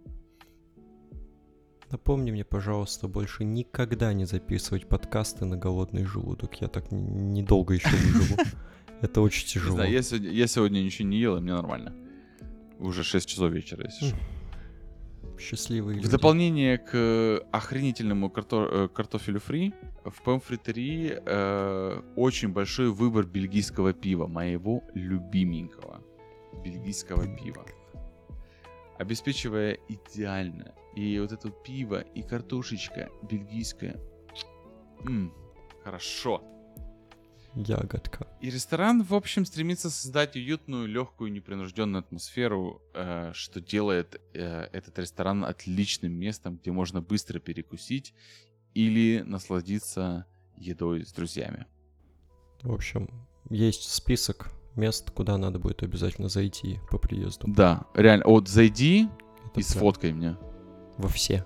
Напомни 1.91 2.31
мне, 2.31 2.45
пожалуйста, 2.45 3.09
больше 3.09 3.45
никогда 3.45 4.13
не 4.13 4.25
записывать 4.25 4.89
подкасты 4.89 5.45
на 5.45 5.57
голодный 5.57 6.05
желудок. 6.05 6.61
Я 6.61 6.69
так 6.69 6.93
недолго 6.93 7.75
еще 7.75 7.89
выживу. 7.89 8.41
Это 9.03 9.21
очень 9.23 9.49
тяжело. 9.49 9.75
знаю, 9.75 9.91
я 9.91 10.03
сегодня, 10.03 10.31
я 10.31 10.47
сегодня 10.47 10.81
ничего 10.83 11.09
не 11.09 11.19
ел, 11.19 11.37
и 11.37 11.41
мне 11.41 11.53
нормально. 11.55 11.93
Уже 12.79 13.03
6 13.03 13.29
часов 13.29 13.51
вечера, 13.53 13.85
если 13.85 14.07
что. 14.09 14.17
Счастливые 15.39 15.95
В 15.99 16.03
люди. 16.03 16.11
дополнение 16.11 16.79
к 16.79 16.91
э, 16.95 17.41
охренительному 17.51 18.29
карто- 18.29 18.69
э, 18.85 18.89
картофелю 18.89 19.41
фри, 19.41 19.73
в 20.05 20.23
Пемфритерии 20.23 21.19
э, 21.25 22.03
очень 22.15 22.51
большой 22.51 22.91
выбор 22.91 23.25
бельгийского 23.27 23.93
пива, 23.95 24.27
моего 24.27 24.83
любименького 24.95 26.03
бельгийского 26.63 27.27
пива. 27.37 27.65
Обеспечивая 29.01 29.79
идеально. 29.89 30.75
И 30.95 31.19
вот 31.21 31.33
это 31.33 31.49
пиво, 31.49 32.03
и 32.03 32.23
картошечка 32.23 33.09
бельгийская. 33.23 33.99
М, 35.07 35.33
хорошо. 35.83 36.45
Ягодка. 37.55 38.29
И 38.43 38.51
ресторан, 38.51 39.03
в 39.03 39.15
общем, 39.15 39.47
стремится 39.47 39.89
создать 39.89 40.37
уютную, 40.37 40.87
легкую, 40.87 41.33
непринужденную 41.33 42.01
атмосферу, 42.01 42.83
э, 42.93 43.33
что 43.33 43.63
делает 43.63 44.21
э, 44.35 44.69
этот 44.71 44.99
ресторан 44.99 45.47
отличным 45.47 46.13
местом, 46.13 46.59
где 46.59 46.71
можно 46.71 47.01
быстро 47.01 47.41
перекусить 47.41 48.13
или 48.75 49.23
насладиться 49.23 50.27
едой 50.59 51.07
с 51.07 51.13
друзьями. 51.15 51.65
В 52.61 52.71
общем, 52.71 53.09
есть 53.49 53.91
список 53.91 54.53
мест, 54.77 55.11
куда 55.11 55.37
надо 55.39 55.59
будет 55.59 55.83
обязательно 55.83 56.29
зайти 56.29 56.81
по 56.91 56.99
приезду. 56.99 57.47
Да, 57.49 57.85
реально. 57.95 58.25
Вот 58.27 58.49
зайди 58.49 59.09
Это 59.47 59.49
и 59.49 59.53
прям 59.53 59.63
сфоткай 59.65 60.13
меня. 60.13 60.39
Во 60.97 61.09
все. 61.09 61.45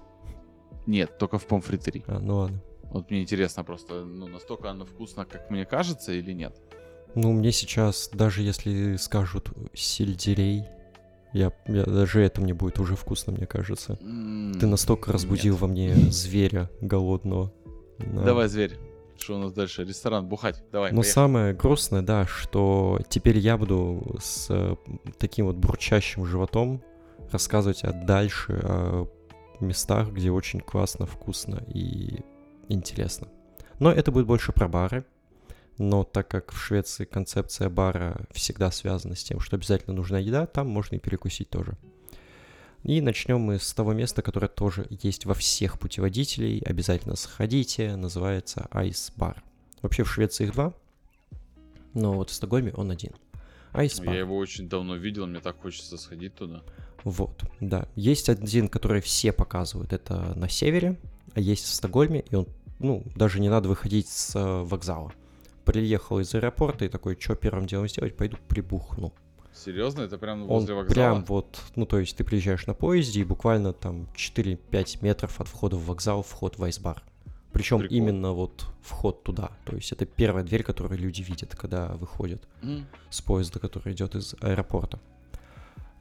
Нет, 0.86 1.18
только 1.18 1.38
в 1.38 1.46
помфритери. 1.46 2.04
А, 2.06 2.18
ну 2.18 2.36
ладно. 2.36 2.62
Вот 2.92 3.10
мне 3.10 3.22
интересно 3.22 3.64
просто, 3.64 4.04
ну, 4.04 4.26
настолько 4.28 4.70
оно 4.70 4.84
вкусно, 4.84 5.24
как 5.24 5.50
мне 5.50 5.64
кажется, 5.64 6.12
или 6.12 6.32
нет? 6.32 6.56
Ну, 7.16 7.32
мне 7.32 7.50
сейчас, 7.52 8.10
даже 8.12 8.42
если 8.42 8.96
скажут 8.96 9.50
сельдерей, 9.72 10.64
я, 11.32 11.52
я- 11.66 11.84
даже 11.84 12.20
это 12.20 12.40
мне 12.40 12.54
будет 12.54 12.78
уже 12.78 12.94
вкусно, 12.96 13.32
мне 13.32 13.46
кажется. 13.46 13.98
М, 14.00 14.52
Ты 14.60 14.66
настолько 14.66 15.12
разбудил 15.12 15.54
нет. 15.54 15.60
во 15.62 15.68
мне 15.68 15.94
зверя 16.10 16.70
голодного. 16.80 17.52
Да. 17.98 18.22
Давай, 18.24 18.48
зверь. 18.48 18.76
Что 19.18 19.36
у 19.36 19.38
нас 19.38 19.52
дальше? 19.52 19.84
Ресторан, 19.84 20.26
бухать. 20.26 20.62
Давай, 20.72 20.90
Но 20.90 21.00
поехали. 21.00 21.12
самое 21.12 21.54
грустное, 21.54 22.02
да, 22.02 22.26
что 22.26 22.98
теперь 23.08 23.38
я 23.38 23.56
буду 23.56 24.16
с 24.20 24.48
э, 24.50 24.76
таким 25.18 25.46
вот 25.46 25.56
бурчащим 25.56 26.26
животом 26.26 26.82
рассказывать 27.30 27.84
о 27.84 27.92
дальше 27.92 28.60
о 28.62 29.08
местах, 29.60 30.10
где 30.10 30.30
очень 30.30 30.60
классно, 30.60 31.06
вкусно 31.06 31.64
и 31.72 32.20
интересно. 32.68 33.28
Но 33.78 33.90
это 33.90 34.12
будет 34.12 34.26
больше 34.26 34.52
про 34.52 34.68
бары. 34.68 35.04
Но 35.78 36.04
так 36.04 36.28
как 36.28 36.52
в 36.52 36.58
Швеции 36.58 37.04
концепция 37.04 37.68
бара 37.68 38.26
всегда 38.30 38.70
связана 38.70 39.16
с 39.16 39.24
тем, 39.24 39.40
что 39.40 39.56
обязательно 39.56 39.96
нужна 39.96 40.18
еда, 40.18 40.46
там 40.46 40.68
можно 40.68 40.96
и 40.96 41.00
перекусить 41.00 41.50
тоже. 41.50 41.76
И 42.84 43.00
начнем 43.00 43.40
мы 43.40 43.58
с 43.58 43.72
того 43.72 43.94
места, 43.94 44.22
которое 44.22 44.48
тоже 44.48 44.86
есть 44.90 45.24
во 45.24 45.34
всех 45.34 45.78
путеводителей. 45.78 46.60
Обязательно 46.60 47.16
сходите. 47.16 47.96
Называется 47.96 48.68
Ice 48.72 49.12
Bar. 49.16 49.38
Вообще 49.82 50.04
в 50.04 50.12
Швеции 50.12 50.44
их 50.44 50.52
два, 50.52 50.74
но 51.94 52.12
вот 52.12 52.30
в 52.30 52.34
Стокгольме 52.34 52.72
он 52.72 52.90
один. 52.90 53.12
Ice 53.72 54.04
Я 54.04 54.12
Bar. 54.12 54.18
его 54.18 54.36
очень 54.36 54.68
давно 54.68 54.96
видел, 54.96 55.26
мне 55.26 55.40
так 55.40 55.60
хочется 55.60 55.96
сходить 55.96 56.34
туда. 56.34 56.62
Вот, 57.04 57.44
да. 57.60 57.88
Есть 57.96 58.28
один, 58.28 58.68
который 58.68 59.00
все 59.00 59.32
показывают. 59.32 59.92
Это 59.92 60.34
на 60.38 60.48
севере, 60.48 60.98
а 61.34 61.40
есть 61.40 61.64
в 61.64 61.74
Стокгольме, 61.74 62.24
и 62.30 62.34
он, 62.34 62.46
ну, 62.78 63.04
даже 63.14 63.40
не 63.40 63.48
надо 63.48 63.68
выходить 63.68 64.08
с 64.08 64.34
э, 64.36 64.62
вокзала. 64.62 65.12
Приехал 65.64 66.20
из 66.20 66.34
аэропорта 66.34 66.84
и 66.84 66.88
такой, 66.88 67.18
что 67.18 67.34
первым 67.34 67.66
делом 67.66 67.88
сделать? 67.88 68.16
Пойду 68.16 68.36
прибухну. 68.48 69.12
Серьезно? 69.54 70.02
Это 70.02 70.18
прям 70.18 70.42
Он 70.42 70.48
возле 70.48 70.74
вокзала? 70.74 70.94
прям 70.94 71.24
вот, 71.24 71.60
ну, 71.76 71.86
то 71.86 71.98
есть 71.98 72.16
ты 72.16 72.24
приезжаешь 72.24 72.66
на 72.66 72.74
поезде, 72.74 73.20
и 73.20 73.24
буквально 73.24 73.72
там 73.72 74.08
4-5 74.16 74.98
метров 75.02 75.40
от 75.40 75.48
входа 75.48 75.76
в 75.76 75.86
вокзал 75.86 76.22
вход 76.22 76.58
в 76.58 76.64
айсбар. 76.64 77.02
Причем 77.52 77.78
Прикол. 77.78 77.96
именно 77.96 78.32
вот 78.32 78.66
вход 78.82 79.22
туда. 79.22 79.52
То 79.64 79.76
есть 79.76 79.92
это 79.92 80.06
первая 80.06 80.42
дверь, 80.42 80.64
которую 80.64 80.98
люди 80.98 81.22
видят, 81.22 81.54
когда 81.54 81.88
выходят 81.94 82.42
М. 82.62 82.84
с 83.10 83.20
поезда, 83.22 83.60
который 83.60 83.92
идет 83.94 84.16
из 84.16 84.34
аэропорта. 84.40 84.98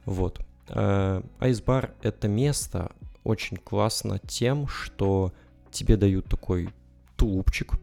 Вот. 0.04 0.40
Э, 0.68 1.22
Айсбар— 1.38 1.94
это 2.02 2.26
место 2.26 2.90
очень 3.22 3.56
классно 3.56 4.18
тем, 4.18 4.66
что 4.66 5.32
тебе 5.70 5.96
дают 5.96 6.26
такой 6.26 6.70
тулупчик. 7.16 7.74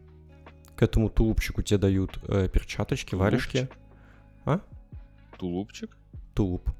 К 0.76 0.82
этому 0.82 1.08
тулупчику 1.08 1.62
тебе 1.62 1.78
дают 1.78 2.18
э, 2.28 2.48
перчаточки, 2.52 3.14
варежки. 3.14 3.68
Тулупчик? 5.42 5.96
Тулуп. 6.34 6.70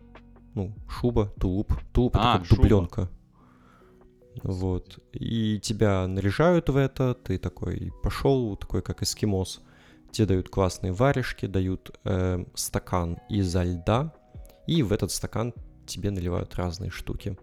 Ну, 0.55 0.73
шуба, 0.89 1.27
тулуп. 1.41 1.73
Тулуп— 1.93 2.15
это 2.17 2.33
А, 2.35 2.39
как 2.39 2.47
шуба. 2.47 2.63
дубленка. 2.63 3.09
Вот. 4.45 5.01
И 5.13 5.59
тебя 5.59 6.07
наряжают 6.07 6.69
в 6.69 6.77
это, 6.77 7.15
ты 7.15 7.39
такой 7.39 7.91
пошел, 8.05 8.57
такой 8.57 8.81
как 8.81 9.03
эскимос. 9.03 9.63
Тебе 10.13 10.27
дают 10.27 10.49
классные 10.49 10.93
варежки, 10.93 11.47
дают 11.47 11.99
э, 12.05 12.45
стакан 12.55 13.19
изо 13.29 13.65
льда, 13.65 14.15
и 14.69 14.85
в 14.85 14.93
этот 14.93 15.11
стакан 15.11 15.55
тебе 15.85 16.13
наливают 16.13 16.55
разные 16.55 16.91
штуки. 16.91 17.37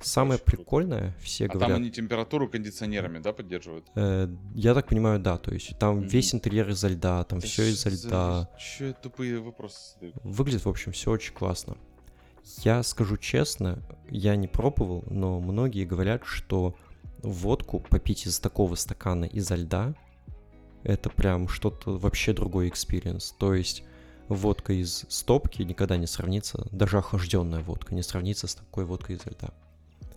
Самое 0.00 0.38
прикольное, 0.40 1.14
все 1.20 1.46
А 1.46 1.48
там 1.48 1.58
говорят... 1.58 1.76
они 1.78 1.90
температуру 1.90 2.48
кондиционерами, 2.48 3.18
да, 3.18 3.32
поддерживают? 3.32 3.86
э, 3.94 4.28
я 4.54 4.74
так 4.74 4.86
понимаю, 4.88 5.20
да, 5.20 5.38
то 5.38 5.52
есть 5.52 5.78
там 5.78 5.98
Мгм. 5.98 6.06
весь 6.08 6.34
интерьер 6.34 6.68
изо 6.70 6.88
льда, 6.88 7.24
там 7.24 7.40
все 7.40 7.68
изо 7.70 7.88
льда. 7.90 8.50
Че 8.58 8.94
тупые 9.02 9.40
вопросы 9.40 9.94
задаю? 9.94 10.12
Выглядит, 10.22 10.64
в 10.64 10.68
общем, 10.68 10.92
все 10.92 11.10
очень 11.10 11.34
классно. 11.34 11.76
Я 12.62 12.82
скажу 12.82 13.16
честно, 13.16 13.78
я 14.10 14.36
не 14.36 14.48
пробовал, 14.48 15.04
но 15.08 15.40
многие 15.40 15.84
говорят, 15.84 16.22
что 16.24 16.76
водку 17.22 17.80
попить 17.80 18.26
из 18.26 18.38
такого 18.38 18.74
стакана 18.74 19.24
изо 19.24 19.54
льда 19.54 19.94
это 20.82 21.08
прям 21.08 21.48
что-то 21.48 21.96
вообще 21.96 22.34
другой 22.34 22.68
experience. 22.68 23.34
То 23.38 23.54
есть 23.54 23.82
водка 24.28 24.74
из 24.74 25.06
стопки 25.08 25.62
никогда 25.62 25.96
не 25.96 26.06
сравнится, 26.06 26.68
даже 26.70 26.98
охлажденная 26.98 27.60
водка 27.60 27.94
не 27.94 28.02
сравнится 28.02 28.46
с 28.46 28.54
такой 28.54 28.84
водкой 28.84 29.16
изо 29.16 29.30
льда. 29.30 29.54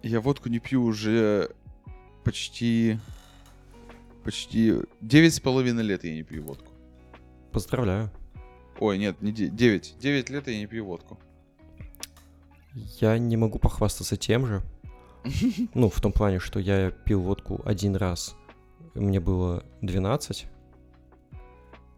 Я 0.08 0.22
водку 0.22 0.48
не 0.50 0.60
пью 0.60 0.84
уже 0.84 1.52
почти... 2.24 2.98
почти 4.24 4.76
девять 5.02 5.34
с 5.34 5.40
половиной 5.40 5.84
лет 5.84 6.04
я 6.06 6.14
не 6.14 6.24
пью 6.24 6.44
водку. 6.44 6.72
Поздравляю. 7.52 8.10
Ой, 8.80 8.98
нет, 8.98 9.22
не 9.22 9.32
де- 9.34 9.50
девять. 9.50 9.96
Девять 10.00 10.30
лет 10.30 10.48
я 10.48 10.58
не 10.58 10.66
пью 10.66 10.86
водку. 10.86 11.20
Я 13.02 13.18
не 13.18 13.36
могу 13.38 13.60
похвастаться 13.60 14.16
тем 14.18 14.46
же. 14.46 14.62
Ну, 15.74 15.90
в 15.90 16.00
том 16.00 16.14
плане, 16.14 16.40
что 16.40 16.60
я 16.60 16.92
пил 16.92 17.20
водку 17.22 17.62
один 17.66 17.96
раз. 17.98 18.36
Мне 18.94 19.20
было 19.20 19.64
12. 19.82 20.48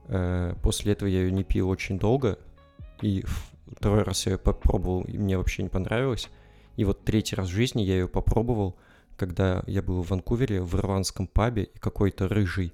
Э, 0.08 0.56
После 0.64 0.94
этого 0.94 1.08
я 1.08 1.20
ее 1.20 1.32
не 1.32 1.44
пил 1.44 1.70
очень 1.70 2.00
долго. 2.00 2.40
И 3.02 3.24
второй 3.78 4.02
раз 4.04 4.26
я 4.26 4.32
ее 4.34 4.38
попробовал, 4.40 5.04
и 5.04 5.18
мне 5.18 5.38
вообще 5.38 5.62
не 5.64 5.70
понравилось. 5.70 6.30
И 6.80 6.86
вот 6.86 7.04
третий 7.04 7.36
раз 7.36 7.48
в 7.48 7.52
жизни 7.52 7.82
я 7.82 7.96
ее 7.96 8.08
попробовал, 8.08 8.78
когда 9.18 9.64
я 9.68 9.82
был 9.82 10.02
в 10.02 10.08
Ванкувере 10.12 10.62
в 10.62 10.76
ирландском 10.78 11.28
пабе, 11.28 11.64
и 11.64 11.78
какой-то 11.78 12.30
рыжий 12.30 12.72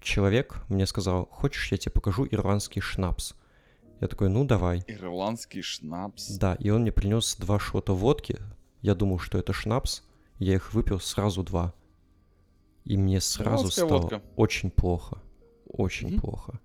человек 0.00 0.64
мне 0.68 0.84
сказал, 0.84 1.26
хочешь, 1.30 1.70
я 1.70 1.78
тебе 1.78 1.92
покажу 1.92 2.26
ирландский 2.28 2.80
шнапс? 2.80 3.34
Я 4.00 4.08
такой, 4.08 4.30
ну 4.30 4.44
давай. 4.44 4.82
Ирландский 4.88 5.62
шнапс. 5.62 6.26
Да, 6.38 6.56
и 6.56 6.70
он 6.70 6.82
мне 6.82 6.90
принес 6.90 7.36
два 7.36 7.60
шота 7.60 7.92
водки. 7.92 8.36
Я 8.82 8.96
думал, 8.96 9.20
что 9.20 9.38
это 9.38 9.52
шнапс. 9.52 10.02
Я 10.40 10.56
их 10.56 10.74
выпил 10.74 10.98
сразу 10.98 11.44
два. 11.44 11.72
И 12.82 12.96
мне 12.96 13.20
сразу 13.20 13.68
Ирландская 13.68 13.86
стало 13.86 14.00
водка. 14.00 14.22
очень 14.34 14.72
плохо. 14.72 15.22
Очень 15.68 16.08
Мгм. 16.14 16.20
плохо. 16.20 16.60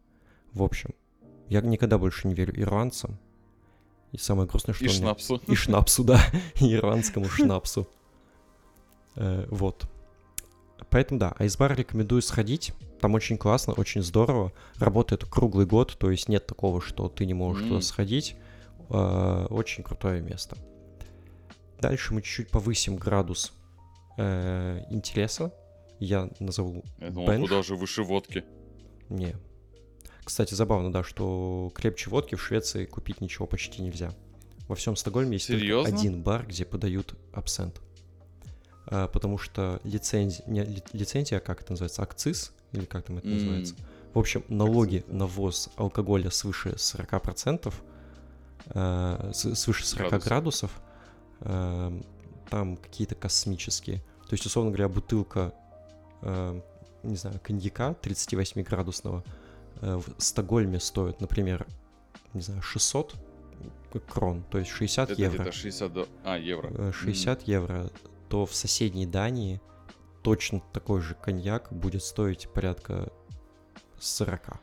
В 0.52 0.64
общем, 0.64 0.96
я 1.48 1.62
никогда 1.62 2.00
больше 2.00 2.28
не 2.28 2.34
верю 2.34 2.60
ирландцам. 2.60 3.20
И 4.12 4.18
самое 4.18 4.48
грустное, 4.48 4.74
что 4.74 4.86
И 4.86 4.88
он 4.88 4.94
шнапсу. 4.94 5.42
и 5.48 5.56
шнапсу, 5.56 6.04
да, 6.04 6.20
и 6.60 6.74
ирландскому 6.74 7.28
шнапсу. 7.30 7.88
Э, 9.16 9.46
Вот. 9.50 9.86
Поэтому 10.90 11.20
да, 11.20 11.36
Айсбар 11.38 11.76
рекомендую 11.76 12.22
сходить. 12.22 12.74
Там 13.02 13.14
очень 13.14 13.38
классно, 13.38 13.74
очень 13.74 14.02
здорово. 14.02 14.52
Работает 14.78 15.26
круглый 15.26 15.66
год, 15.66 15.96
то 16.00 16.10
есть 16.10 16.28
нет 16.30 16.48
такого, 16.48 16.82
что 16.82 17.08
ты 17.10 17.26
не 17.26 17.34
можешь 17.34 17.68
туда 17.68 17.82
сходить. 17.82 18.36
Э, 18.90 19.46
Очень 19.50 19.84
крутое 19.84 20.22
место. 20.22 20.58
Дальше 21.80 22.14
мы 22.14 22.22
чуть-чуть 22.22 22.50
повысим 22.50 22.96
градус 22.98 23.54
э, 24.18 24.84
интереса. 24.90 25.54
Я 26.00 26.30
назову 26.40 26.84
Я 27.00 27.10
думал, 27.12 27.28
бенч. 27.28 27.42
куда 27.50 27.62
же 27.62 27.76
выше 27.76 28.04
водки. 28.04 28.44
Не. 29.10 29.36
Кстати, 30.24 30.54
забавно, 30.54 30.92
да, 30.92 31.04
что 31.04 31.72
крепче 31.74 32.10
водки 32.10 32.36
в 32.36 32.42
Швеции 32.42 32.86
купить 32.86 33.20
ничего 33.22 33.48
почти 33.48 33.82
нельзя. 33.82 34.12
Во 34.68 34.76
всем 34.76 34.96
Стокгольме 34.96 35.34
есть 35.34 35.48
только 35.48 35.62
Серьезно? 35.62 35.98
один 35.98 36.22
бар, 36.22 36.46
где 36.46 36.66
подают 36.66 37.16
абсент. 37.34 37.82
А, 38.86 39.08
потому 39.08 39.38
что 39.38 39.80
лицензия, 39.84 40.44
не, 40.48 40.64
ли- 40.64 40.84
лицензия, 40.94 41.40
а 41.40 41.42
как 41.42 41.62
это 41.62 41.72
называется, 41.74 42.04
акциз, 42.04 42.54
или 42.72 42.86
как 42.86 43.06
там 43.06 43.18
это 43.18 43.28
М. 43.28 43.34
называется? 43.34 43.76
В 44.14 44.20
общем, 44.20 44.44
налоги 44.48 44.98
Акциз, 44.98 45.14
на 45.14 45.26
ввоз 45.28 45.70
алкоголя 45.76 46.30
свыше 46.30 46.76
40%, 46.78 47.74
э, 48.68 49.32
с- 49.34 49.56
свыше 49.56 49.86
40 49.88 50.10
Градусов. 50.24 50.28
градусов, 50.28 50.82
э, 51.42 52.02
там 52.50 52.78
какие-то 52.78 53.16
космические. 53.16 53.98
То 54.28 54.34
есть, 54.34 54.46
условно 54.46 54.72
говоря, 54.72 54.90
бутылка, 54.90 55.54
э, 56.22 56.62
не 57.04 57.16
знаю, 57.16 57.40
коньяка 57.44 57.94
38-градусного 58.02 59.24
э, 59.26 59.30
в 59.82 60.04
Стокгольме 60.18 60.80
стоит, 60.80 61.22
например, 61.22 61.66
не 62.34 62.42
знаю, 62.42 62.62
600 62.62 63.16
крон, 64.08 64.44
то 64.52 64.58
есть 64.60 64.70
60 64.72 65.12
Это 65.12 65.22
евро. 65.22 65.36
где-то 65.36 65.52
60 65.52 65.94
до... 65.94 66.08
А, 66.24 66.38
евро. 66.38 66.70
Э, 66.78 66.92
60 66.94 67.44
евро, 67.48 67.90
то 68.30 68.46
в 68.46 68.54
соседней 68.54 69.06
Дании 69.08 69.60
точно 70.22 70.62
такой 70.74 71.02
же 71.02 71.16
коньяк 71.16 71.70
будет 71.72 72.04
стоить 72.04 72.50
порядка 72.54 73.12
40. 74.00 74.60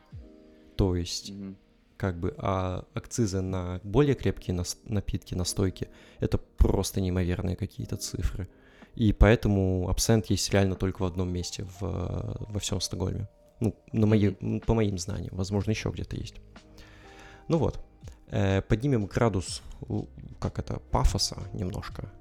То 0.75 0.95
есть, 0.95 1.31
Мгм. 1.31 1.57
как 1.97 2.19
бы, 2.19 2.33
а 2.37 2.85
акцизы 2.93 3.41
на 3.41 3.81
более 3.83 4.15
крепкие 4.15 4.55
нас- 4.55 4.77
напитки, 4.85 5.35
настойки, 5.35 5.89
это 6.19 6.37
просто 6.37 7.01
неимоверные 7.01 7.55
какие-то 7.55 7.97
цифры. 7.97 8.47
И 8.95 9.13
поэтому 9.13 9.89
абсент 9.89 10.27
есть 10.27 10.51
реально 10.51 10.75
только 10.75 11.01
в 11.01 11.05
одном 11.05 11.29
месте 11.31 11.63
в, 11.65 11.83
э, 11.83 12.45
во 12.51 12.59
всем 12.59 12.79
Стокгольме. 12.81 13.27
Ну, 13.59 13.75
на 13.91 14.05
мои, 14.05 14.31
по 14.59 14.73
моим 14.73 14.97
знаниям. 14.97 15.35
Возможно, 15.35 15.71
еще 15.71 15.89
где-то 15.89 16.15
есть. 16.15 16.35
Ну 17.47 17.57
вот. 17.57 17.79
Э, 18.29 18.61
поднимем 18.61 19.05
градус, 19.05 19.61
как 20.39 20.59
это, 20.59 20.79
пафоса 20.91 21.37
немножко. 21.53 22.11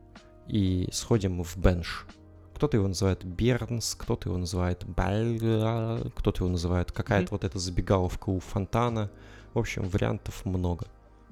И 0.47 0.89
сходим 0.93 1.43
в 1.43 1.57
бенш. 1.57 2.07
Кто-то 2.55 2.79
его 2.79 2.89
называет 2.89 3.23
Бернс, 3.25 3.95
кто-то 3.95 4.31
его 4.31 4.39
называет 4.39 4.85
Бальга, 4.87 6.11
кто-то 6.17 6.45
его 6.45 6.51
называет 6.51 6.91
какая-то 6.91 7.33
вот 7.33 7.45
эта 7.45 7.59
забегаловка 7.59 8.31
у 8.31 8.41
фонтана. 8.41 9.11
В 9.53 9.59
общем, 9.59 9.83
вариантов 9.83 10.45
много. 10.47 10.87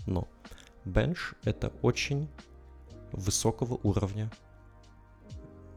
Но 0.06 0.28
бенш— 0.84 1.34
это 1.44 1.72
очень 1.80 2.28
высокого 3.12 3.78
уровня. 3.82 4.30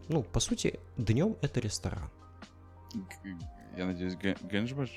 Ну, 0.10 0.24
по 0.24 0.40
сути, 0.40 0.80
днем 0.98 1.38
это 1.42 1.60
ресторан. 1.60 2.10
Я 3.78 3.86
надеюсь, 3.86 4.16
Геншбаш? 4.16 4.90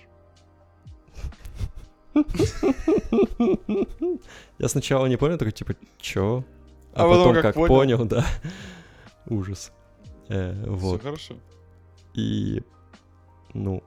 Я 4.58 4.68
сначала 4.68 5.06
не 5.06 5.16
понял, 5.16 5.38
такой, 5.38 5.52
типа, 5.52 5.74
чё? 5.98 6.44
А, 6.94 7.04
А 7.04 7.08
потом 7.08 7.34
как 7.34 7.42
как 7.42 7.54
понял. 7.54 7.68
понял, 7.68 8.04
да. 8.06 8.26
Ужас. 9.26 9.70
Э, 10.28 10.54
Все 10.62 10.70
вот. 10.70 11.02
хорошо. 11.02 11.34
И, 12.14 12.62
ну, 13.54 13.82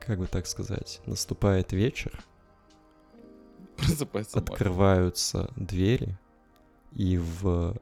как 0.00 0.18
бы 0.18 0.26
так 0.26 0.46
сказать, 0.46 1.00
наступает 1.06 1.72
вечер, 1.72 2.20
Просыпается 3.76 4.38
открываются 4.38 5.50
двери, 5.56 6.18
и 6.92 7.16
в 7.16 7.76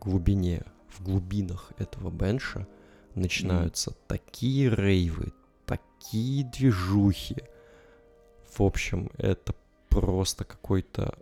глубине, 0.00 0.64
в 0.88 1.04
глубинах 1.04 1.72
этого 1.78 2.10
бенша 2.10 2.66
начинаются 3.14 3.92
такие 4.08 4.70
рейвы, 4.70 5.32
такие 5.98 6.44
движухи. 6.44 7.36
В 8.52 8.62
общем, 8.62 9.10
это 9.18 9.54
просто 9.88 10.44
какой-то 10.44 11.18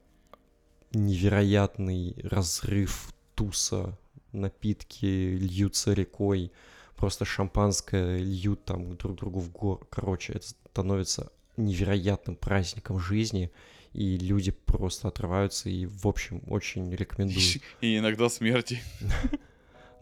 невероятный 0.92 2.14
разрыв 2.22 3.12
туса, 3.34 3.98
напитки 4.32 5.36
льются 5.36 5.92
рекой, 5.92 6.52
просто 6.96 7.24
шампанское 7.24 8.18
льют 8.18 8.64
там 8.64 8.96
друг 8.96 9.16
другу 9.16 9.40
в 9.40 9.50
гор. 9.50 9.86
Короче, 9.90 10.34
это 10.34 10.46
становится 10.70 11.32
невероятным 11.56 12.36
праздником 12.36 12.98
жизни, 12.98 13.50
и 13.92 14.16
люди 14.18 14.50
просто 14.50 15.08
отрываются, 15.08 15.68
и, 15.68 15.86
в 15.86 16.06
общем, 16.06 16.42
очень 16.46 16.92
рекомендую. 16.94 17.60
И 17.80 17.98
иногда 17.98 18.28
смерти. 18.28 18.82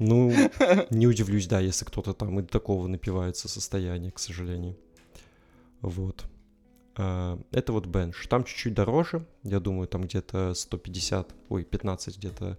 Ну, 0.03 0.32
не 0.90 1.07
удивлюсь, 1.07 1.46
да, 1.46 1.61
если 1.61 1.84
кто-то 1.84 2.12
там 2.12 2.38
и 2.40 2.42
до 2.42 2.48
такого 2.48 2.88
напивается 2.88 3.48
состояния, 3.48 4.11
к 4.11 4.18
сожалению. 4.18 4.76
Вот. 5.80 6.24
А, 6.96 7.38
Это 7.53 7.72
вот 7.72 7.86
бенш. 7.86 8.26
Там 8.26 8.44
чуть-чуть 8.44 8.74
дороже. 8.74 9.24
Я 9.44 9.61
думаю, 9.61 9.86
там 9.86 10.03
где-то 10.03 10.55
150, 10.55 11.34
ой, 11.48 11.64
15 11.64 12.18
где-то 12.18 12.59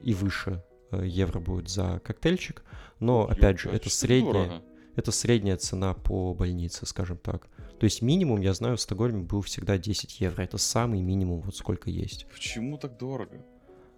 и 0.00 0.14
выше 0.14 0.62
э, 0.92 1.04
евро 1.06 1.40
будет 1.40 1.68
за 1.68 2.00
коктейльчик. 2.04 2.62
Но, 3.00 3.26
опять 3.28 3.58
же, 3.58 3.70
это 3.70 3.90
средняя, 3.90 4.46
дорого. 4.46 4.62
это 4.94 5.10
средняя 5.10 5.56
цена 5.56 5.94
по 5.94 6.34
больнице, 6.34 6.86
скажем 6.86 7.18
так. 7.18 7.48
То 7.80 7.84
есть 7.84 8.00
минимум, 8.00 8.40
я 8.40 8.54
знаю, 8.54 8.76
в 8.76 8.80
Стокгольме 8.80 9.22
был 9.22 9.42
всегда 9.42 9.76
10 9.76 10.20
евро. 10.20 10.42
Это 10.42 10.56
самый 10.56 11.02
минимум, 11.02 11.40
вот 11.40 11.56
сколько 11.56 11.90
есть. 11.90 12.26
Почему 12.32 12.78
так 12.78 12.96
дорого? 12.96 13.44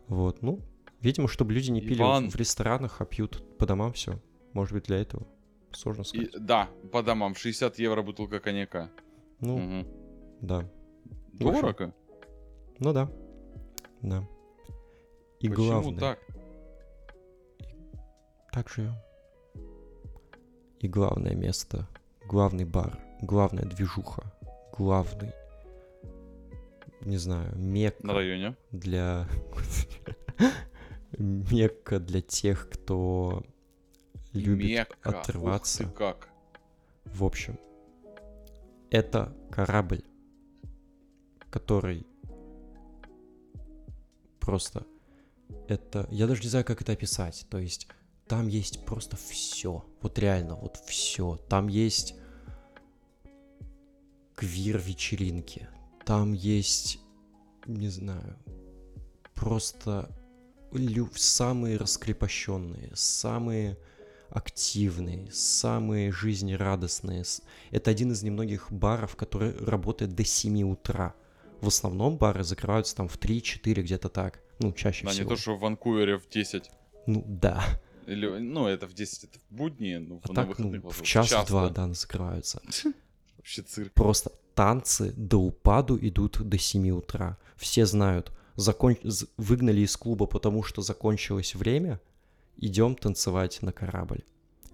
Вот, 0.09 0.43
ну, 0.43 0.61
видимо, 1.01 1.29
чтобы 1.29 1.53
люди 1.53 1.71
не 1.71 1.81
пили 1.81 2.01
Иван. 2.01 2.31
в 2.31 2.37
ресторанах, 2.37 3.01
а 3.01 3.05
пьют 3.05 3.43
по 3.59 3.67
домам 3.67 3.93
все. 3.93 4.19
Может 4.53 4.73
быть, 4.75 4.85
для 4.85 4.99
этого. 5.01 5.27
Сложно 5.73 6.03
И- 6.03 6.05
сказать. 6.05 6.31
да, 6.47 6.69
по 6.93 7.03
домам. 7.03 7.35
60 7.35 7.79
евро 7.79 8.03
бутылка 8.03 8.41
коньяка. 8.41 8.91
Ну, 9.41 9.59
Мгм. 9.59 9.87
да. 10.41 10.69
Дорого? 11.35 11.95
Ну 12.79 12.93
да. 12.93 13.11
Да. 14.03 14.27
И 15.41 15.49
Почему 15.49 15.67
главное... 15.69 15.99
так? 16.01 16.19
Так 18.53 18.69
живем. 18.71 18.95
И 20.81 20.89
главное 20.89 21.35
место, 21.35 21.87
главный 22.27 22.65
бар, 22.65 22.99
главная 23.21 23.65
движуха, 23.65 24.33
главный, 24.77 25.33
не 27.03 27.17
знаю, 27.19 27.53
На 27.57 27.59
мекка 27.59 28.13
районе? 28.15 28.57
для... 28.73 29.27
Мекка 31.17 31.99
для 31.99 32.21
тех, 32.21 32.69
кто 32.69 33.45
любит 34.33 34.69
Мекка. 34.69 35.09
Ух 35.09 35.15
ты 35.15 35.19
отрываться. 35.19 35.85
как. 35.91 36.29
В 37.05 37.25
общем, 37.25 37.59
это 38.91 39.35
корабль, 39.51 40.05
который 41.51 42.07
просто 44.41 44.87
это... 45.69 46.07
Я 46.11 46.27
даже 46.27 46.43
не 46.43 46.49
знаю, 46.49 46.65
как 46.65 46.83
это 46.83 46.93
описать. 46.93 47.47
То 47.51 47.59
есть 47.59 47.89
там 48.27 48.49
есть 48.49 48.85
просто 48.85 49.17
все. 49.17 49.85
Вот 50.03 50.19
реально, 50.19 50.57
вот 50.57 50.77
все. 50.87 51.37
Там 51.49 51.69
есть 51.69 52.15
квир-вечеринки. 54.35 55.69
Там 56.05 56.33
есть, 56.33 57.01
не 57.67 57.89
знаю, 57.89 58.39
просто 59.35 60.11
самые 61.15 61.77
раскрепощенные, 61.77 62.91
самые 62.95 63.79
активные, 64.31 65.31
самые 65.33 66.13
жизнерадостные. 66.13 67.25
Это 67.71 67.91
один 67.91 68.13
из 68.13 68.23
немногих 68.23 68.71
баров, 68.71 69.17
который 69.17 69.57
работает 69.65 70.15
до 70.15 70.25
7 70.25 70.63
утра. 70.71 71.15
В 71.61 71.69
основном 71.69 72.19
бары 72.19 72.45
закрываются 72.45 72.95
там 72.95 73.09
в 73.09 73.19
3-4, 73.19 73.83
где-то 73.83 74.09
так. 74.09 74.41
Ну, 74.61 74.73
чаще 74.73 75.05
Да, 75.05 75.13
не 75.13 75.21
всего. 75.21 75.31
то, 75.31 75.37
что 75.37 75.57
в 75.57 75.61
Ванкувере 75.61 76.19
в 76.19 76.29
10. 76.29 76.71
Ну, 77.07 77.25
да. 77.27 77.65
Или, 78.07 78.27
ну, 78.27 78.67
это 78.67 78.87
в 78.87 78.95
10, 78.95 79.25
это 79.25 79.39
в 79.39 79.55
будни, 79.55 79.97
ну, 79.97 80.21
А 80.25 80.29
на 80.29 80.35
так, 80.35 80.59
ну, 80.59 80.91
в 80.91 81.03
час-два, 81.03 81.69
да. 81.69 81.87
да, 81.87 81.95
закрываются. 81.95 82.63
Вообще 83.37 83.63
цирк. 83.63 83.93
Просто 83.95 84.33
танцы 84.55 85.13
до 85.17 85.39
упаду 85.39 85.99
идут 86.01 86.41
до 86.43 86.59
7 86.59 86.91
утра. 86.91 87.39
Все 87.57 87.87
знают, 87.87 88.33
закон... 88.59 88.97
выгнали 89.37 89.81
из 89.81 89.97
клуба, 89.97 90.27
потому 90.27 90.63
что 90.63 90.83
закончилось 90.83 91.55
время, 91.55 92.01
идем 92.57 92.95
танцевать 92.97 93.63
на 93.63 93.73
корабль. 93.73 94.25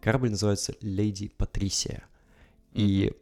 Корабль 0.01 0.31
называется 0.31 0.75
Леди 0.81 1.29
Патрисия. 1.29 2.05
И 2.73 3.13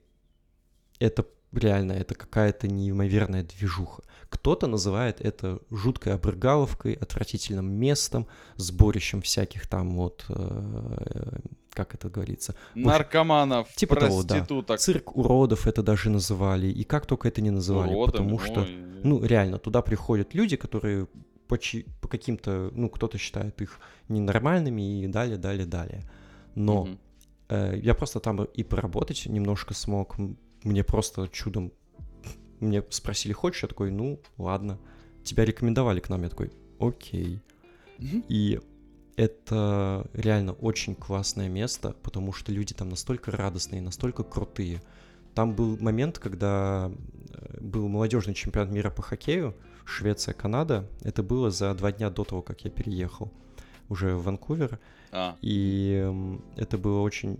это 0.98 1.26
реально, 1.52 1.92
это 1.92 2.14
какая-то 2.14 2.68
неимоверная 2.68 3.42
движуха. 3.42 4.02
Кто-то 4.28 4.66
называет 4.66 5.20
это 5.20 5.60
жуткой 5.70 6.14
обрыгаловкой, 6.14 6.94
отвратительным 6.94 7.70
местом, 7.70 8.26
сборищем 8.56 9.20
всяких 9.20 9.68
там 9.68 9.96
вот, 9.96 10.24
э, 10.28 11.40
как 11.74 11.94
это 11.94 12.08
говорится, 12.10 12.54
Наркоманов, 12.74 13.68
Типа 13.74 13.96
того, 13.96 14.22
да. 14.22 14.34
проституток. 14.34 14.78
Цирк 14.80 15.16
уродов 15.16 15.66
это 15.66 15.82
даже 15.82 16.10
называли, 16.10 16.66
и 16.66 16.84
как 16.84 17.06
только 17.06 17.28
это 17.28 17.40
не 17.40 17.50
называли, 17.50 17.94
уродами, 17.94 18.10
потому 18.12 18.38
что, 18.38 18.60
ой. 18.62 18.76
ну, 19.04 19.24
реально, 19.24 19.58
туда 19.58 19.82
приходят 19.82 20.34
люди, 20.34 20.56
которые 20.56 21.06
по, 21.48 21.58
чьи- 21.58 21.86
по 22.00 22.08
каким-то, 22.08 22.70
ну, 22.74 22.88
кто-то 22.88 23.18
считает 23.18 23.60
их 23.62 23.78
ненормальными 24.08 25.02
и 25.02 25.06
далее, 25.06 25.36
далее, 25.38 25.66
далее. 25.66 26.02
Но 26.54 26.84
Мгм. 26.84 26.98
э, 27.48 27.78
я 27.82 27.94
просто 27.94 28.20
там 28.20 28.44
и 28.44 28.62
поработать 28.62 29.26
немножко 29.26 29.74
смог, 29.74 30.16
мне 30.64 30.84
просто 30.84 31.28
чудом, 31.28 31.72
мне 32.60 32.82
спросили, 32.90 33.32
хочешь? 33.32 33.62
Я 33.62 33.68
такой, 33.68 33.90
ну, 33.90 34.20
ладно. 34.38 34.78
Тебя 35.24 35.44
рекомендовали 35.44 36.00
к 36.00 36.08
нам, 36.08 36.22
я 36.22 36.28
такой, 36.28 36.52
окей. 36.78 37.40
Мгм. 37.98 38.24
И 38.28 38.60
это 39.16 40.06
реально 40.14 40.52
очень 40.52 40.94
классное 40.94 41.48
место, 41.48 41.94
потому 42.02 42.32
что 42.32 42.52
люди 42.52 42.74
там 42.74 42.88
настолько 42.88 43.30
радостные, 43.30 43.82
настолько 43.82 44.22
крутые. 44.22 44.82
Там 45.34 45.54
был 45.54 45.78
момент, 45.78 46.18
когда 46.18 46.90
э, 46.90 47.60
был 47.60 47.88
молодежный 47.88 48.34
чемпионат 48.34 48.70
мира 48.70 48.90
по 48.90 49.02
хоккею, 49.02 49.54
Швеция-Канада. 49.84 50.88
Это 51.02 51.22
было 51.22 51.50
за 51.50 51.74
два 51.74 51.92
дня 51.92 52.10
до 52.10 52.24
того, 52.24 52.42
как 52.42 52.64
я 52.64 52.70
переехал 52.70 53.32
уже 53.88 54.14
в 54.14 54.24
Ванкувер. 54.24 54.78
А, 55.10 55.36
И 55.42 56.00
эм, 56.02 56.44
это 56.56 56.78
было 56.78 57.00
очень 57.00 57.38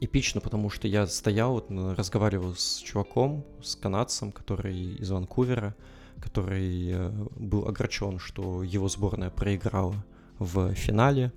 эпично, 0.00 0.40
потому 0.40 0.70
что 0.70 0.88
я 0.88 1.06
стоял, 1.06 1.64
разговаривал 1.68 2.54
с 2.54 2.78
чуваком, 2.78 3.44
с 3.62 3.76
канадцем, 3.76 4.32
который 4.32 4.94
из 4.94 5.10
Ванкувера, 5.10 5.74
который 6.20 6.90
э, 6.90 7.10
был 7.36 7.66
огорчен, 7.66 8.18
что 8.18 8.62
его 8.62 8.88
сборная 8.88 9.30
проиграла 9.30 9.96
в 10.40 10.74
финале, 10.74 11.32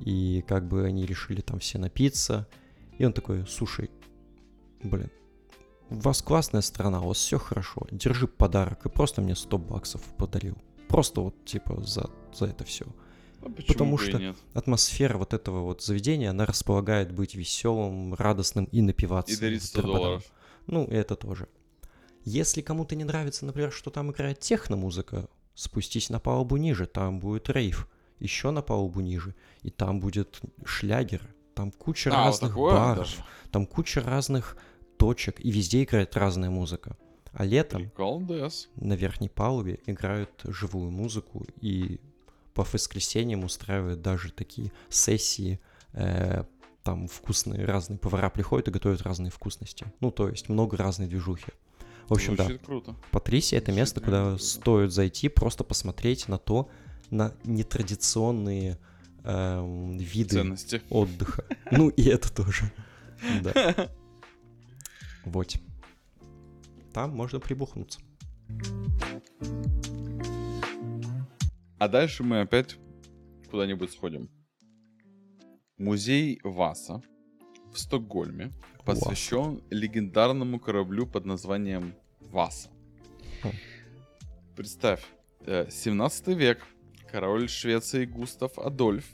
и 0.00 0.44
как 0.46 0.68
бы 0.68 0.84
они 0.84 1.06
решили 1.06 1.40
там 1.40 1.58
все 1.58 1.78
напиться. 1.78 2.46
И 2.98 3.04
он 3.06 3.14
такой, 3.14 3.46
слушай, 3.48 3.90
блин, 4.82 5.10
у 5.88 5.94
вас 5.96 6.20
классная 6.20 6.60
страна, 6.60 7.00
у 7.00 7.08
вас 7.08 7.16
все 7.16 7.38
хорошо, 7.38 7.86
держи 7.90 8.28
подарок, 8.28 8.84
и 8.84 8.90
просто 8.90 9.22
мне 9.22 9.34
100 9.34 9.56
баксов 9.56 10.02
подарил. 10.18 10.58
Просто 10.88 11.22
вот, 11.22 11.44
типа, 11.46 11.82
за, 11.82 12.10
за 12.34 12.46
это 12.46 12.64
все 12.64 12.86
а 13.42 13.50
Потому 13.66 13.96
что- 13.96 14.18
нет? 14.18 14.36
атмосфера 14.52 15.16
вот 15.16 15.32
этого 15.32 15.60
вот 15.60 15.82
заведения, 15.82 16.30
она 16.30 16.46
располагает 16.46 17.12
быть 17.12 17.34
веселым, 17.34 18.14
радостным 18.14 18.66
и 18.66 18.82
напиваться. 18.82 19.32
И 19.32 19.36
дарить 19.38 19.62
100 19.62 19.78
бутербродом. 19.78 20.02
долларов. 20.02 20.32
Ну, 20.66 20.84
это 20.84 21.16
тоже. 21.16 21.48
Если 22.24 22.60
кому-то 22.60 22.94
не 22.96 23.04
нравится, 23.04 23.46
например, 23.46 23.72
что 23.72 23.90
там 23.90 24.10
играет 24.10 24.40
техно-музыка, 24.40 25.28
спустись 25.54 26.10
на 26.10 26.20
палубу 26.20 26.58
ниже, 26.58 26.86
там 26.86 27.18
будет 27.18 27.48
рейв. 27.48 27.88
Еще 28.20 28.50
на 28.50 28.62
палубу 28.62 29.00
ниже, 29.00 29.34
и 29.62 29.70
там 29.70 29.98
будет 30.00 30.40
шлягер. 30.64 31.22
Там 31.54 31.72
куча 31.72 32.10
А, 32.10 32.18
вот 32.20 32.26
разных 32.26 32.50
такое 32.50 32.72
баров, 32.74 32.98
даже? 32.98 33.24
там 33.50 33.66
куча 33.66 34.00
разных 34.00 34.56
точек, 34.96 35.40
и 35.40 35.50
везде 35.50 35.82
играет 35.82 36.16
разная 36.16 36.50
музыка. 36.50 36.96
А 37.32 37.44
летом 37.44 37.82
Приколдес. 37.82 38.68
на 38.76 38.94
верхней 38.94 39.28
палубе 39.28 39.78
играют 39.86 40.30
живую 40.44 40.90
музыку 40.90 41.46
и 41.60 42.00
по 42.54 42.64
воскресеньям 42.64 43.44
устраивают 43.44 44.02
даже 44.02 44.32
такие 44.32 44.72
сессии. 44.88 45.60
э, 45.92 46.44
там 46.82 47.08
вкусные 47.08 47.64
разные 47.66 47.98
повара 47.98 48.30
приходят 48.30 48.68
и 48.68 48.70
готовят 48.70 49.02
разные 49.02 49.30
вкусности. 49.30 49.86
Ну, 50.00 50.10
то 50.10 50.28
есть 50.28 50.48
много 50.48 50.76
разной 50.78 51.08
движухи. 51.08 51.52
В 52.08 52.14
общем, 52.14 52.36
да. 52.36 52.44
Звучит 52.44 52.62
круто. 52.64 52.96
Патрисия 53.12 53.58
это 53.58 53.70
место, 53.70 54.00
реально 54.00 54.06
куда 54.22 54.28
круто. 54.30 54.44
стоит 54.44 54.92
зайти, 54.92 55.28
просто 55.28 55.62
посмотреть 55.62 56.26
на 56.28 56.38
то, 56.38 56.68
на 57.10 57.34
нетрадиционные 57.44 58.78
эм, 59.24 59.98
виды 59.98 60.36
Ценности. 60.36 60.82
отдыха. 60.90 61.44
Ну, 61.70 61.88
и 61.88 62.04
это 62.04 62.32
тоже. 62.32 62.70
Да. 63.42 63.90
Вот. 65.26 65.54
Там 66.94 67.10
можно 67.10 67.38
прибухнуться. 67.38 68.00
А 71.78 71.88
дальше 71.88 72.22
мы 72.22 72.40
опять 72.40 72.76
куда-нибудь 73.50 73.92
сходим. 73.92 74.30
Музей 75.76 76.40
Васа 76.44 77.02
в 77.72 77.78
Стокгольме 77.78 78.52
посвящен 78.84 79.62
легендарному 79.70 80.58
кораблю 80.58 81.06
под 81.06 81.26
названием 81.26 81.94
Васа. 82.20 82.70
Хм. 83.42 83.50
Представь, 84.56 85.02
э, 85.46 85.70
17 85.70 86.28
век, 86.28 86.66
король 87.10 87.48
Швеции 87.48 88.04
Густав 88.04 88.58
Адольф 88.58 89.06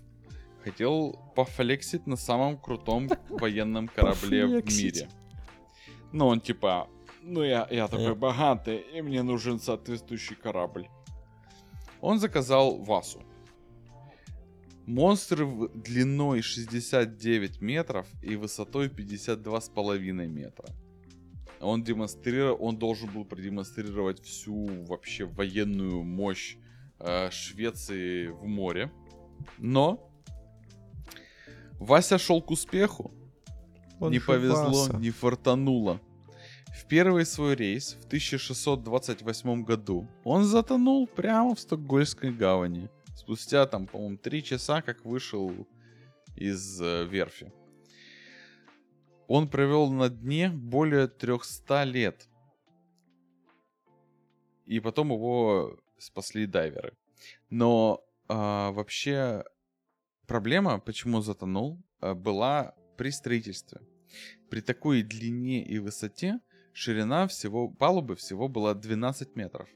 хотел 0.62 1.18
пофлексить 1.34 2.06
на 2.06 2.16
самом 2.16 2.58
крутом 2.58 3.08
военном 3.28 3.88
корабле 3.88 4.46
в 4.46 4.64
мире. 4.64 5.08
Ну, 6.12 6.26
он 6.26 6.40
типа, 6.40 6.88
ну 7.22 7.42
я, 7.42 7.66
я 7.70 7.88
такой 7.88 8.14
богатый, 8.14 8.78
и 8.78 9.02
мне 9.02 9.22
нужен 9.22 9.58
соответствующий 9.58 10.36
корабль. 10.36 10.88
Он 12.00 12.18
заказал 12.18 12.78
Васу. 12.78 13.22
Монстр 14.86 15.46
длиной 15.74 16.42
69 16.42 17.60
метров 17.60 18.06
и 18.22 18.36
высотой 18.36 18.88
52,5 18.88 20.26
метра. 20.26 20.68
Он 21.60 21.82
демонстрировал, 21.82 22.56
он 22.60 22.76
должен 22.76 23.10
был 23.10 23.24
продемонстрировать 23.24 24.22
всю 24.22 24.66
вообще 24.84 25.24
военную 25.24 26.02
мощь 26.04 26.56
э, 26.98 27.30
Швеции 27.30 28.28
в 28.28 28.44
море. 28.44 28.90
Но 29.58 30.10
Вася 31.78 32.18
шел 32.18 32.42
к 32.42 32.50
успеху. 32.50 33.12
Он 34.00 34.10
не 34.10 34.18
же 34.18 34.26
повезло, 34.26 34.88
не 34.98 35.10
фартануло. 35.10 36.00
В 36.76 36.86
первый 36.86 37.24
свой 37.24 37.54
рейс 37.54 37.94
в 37.94 38.06
1628 38.06 39.64
году 39.64 40.08
он 40.24 40.44
затонул 40.44 41.06
прямо 41.06 41.54
в 41.54 41.60
Стокгольмской 41.60 42.32
гавани. 42.32 42.90
Спустя 43.14 43.66
там, 43.66 43.86
по-моему, 43.86 44.18
три 44.18 44.42
часа, 44.42 44.82
как 44.82 45.04
вышел 45.04 45.50
из 46.34 46.80
э, 46.80 47.04
верфи. 47.04 47.50
Он 49.26 49.48
провел 49.48 49.90
на 49.90 50.08
дне 50.10 50.50
более 50.50 51.08
300 51.08 51.84
лет. 51.84 52.28
И 54.66 54.80
потом 54.80 55.12
его 55.12 55.78
спасли 55.98 56.46
дайверы. 56.46 56.96
Но 57.50 58.04
а, 58.28 58.72
вообще 58.72 59.44
проблема, 60.26 60.78
почему 60.78 61.18
он 61.18 61.22
затонул, 61.22 61.82
а, 62.00 62.14
была 62.14 62.74
при 62.96 63.10
строительстве. 63.10 63.80
При 64.50 64.60
такой 64.60 65.02
длине 65.02 65.64
и 65.64 65.78
высоте 65.78 66.40
ширина 66.72 67.26
всего 67.26 67.68
палубы 67.68 68.14
всего 68.16 68.48
была 68.48 68.74
12 68.74 69.36
метров. 69.36 69.68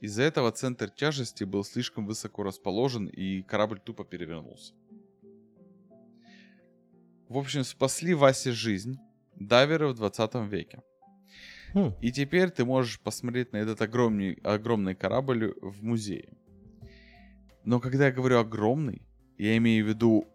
Из-за 0.00 0.22
этого 0.22 0.52
центр 0.52 0.90
тяжести 0.90 1.44
был 1.44 1.64
слишком 1.64 2.06
высоко 2.06 2.42
расположен, 2.42 3.06
и 3.06 3.42
корабль 3.42 3.80
тупо 3.80 4.04
перевернулся. 4.04 4.74
В 7.28 7.38
общем, 7.38 7.64
спасли 7.64 8.14
Васе 8.14 8.52
жизнь 8.52 8.98
дайверы 9.34 9.88
в 9.88 9.94
20 9.94 10.34
веке. 10.48 10.82
Хм, 11.76 11.92
И 12.00 12.10
теперь 12.10 12.48
ты 12.50 12.64
можешь 12.64 12.98
посмотреть 13.00 13.52
на 13.52 13.58
этот 13.58 13.82
огромный, 13.82 14.38
огромный 14.42 14.94
корабль 14.94 15.52
в 15.60 15.82
музее. 15.84 16.32
Но 17.64 17.80
когда 17.80 18.06
я 18.06 18.12
говорю 18.12 18.38
огромный, 18.38 19.02
Я 19.38 19.56
имею 19.58 19.84
в 19.84 19.88
виду 19.88 20.26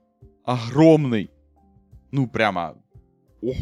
огромный. 0.44 1.32
Ну, 2.12 2.28
прямо... 2.28 2.78
ох, 3.42 3.58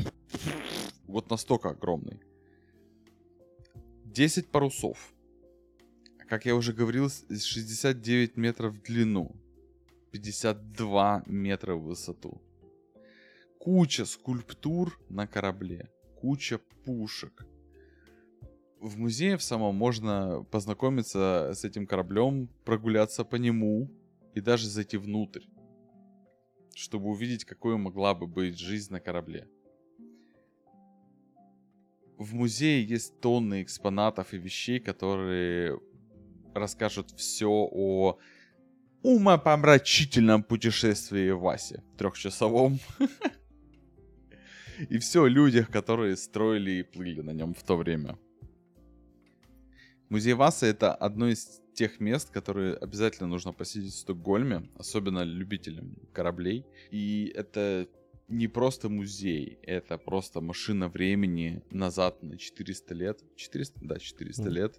вот 1.08 1.30
настолько 1.30 1.70
огромный. 1.70 2.20
10 4.06 4.52
парусов. 4.52 5.14
Как 6.28 6.46
я 6.46 6.56
уже 6.56 6.74
говорил, 6.74 7.08
с- 7.10 7.44
69 7.44 8.38
метров 8.38 8.74
в 8.74 8.82
длину. 8.82 9.32
52 10.12 11.24
метра 11.28 11.76
в 11.76 11.84
высоту. 11.84 12.42
Куча 13.60 14.06
скульптур 14.06 15.00
на 15.10 15.28
корабле. 15.28 15.90
Куча 16.22 16.60
пушек. 16.84 17.46
В 18.80 18.98
музее 18.98 19.36
в 19.36 19.44
самом 19.44 19.76
можно 19.76 20.46
познакомиться 20.52 21.52
с 21.54 21.66
этим 21.66 21.86
кораблем, 21.86 22.48
прогуляться 22.64 23.26
по 23.26 23.36
нему 23.36 23.92
и 24.34 24.40
даже 24.40 24.70
зайти 24.70 24.96
внутрь, 24.96 25.44
чтобы 26.74 27.10
увидеть, 27.10 27.44
какой 27.44 27.76
могла 27.76 28.16
бы 28.16 28.26
быть 28.26 28.58
жизнь 28.58 28.94
на 28.94 29.02
корабле. 29.02 29.50
В 32.18 32.34
музее 32.34 32.82
есть 32.86 33.20
тонны 33.20 33.64
экспонатов 33.64 34.34
и 34.34 34.38
вещей, 34.38 34.80
которые 34.80 35.78
расскажут 36.54 37.12
все 37.12 37.50
о 37.50 38.18
умопомрачительном 39.04 40.42
путешествии 40.44 41.32
Васи 41.32 41.82
трехчасовом. 41.98 42.80
И 44.90 44.98
все 45.00 45.24
о 45.24 45.28
людях, 45.28 45.70
которые 45.70 46.16
строили 46.16 46.72
и 46.72 46.84
плыли 46.84 47.20
на 47.20 47.32
нем 47.32 47.54
в 47.54 47.64
то 47.64 47.76
время. 47.76 48.18
Музей 50.10 50.34
Васа 50.34 50.66
это 50.66 50.94
одно 50.94 51.28
из 51.30 51.62
тех 51.76 52.00
мест, 52.00 52.32
которые 52.32 52.76
обязательно 52.76 53.28
нужно 53.28 53.54
посетить 53.54 53.94
в 53.94 53.98
Стокгольме, 54.00 54.70
особенно 54.76 55.24
любителям 55.24 55.96
кораблей. 56.14 56.66
И 56.90 57.32
это 57.36 57.88
не 58.28 58.48
просто 58.48 58.90
музей, 58.90 59.60
это 59.64 59.98
просто 59.98 60.42
машина 60.42 60.88
времени 60.90 61.62
назад 61.70 62.24
на 62.24 62.38
400 62.38 62.94
лет. 62.94 63.20
400? 63.36 63.80
Да, 63.82 64.00
400 64.00 64.42
Мгм. 64.44 64.52
лет, 64.52 64.78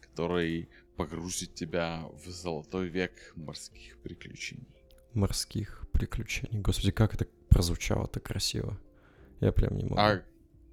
который 0.00 0.68
погрузит 0.96 1.54
тебя 1.54 2.04
в 2.24 2.28
золотой 2.28 2.88
век 2.88 3.32
морских 3.36 3.98
приключений. 4.02 4.68
Морских 5.14 5.86
приключений. 5.92 6.60
Господи, 6.60 6.92
как 6.92 7.14
это 7.14 7.26
прозвучало 7.48 8.06
так 8.06 8.22
красиво. 8.22 8.78
Я 9.40 9.52
прям 9.52 9.76
не 9.76 9.84
могу. 9.84 9.96
А, 9.98 10.22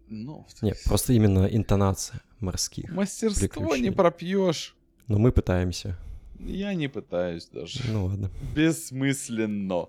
ну, 0.10 0.46
Нет, 0.62 0.78
просто 0.86 1.14
именно 1.14 1.46
интонация 1.46 2.22
морских. 2.40 2.92
мастерство 2.92 3.76
не 3.76 3.92
пропьешь. 3.92 4.76
Но 5.08 5.20
мы 5.20 5.32
пытаемся. 5.32 5.98
Я 6.40 6.74
не 6.74 6.88
пытаюсь 6.88 7.48
даже. 7.48 7.80
Ну 7.92 8.06
ладно. 8.06 8.30
Бессмысленно. 8.56 9.88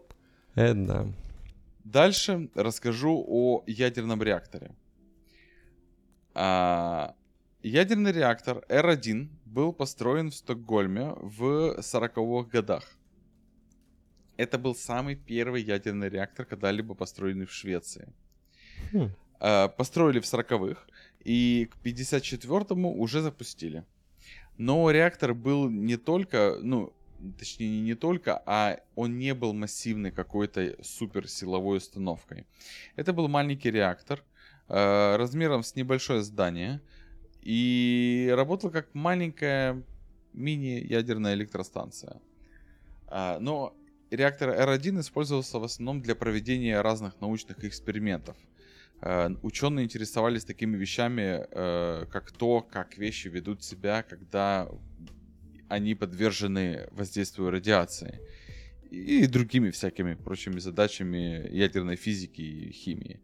Это 0.54 0.74
да. 0.74 1.06
Дальше 1.84 2.50
расскажу 2.54 3.24
о 3.26 3.62
ядерном 3.66 4.22
реакторе. 4.22 4.72
А, 6.34 7.14
ядерный 7.62 8.12
реактор 8.12 8.64
R1 8.68 9.28
был 9.44 9.72
построен 9.72 10.30
в 10.30 10.34
Стокгольме 10.34 11.14
в 11.16 11.78
40-х 11.78 12.50
годах. 12.50 12.84
Это 14.36 14.56
был 14.58 14.74
самый 14.74 15.16
первый 15.16 15.62
ядерный 15.62 16.08
реактор, 16.08 16.46
когда-либо 16.46 16.94
построенный 16.94 17.46
в 17.46 17.52
Швеции. 17.52 18.12
Хм. 18.92 19.10
А, 19.40 19.68
построили 19.68 20.20
в 20.20 20.24
40-х, 20.24 20.80
и 21.24 21.70
к 21.70 21.76
54-му 21.84 23.00
уже 23.00 23.22
запустили. 23.22 23.84
Но 24.56 24.90
реактор 24.90 25.34
был 25.34 25.68
не 25.68 25.96
только, 25.96 26.58
ну, 26.60 26.92
точнее 27.38 27.80
не, 27.80 27.94
только, 27.94 28.42
а 28.46 28.80
он 28.94 29.18
не 29.18 29.34
был 29.34 29.52
массивной 29.52 30.10
какой-то 30.10 30.76
суперсиловой 30.82 31.78
установкой. 31.78 32.46
Это 32.96 33.12
был 33.12 33.28
маленький 33.28 33.70
реактор 33.70 34.24
э, 34.68 35.16
размером 35.16 35.62
с 35.62 35.76
небольшое 35.76 36.22
здание 36.22 36.80
и 37.42 38.32
работал 38.36 38.70
как 38.70 38.92
маленькая 38.94 39.82
мини-ядерная 40.32 41.34
электростанция. 41.34 42.20
А, 43.06 43.38
но 43.38 43.76
реактор 44.10 44.50
R1 44.50 45.00
использовался 45.00 45.58
в 45.58 45.64
основном 45.64 46.02
для 46.02 46.14
проведения 46.14 46.80
разных 46.80 47.20
научных 47.20 47.64
экспериментов. 47.64 48.36
Э, 49.00 49.30
Ученые 49.42 49.84
интересовались 49.84 50.44
такими 50.44 50.76
вещами, 50.76 51.46
э, 51.50 52.06
как 52.10 52.32
то, 52.32 52.60
как 52.62 52.98
вещи 52.98 53.28
ведут 53.28 53.62
себя, 53.62 54.02
когда 54.02 54.68
они 55.68 55.94
подвержены 55.94 56.88
воздействию 56.92 57.50
радиации. 57.50 58.20
И 58.90 59.26
другими 59.26 59.70
всякими 59.70 60.14
прочими 60.14 60.58
задачами 60.60 61.46
ядерной 61.50 61.96
физики 61.96 62.40
и 62.40 62.72
химии. 62.72 63.20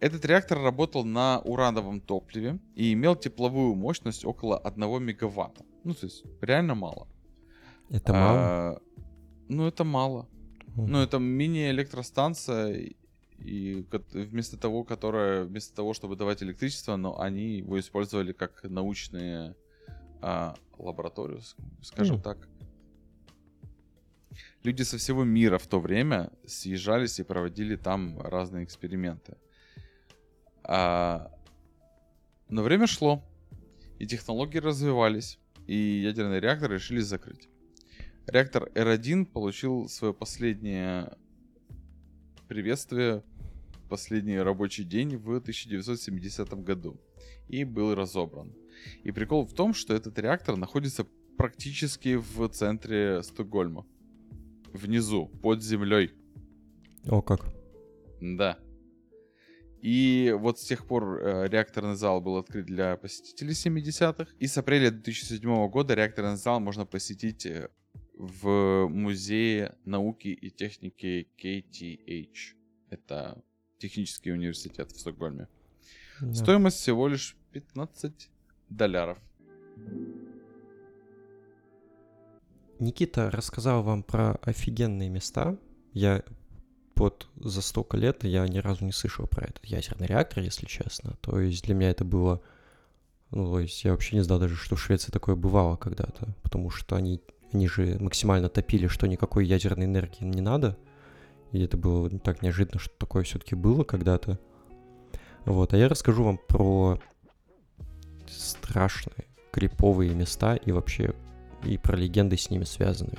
Этот 0.00 0.24
реактор 0.24 0.58
работал 0.58 1.04
на 1.04 1.40
урановом 1.40 2.00
топливе 2.00 2.58
и 2.74 2.92
имел 2.92 3.16
тепловую 3.16 3.74
мощность 3.74 4.24
около 4.24 4.58
1 4.58 5.02
мегаватта. 5.02 5.64
Ну, 5.84 5.94
то 5.94 6.06
есть, 6.06 6.24
реально 6.40 6.74
мало. 6.74 7.08
Это 7.90 8.12
мало. 8.12 8.38
А, 8.38 8.80
ну, 9.48 9.66
это 9.66 9.84
мало. 9.84 10.28
Ну, 10.76 10.98
это 10.98 11.18
мини-электростанция, 11.18 12.94
и- 13.40 13.86
вместо 14.12 14.56
того, 14.56 14.84
которая, 14.84 15.44
вместо 15.44 15.74
того, 15.74 15.94
чтобы 15.94 16.16
давать 16.16 16.42
электричество, 16.42 16.96
но 16.96 17.20
они 17.20 17.58
его 17.58 17.78
использовали 17.78 18.32
как 18.32 18.62
научные 18.64 19.54
а, 20.22 20.54
лабораторию, 20.78 21.40
скажем 21.82 22.16
М. 22.16 22.22
так. 22.22 22.48
Люди 24.62 24.82
со 24.82 24.98
всего 24.98 25.24
мира 25.24 25.56
в 25.56 25.66
то 25.66 25.80
время 25.80 26.30
съезжались 26.46 27.18
и 27.18 27.22
проводили 27.22 27.76
там 27.76 28.20
разные 28.20 28.64
эксперименты. 28.64 29.38
А, 30.62 31.32
но 32.50 32.62
время 32.62 32.86
шло, 32.86 33.24
и 33.98 34.06
технологии 34.06 34.58
развивались, 34.58 35.38
и 35.66 35.74
ядерный 35.74 36.40
реактор 36.40 36.70
решили 36.72 37.00
закрыть. 37.00 37.48
Реактор 38.26 38.70
R1 38.74 39.24
получил 39.26 39.88
свое 39.88 40.12
последнее 40.12 41.16
приветствие, 42.48 43.22
последний 43.90 44.38
рабочий 44.38 44.84
день 44.84 45.16
в 45.16 45.36
1970 45.36 46.54
году 46.64 46.98
и 47.48 47.64
был 47.64 47.94
разобран. 47.94 48.54
И 49.04 49.12
прикол 49.12 49.44
в 49.44 49.52
том, 49.52 49.74
что 49.74 49.94
этот 49.94 50.18
реактор 50.18 50.56
находится 50.56 51.06
практически 51.36 52.16
в 52.16 52.48
центре 52.48 53.22
Стокгольма. 53.22 53.84
Внизу, 54.72 55.26
под 55.42 55.62
землей. 55.62 56.12
О, 57.06 57.20
как. 57.20 57.52
Да. 58.20 58.58
И 59.82 60.34
вот 60.38 60.60
с 60.60 60.64
тех 60.64 60.86
пор 60.86 61.18
э, 61.18 61.48
реакторный 61.48 61.96
зал 61.96 62.20
был 62.20 62.36
открыт 62.36 62.66
для 62.66 62.96
посетителей 62.96 63.52
70-х. 63.52 64.30
И 64.38 64.46
с 64.46 64.58
апреля 64.58 64.90
2007 64.90 65.68
года 65.68 65.94
реакторный 65.94 66.36
зал 66.36 66.60
можно 66.60 66.86
посетить 66.86 67.46
э, 67.46 67.68
в 68.14 68.86
музее 68.88 69.74
науки 69.84 70.28
и 70.28 70.50
техники 70.50 71.28
KTH. 71.42 72.54
Это 72.90 73.42
технический 73.80 74.30
университет 74.30 74.92
в 74.92 75.00
Стокгольме. 75.00 75.48
Да. 76.20 76.34
Стоимость 76.34 76.76
всего 76.76 77.08
лишь 77.08 77.36
15 77.52 78.30
долларов. 78.68 79.18
Никита 82.78 83.30
рассказал 83.30 83.82
вам 83.82 84.02
про 84.02 84.36
офигенные 84.42 85.08
места. 85.08 85.58
Я 85.92 86.22
вот 86.96 87.28
за 87.36 87.62
столько 87.62 87.96
лет 87.96 88.24
я 88.24 88.46
ни 88.46 88.58
разу 88.58 88.84
не 88.84 88.92
слышал 88.92 89.26
про 89.26 89.46
этот 89.46 89.64
ядерный 89.64 90.06
реактор, 90.06 90.42
если 90.42 90.66
честно. 90.66 91.16
То 91.20 91.40
есть 91.40 91.64
для 91.64 91.74
меня 91.74 91.90
это 91.90 92.04
было... 92.04 92.42
Ну, 93.30 93.46
то 93.46 93.60
есть 93.60 93.84
я 93.84 93.92
вообще 93.92 94.16
не 94.16 94.22
знал 94.22 94.40
даже, 94.40 94.56
что 94.56 94.76
в 94.76 94.82
Швеции 94.82 95.12
такое 95.12 95.36
бывало 95.36 95.76
когда-то. 95.76 96.34
Потому 96.42 96.70
что 96.70 96.96
они, 96.96 97.20
они 97.52 97.68
же 97.68 97.96
максимально 98.00 98.48
топили, 98.48 98.86
что 98.86 99.06
никакой 99.06 99.46
ядерной 99.46 99.86
энергии 99.86 100.24
не 100.24 100.40
надо. 100.40 100.76
И 101.52 101.62
это 101.62 101.76
было 101.76 102.08
так 102.18 102.42
неожиданно, 102.42 102.78
что 102.78 102.94
такое 102.96 103.24
все-таки 103.24 103.54
было 103.54 103.84
когда-то. 103.84 104.38
Вот, 105.44 105.72
а 105.72 105.76
я 105.76 105.88
расскажу 105.88 106.22
вам 106.22 106.38
про 106.48 107.00
страшные, 108.28 109.26
криповые 109.50 110.14
места 110.14 110.54
и 110.54 110.70
вообще 110.70 111.14
и 111.64 111.76
про 111.76 111.96
легенды 111.96 112.36
с 112.36 112.50
ними 112.50 112.64
связанные. 112.64 113.18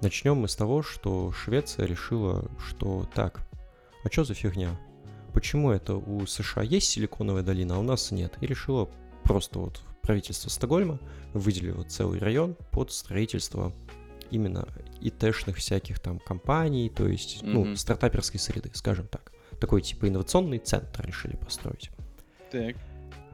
Начнем 0.00 0.36
мы 0.36 0.48
с 0.48 0.56
того, 0.56 0.82
что 0.82 1.32
Швеция 1.32 1.86
решила, 1.86 2.44
что 2.58 3.08
так, 3.14 3.40
а 4.04 4.10
что 4.10 4.24
за 4.24 4.34
фигня? 4.34 4.78
Почему 5.32 5.70
это 5.70 5.96
у 5.96 6.26
США 6.26 6.62
есть 6.62 6.90
силиконовая 6.90 7.42
долина, 7.42 7.76
а 7.76 7.78
у 7.78 7.82
нас 7.82 8.10
нет? 8.10 8.36
И 8.40 8.46
решила 8.46 8.88
просто 9.24 9.58
вот 9.58 9.82
правительство 10.02 10.50
Стокгольма 10.50 11.00
выделило 11.32 11.82
целый 11.84 12.20
район 12.20 12.56
под 12.70 12.92
строительство 12.92 13.72
именно 14.30 14.66
ИТшных 15.00 15.56
всяких 15.56 16.00
там 16.00 16.18
компаний, 16.18 16.88
то 16.88 17.06
есть, 17.06 17.40
ну, 17.42 17.64
Мгм. 17.64 17.76
стартаперской 17.76 18.40
среды, 18.40 18.70
скажем 18.74 19.06
так. 19.06 19.32
Такой 19.60 19.82
типа 19.82 20.08
инновационный 20.08 20.58
центр 20.58 21.06
решили 21.06 21.36
построить. 21.36 21.90
Так. 22.50 22.76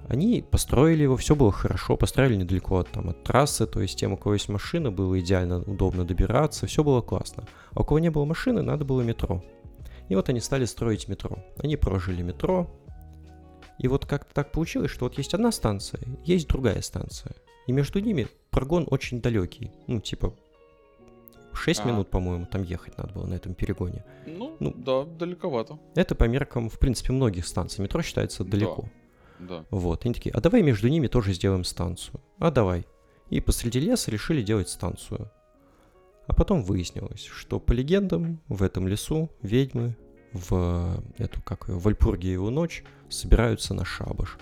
Они 0.08 0.42
построили 0.48 1.02
его, 1.02 1.16
все 1.16 1.36
было 1.36 1.52
хорошо, 1.52 1.96
построили 1.96 2.34
недалеко 2.36 2.78
от, 2.78 2.88
там, 2.90 3.10
от 3.10 3.22
трассы, 3.22 3.66
то 3.66 3.80
есть 3.80 3.98
тем, 3.98 4.12
у 4.12 4.16
кого 4.16 4.34
есть 4.34 4.48
машина, 4.48 4.90
было 4.90 5.20
идеально 5.20 5.60
удобно 5.62 6.04
добираться, 6.04 6.66
все 6.66 6.82
было 6.82 7.00
классно. 7.00 7.46
А 7.72 7.80
у 7.80 7.84
кого 7.84 7.98
не 7.98 8.10
было 8.10 8.24
машины, 8.24 8.62
надо 8.62 8.84
было 8.84 9.02
метро. 9.02 9.44
И 10.08 10.16
вот 10.16 10.28
они 10.28 10.40
стали 10.40 10.64
строить 10.64 11.06
метро. 11.06 11.38
Они 11.58 11.76
прожили 11.76 12.22
метро, 12.22 12.68
и 13.78 13.88
вот 13.88 14.04
как-то 14.04 14.34
так 14.34 14.52
получилось, 14.52 14.90
что 14.90 15.06
вот 15.06 15.16
есть 15.16 15.32
одна 15.32 15.50
станция, 15.50 16.00
есть 16.24 16.48
другая 16.48 16.82
станция. 16.82 17.32
И 17.66 17.72
между 17.72 17.98
ними 18.00 18.28
прогон 18.50 18.86
очень 18.90 19.22
далекий. 19.22 19.70
Ну, 19.86 20.00
типа, 20.00 20.34
6 21.56 21.80
А. 21.80 21.84
минут, 21.84 22.10
по-моему, 22.10 22.46
там 22.46 22.62
ехать 22.62 22.96
надо 22.98 23.12
было 23.12 23.26
на 23.26 23.34
этом 23.34 23.54
перегоне. 23.54 24.04
Ну, 24.26 24.56
Ну. 24.60 24.72
да, 24.76 25.04
далековато. 25.04 25.78
Это 25.94 26.14
по 26.14 26.24
меркам, 26.24 26.68
в 26.68 26.78
принципе, 26.78 27.12
многих 27.12 27.46
станций. 27.46 27.82
Метро 27.82 28.02
считается 28.02 28.44
Да. 28.44 28.50
далеко. 28.50 28.88
Да. 29.38 29.64
Вот, 29.70 30.04
они 30.04 30.14
такие, 30.14 30.32
а 30.34 30.40
давай 30.40 30.62
между 30.62 30.88
ними 30.88 31.06
тоже 31.06 31.32
сделаем 31.32 31.64
станцию. 31.64 32.20
А 32.38 32.50
давай. 32.50 32.86
И 33.30 33.40
посреди 33.40 33.80
леса 33.80 34.10
решили 34.10 34.42
делать 34.42 34.68
станцию. 34.68 35.30
А 36.26 36.34
потом 36.34 36.62
выяснилось, 36.62 37.24
что 37.24 37.58
по 37.58 37.72
легендам 37.72 38.40
в 38.48 38.62
этом 38.62 38.86
лесу 38.86 39.30
ведьмы 39.42 39.96
в 40.32 41.02
эту, 41.18 41.42
как 41.42 41.68
ее, 41.68 41.78
Вальпургиеву 41.78 42.50
ночь 42.50 42.84
собираются 43.08 43.74
на 43.74 43.84
шабаш. 43.84 44.38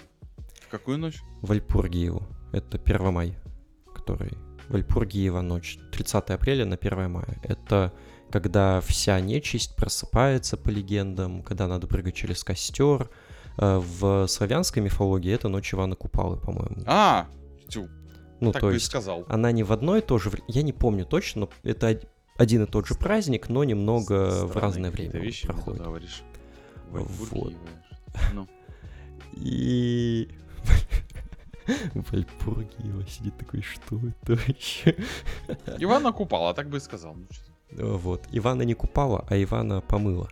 В 0.60 0.68
какую 0.68 0.98
ночь? 0.98 1.20
Вальпургиеву. 1.42 2.22
Это 2.52 2.78
Первомай, 2.78 3.34
который... 3.94 4.32
Вальпургиева 4.68 5.40
ночь. 5.40 5.78
30 5.92 6.30
апреля 6.30 6.64
на 6.64 6.76
1 6.76 7.10
мая. 7.10 7.38
Это 7.42 7.92
когда 8.30 8.80
вся 8.82 9.18
нечисть 9.20 9.74
просыпается 9.76 10.56
по 10.56 10.68
легендам, 10.68 11.42
когда 11.42 11.66
надо 11.66 11.86
прыгать 11.86 12.14
через 12.14 12.44
костер. 12.44 13.08
Э, 13.58 13.78
В 13.78 14.26
славянской 14.28 14.82
мифологии 14.82 15.32
это 15.32 15.48
ночь 15.48 15.72
Ивана 15.74 15.96
Купалы, 15.96 16.36
по-моему. 16.36 16.82
А, 16.86 17.26
тю, 17.68 17.88
ну, 18.40 18.52
так 18.52 18.60
то 18.60 18.66
бы 18.66 18.72
и 18.72 18.74
есть 18.74 18.86
сказал. 18.86 19.24
она 19.28 19.50
не 19.52 19.62
в 19.64 19.72
одно 19.72 19.96
и 19.96 20.00
то 20.00 20.18
же 20.18 20.28
время. 20.30 20.44
Я 20.48 20.62
не 20.62 20.72
помню 20.72 21.04
точно, 21.06 21.40
но 21.42 21.50
это 21.70 21.88
од- 21.88 22.06
один 22.36 22.64
и 22.64 22.66
тот 22.66 22.86
же 22.86 22.94
праздник, 22.94 23.48
но 23.48 23.64
немного 23.64 24.30
в 24.44 24.48
Странные 24.50 24.60
разное 24.62 24.90
какие-то 24.90 25.12
время 25.12 25.26
вещи 25.26 25.46
проходит. 25.46 25.82
говоришь. 25.82 26.22
Вот. 26.90 27.52
Ну, 28.34 28.46
И... 29.34 30.28
Вальпургиева 31.94 33.06
сидит 33.06 33.36
такой, 33.38 33.62
что 33.62 33.96
это 33.96 34.34
вообще? 34.34 34.96
Ивана 35.78 36.12
Купала, 36.12 36.54
так 36.54 36.68
бы 36.68 36.78
и 36.78 36.80
сказал. 36.80 37.14
Ну. 37.14 37.26
Э, 37.70 37.96
Вот. 37.96 38.26
Ивана 38.32 38.62
не 38.62 38.74
купала, 38.74 39.24
а 39.28 39.36
Ивана 39.42 39.80
помыла. 39.80 40.28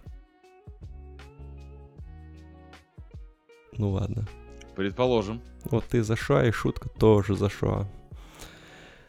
Ну 3.73 3.91
ладно. 3.91 4.27
Предположим. 4.75 5.43
Вот 5.65 5.85
ты 5.85 6.03
зашла, 6.03 6.47
и 6.47 6.51
шутка 6.51 6.89
тоже 6.89 7.37
зашла. 7.37 7.87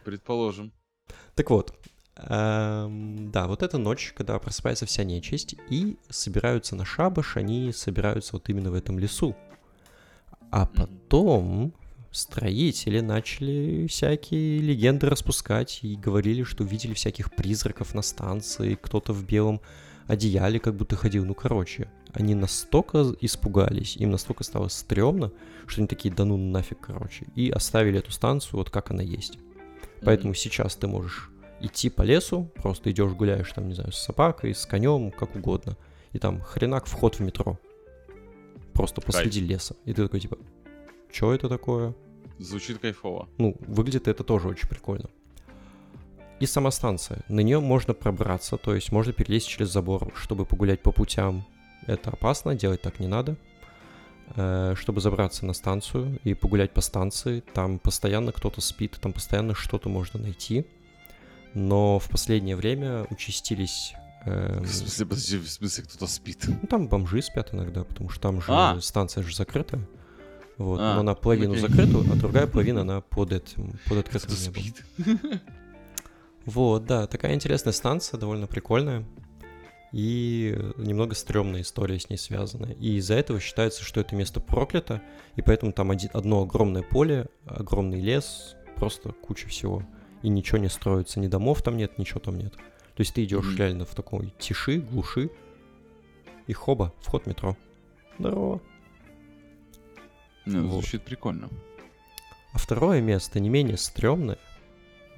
Предположим. 0.04 0.72
Так 1.34 1.50
вот, 1.50 1.74
эм, 2.16 3.30
да, 3.30 3.46
вот 3.46 3.62
эта 3.62 3.78
ночь, 3.78 4.12
когда 4.16 4.38
просыпается 4.38 4.86
вся 4.86 5.04
нечисть, 5.04 5.54
и 5.70 5.98
собираются 6.08 6.74
на 6.76 6.84
шабаш, 6.84 7.36
они 7.36 7.72
собираются 7.72 8.32
вот 8.34 8.48
именно 8.48 8.70
в 8.70 8.74
этом 8.74 8.98
лесу. 8.98 9.36
А 10.50 10.66
потом 10.66 11.74
строители 12.18 13.00
начали 13.00 13.86
всякие 13.86 14.58
легенды 14.58 15.08
распускать 15.08 15.80
и 15.82 15.96
говорили, 15.96 16.42
что 16.42 16.64
видели 16.64 16.94
всяких 16.94 17.34
призраков 17.34 17.94
на 17.94 18.02
станции, 18.02 18.74
кто-то 18.74 19.12
в 19.12 19.24
белом 19.24 19.60
одеяле 20.06 20.58
как 20.58 20.74
будто 20.74 20.96
ходил. 20.96 21.24
Ну, 21.24 21.34
короче, 21.34 21.90
они 22.12 22.34
настолько 22.34 23.14
испугались, 23.20 23.96
им 23.96 24.10
настолько 24.10 24.42
стало 24.42 24.68
стрёмно, 24.68 25.30
что 25.66 25.80
они 25.80 25.88
такие, 25.88 26.12
да 26.12 26.24
ну 26.24 26.36
нафиг, 26.36 26.80
короче, 26.80 27.26
и 27.36 27.50
оставили 27.50 27.98
эту 28.00 28.10
станцию 28.10 28.58
вот 28.58 28.70
как 28.70 28.90
она 28.90 29.02
есть. 29.02 29.38
Поэтому 30.02 30.34
сейчас 30.34 30.74
ты 30.76 30.86
можешь 30.86 31.30
идти 31.60 31.90
по 31.90 32.02
лесу, 32.02 32.50
просто 32.56 32.90
идешь 32.90 33.12
гуляешь 33.12 33.52
там, 33.52 33.68
не 33.68 33.74
знаю, 33.74 33.92
с 33.92 33.98
собакой, 33.98 34.54
с 34.54 34.66
конем, 34.66 35.10
как 35.10 35.36
угодно. 35.36 35.76
И 36.12 36.18
там 36.18 36.40
хренак 36.40 36.86
вход 36.86 37.16
в 37.16 37.20
метро. 37.20 37.58
Просто 38.72 39.00
посреди 39.00 39.40
леса. 39.40 39.76
И 39.84 39.92
ты 39.92 40.02
такой 40.04 40.20
типа, 40.20 40.38
что 41.10 41.34
это 41.34 41.48
такое? 41.48 41.94
Звучит 42.38 42.78
кайфово. 42.78 43.28
Ну, 43.38 43.56
выглядит 43.66 44.08
это 44.08 44.24
тоже 44.24 44.48
очень 44.48 44.68
прикольно. 44.68 45.08
И 46.40 46.46
сама 46.46 46.70
станция. 46.70 47.20
На 47.28 47.40
нее 47.40 47.58
можно 47.60 47.94
пробраться, 47.94 48.56
то 48.56 48.74
есть 48.74 48.92
можно 48.92 49.12
перелезть 49.12 49.48
через 49.48 49.70
забор, 49.70 50.12
чтобы 50.14 50.44
погулять 50.46 50.80
по 50.82 50.92
путям. 50.92 51.44
Это 51.86 52.10
опасно, 52.10 52.54
делать 52.54 52.80
так 52.82 53.00
не 53.00 53.08
надо. 53.08 53.36
Э, 54.36 54.74
Чтобы 54.76 55.00
забраться 55.00 55.46
на 55.46 55.52
станцию 55.52 56.20
и 56.22 56.34
погулять 56.34 56.72
по 56.72 56.80
станции, 56.80 57.40
там 57.54 57.78
постоянно 57.78 58.30
кто-то 58.30 58.60
спит, 58.60 58.98
там 59.00 59.12
постоянно 59.12 59.54
что-то 59.54 59.88
можно 59.88 60.20
найти. 60.20 60.64
Но 61.54 61.98
в 61.98 62.08
последнее 62.08 62.54
время 62.54 63.04
участились... 63.10 63.94
эм, 64.26 64.62
В 64.64 64.68
смысле, 64.72 65.06
подожди, 65.06 65.38
в 65.38 65.50
смысле, 65.50 65.84
кто-то 65.84 66.06
спит? 66.06 66.44
ну, 66.46 66.68
там 66.68 66.86
бомжи 66.88 67.20
спят 67.22 67.52
иногда, 67.52 67.82
потому 67.84 68.10
что 68.10 68.20
там 68.20 68.40
же 68.42 68.46
А. 68.52 68.78
станция 68.80 69.22
же 69.24 69.34
закрытая. 69.34 69.80
Вот, 70.58 70.80
А, 70.80 70.94
но 70.94 71.00
она 71.00 71.14
половину 71.14 71.52
окей. 71.52 71.62
закрыта, 71.62 71.98
а 72.10 72.16
другая 72.16 72.46
половина 72.48 72.80
она 72.82 73.00
под 73.00 73.32
этим, 73.32 73.72
под 73.86 73.98
открытым 73.98 74.30
Кто 74.30 74.42
небом. 74.44 74.62
спит? 74.62 74.84
Вот, 76.44 76.86
да, 76.86 77.06
такая 77.06 77.34
интересная 77.34 77.72
станция, 77.74 78.18
довольно 78.18 78.46
прикольная. 78.46 79.04
И 79.92 80.58
немного 80.76 81.14
стрёмная 81.14 81.60
история 81.62 81.98
с 81.98 82.08
ней 82.10 82.16
связана. 82.16 82.66
И 82.72 82.96
из-за 82.96 83.14
этого 83.14 83.38
считается, 83.40 83.82
что 83.84 84.00
это 84.00 84.14
место 84.16 84.40
проклято, 84.40 85.02
и 85.36 85.42
поэтому 85.42 85.72
там 85.72 85.90
один, 85.90 86.10
одно 86.12 86.42
огромное 86.42 86.82
поле, 86.82 87.26
огромный 87.46 88.00
лес, 88.00 88.56
просто 88.76 89.12
куча 89.12 89.46
всего. 89.48 89.82
И 90.22 90.28
ничего 90.28 90.58
не 90.58 90.68
строится, 90.68 91.20
ни 91.20 91.26
домов 91.26 91.62
там 91.62 91.76
нет, 91.76 91.98
ничего 91.98 92.20
там 92.20 92.36
нет. 92.38 92.54
То 92.54 93.00
есть 93.00 93.14
ты 93.14 93.24
идешь 93.24 93.44
Мгм. 93.46 93.56
реально 93.56 93.84
в 93.84 93.94
такой 93.94 94.32
тиши, 94.38 94.78
глуши, 94.80 95.30
и 96.46 96.52
хоба, 96.52 96.92
вход 97.00 97.24
в 97.24 97.26
метро. 97.26 97.56
Здорово. 98.18 98.60
Ну, 100.56 100.66
Вот. 100.68 100.72
звучит 100.82 101.02
прикольно. 101.02 101.48
А 102.52 102.58
второе 102.58 103.00
место 103.00 103.40
не 103.40 103.48
менее 103.48 103.76
стрёмное, 103.76 104.38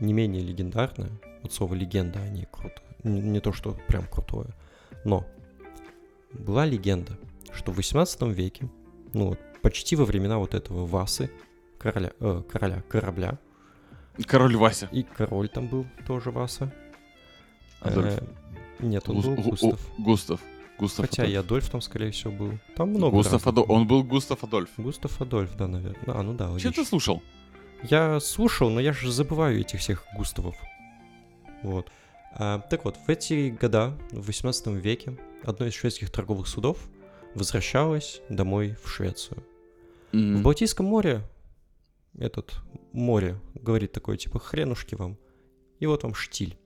не 0.01 0.13
менее 0.13 0.43
легендарное. 0.43 1.11
Вот 1.43 1.53
слово 1.53 1.75
легенда, 1.75 2.21
они 2.21 2.47
круто. 2.51 2.83
Не, 3.05 3.21
не 3.21 3.41
то, 3.41 3.53
что 3.53 3.73
прям 3.89 4.05
крутое. 4.07 4.49
Но 5.05 5.27
была 6.33 6.67
легенда, 6.67 7.17
что 7.53 7.73
в 7.73 7.77
18 7.77 8.23
веке, 8.23 8.69
ну 9.13 9.29
вот, 9.29 9.39
почти 9.63 9.97
во 9.97 10.05
времена 10.05 10.39
вот 10.39 10.55
этого 10.55 10.87
Васы, 10.87 11.31
короля, 11.79 12.13
э, 12.21 12.43
короля 12.51 12.83
корабля, 12.89 13.39
Король 14.27 14.57
Вася. 14.57 14.89
и 14.93 15.03
король 15.03 15.49
там 15.49 15.69
был 15.69 15.87
тоже 16.07 16.31
Васа. 16.31 16.73
Адольф. 17.81 18.19
Э, 18.21 18.27
нет, 18.81 19.09
он 19.09 19.17
Гус- 19.17 19.25
был 19.27 19.35
Гу- 19.37 19.51
Густав. 19.51 19.81
Густав. 19.99 20.41
Густав 20.81 21.07
Хотя 21.09 21.25
и 21.25 21.35
Адольф. 21.35 21.45
Адольф 21.47 21.71
там, 21.71 21.81
скорее 21.81 22.11
всего, 22.11 22.33
был. 22.33 22.59
Там 22.77 22.91
много 22.91 23.17
Густав 23.17 23.47
Адольф. 23.47 23.71
Он 23.71 23.87
был 23.87 24.03
Густав 24.03 24.43
Адольф. 24.45 24.71
Густав 24.77 25.21
Адольф, 25.21 25.55
да, 25.57 25.67
наверное. 25.69 26.15
А, 26.15 26.23
ну 26.23 26.35
да, 26.35 26.47
Че 26.47 26.51
логично. 26.53 26.73
ты 26.73 26.85
слушал? 26.85 27.23
Я 27.83 28.21
слушал, 28.21 28.71
но 28.71 28.81
я 28.81 28.93
же 28.93 29.11
забываю 29.13 29.61
этих 29.61 29.81
всех 29.81 30.05
Густавов. 30.17 30.57
Вот. 31.63 31.91
А, 32.33 32.59
так 32.61 32.85
вот, 32.85 32.97
в 32.97 33.09
эти 33.09 33.51
года, 33.51 33.97
в 34.11 34.27
18 34.27 34.67
веке, 34.69 35.17
одно 35.45 35.67
из 35.67 35.75
шведских 35.75 36.11
торговых 36.11 36.47
судов 36.47 36.79
возвращалось 37.35 38.21
домой 38.29 38.77
в 38.83 38.89
Швецию. 38.89 39.43
В 40.13 40.17
Мгм. 40.17 40.43
Балтийском 40.43 40.87
море 40.87 41.23
этот 42.19 42.55
море 42.93 43.39
говорит 43.55 43.93
такое, 43.93 44.17
типа, 44.17 44.39
хренушки 44.41 44.95
вам. 44.95 45.17
И 45.79 45.87
вот 45.87 46.03
вам 46.03 46.15
штиль. 46.15 46.57